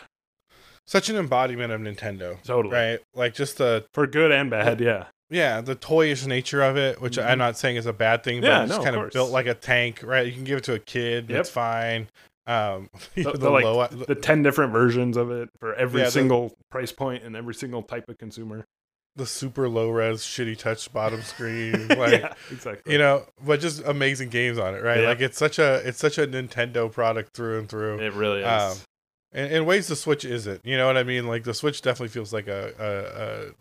[0.88, 2.99] Such an embodiment of Nintendo, Totally right?
[3.14, 4.80] Like just the for good and bad.
[4.80, 7.30] Yeah, yeah, the toyish nature of it, which Mhm.
[7.30, 9.14] I'm not saying is a bad thing, but Yeah, it's no, kind of course.
[9.14, 10.26] built like a tank, right?
[10.26, 11.39] You can give it to a kid, Yep.
[11.39, 12.07] it's fine.
[12.47, 16.10] Um, The- the, the, like, low, the ten different versions of it for every Yeah,
[16.10, 18.65] single price point and every single type of consumer.
[19.15, 22.93] the super low res, shitty touch bottom screen, like yeah, exactly.
[22.93, 25.03] you know, but just amazing games on it, right?
[25.03, 27.99] Like it's such a it's such a Nintendo product through and through.
[27.99, 28.47] it really is.
[28.47, 28.77] Um,
[29.34, 30.65] in, in ways the Switch isn't.
[30.65, 31.27] You know what I mean?
[31.27, 33.51] Like the Switch definitely feels like a, a, a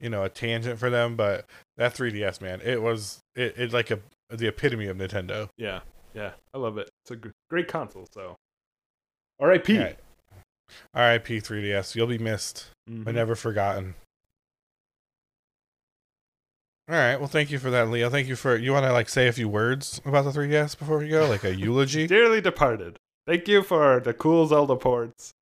[0.00, 1.46] you know a tangent for them, but
[1.76, 3.98] that 3DS man, it was it, it like a
[4.30, 5.48] the epitome of Nintendo.
[5.56, 5.80] yeah,
[6.14, 6.90] yeah, I love it.
[7.04, 8.06] It's a great console.
[8.12, 8.34] So,
[9.38, 9.74] R.I.P.
[9.74, 9.92] Yeah.
[10.94, 11.40] R.I.P.
[11.40, 11.94] 3DS.
[11.94, 13.04] You'll be missed, Mhm.
[13.04, 13.94] but never forgotten.
[16.88, 17.16] All right.
[17.16, 18.08] Well, thank you for that, Leo.
[18.10, 18.56] Thank you for.
[18.56, 21.44] You want to like say a few words about the 3DS before we go, like
[21.44, 22.06] a eulogy?
[22.06, 22.96] Dearly departed.
[23.26, 25.32] Thank you for the cool Zelda ports.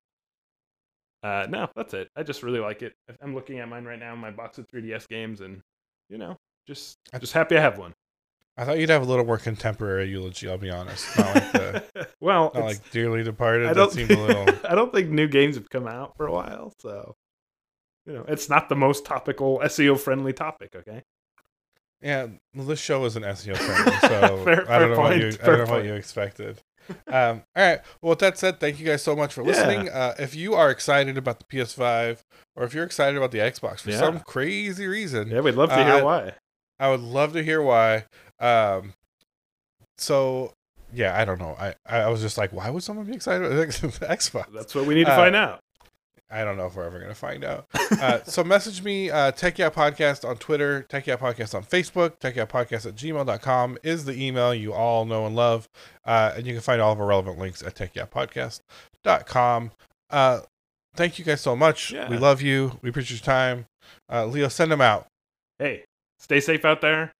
[1.25, 2.07] Uh, no, that's it.
[2.15, 2.93] I just really like it.
[3.19, 5.59] I'm looking at mine right now, my box of 3DS games, and
[6.07, 6.37] you know,
[6.67, 7.95] just I'm just happy I have one.
[8.57, 10.47] I thought you'd have a little more contemporary eulogy.
[10.47, 11.17] I'll be honest.
[11.17, 13.65] Not like the well, not like dearly departed.
[13.65, 14.55] I That don't seemed a little.
[14.69, 17.15] I don't think new games have come out for a while, so
[18.05, 20.75] you know, it's not the most topical SEO friendly topic.
[20.75, 21.01] Okay.
[22.03, 25.45] Yeah, well, this show isn't SEO friendly, so Fair- I don't know what you I
[25.45, 26.61] don't know what you expected.
[27.07, 27.79] Um, all right.
[28.01, 29.47] Well, with that said, thank you guys so much for Yeah.
[29.47, 29.89] listening.
[29.89, 32.23] Uh, if you are excited about the PS5
[32.55, 33.97] or if you're excited about the Xbox for Yeah.
[33.99, 36.33] some crazy reason, Yeah, we'd love to Uh, hear I- why.
[36.79, 38.05] I would love to hear why.
[38.39, 38.93] Um,
[39.97, 40.53] so
[40.93, 41.55] yeah, I don't know.
[41.59, 43.57] I I was just like, why would someone be excited about
[43.99, 44.53] the Xbox?
[44.53, 45.59] That's what we need to uh, find out.
[46.29, 47.67] I don't know if we're ever gonna find out.
[48.01, 52.17] Uh, so message me, uh, Tech Yeah Podcast on Twitter, Tech Yeah Podcast on Facebook,
[52.19, 55.69] Tech Yeah Podcast at gmail.com is the email you all know and love.
[56.03, 59.71] Uh, and you can find all of our relevant links at techyeahpodcast.com.
[60.09, 60.39] Uh,
[60.95, 61.91] thank you guys so much.
[61.91, 62.09] Yeah.
[62.09, 62.79] We love you.
[62.81, 63.67] We appreciate your time.
[64.11, 65.07] Uh, Leo, send them out.
[65.59, 65.83] hey,
[66.19, 67.11] stay safe out there.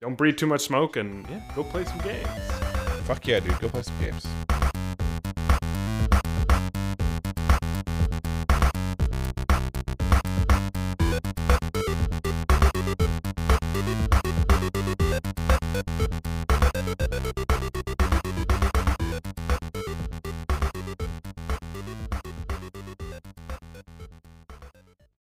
[0.00, 2.26] don't breathe too much smoke, and yeah, go play some games.
[3.04, 3.58] Fuck yeah, dude.
[3.60, 4.26] Go play some games.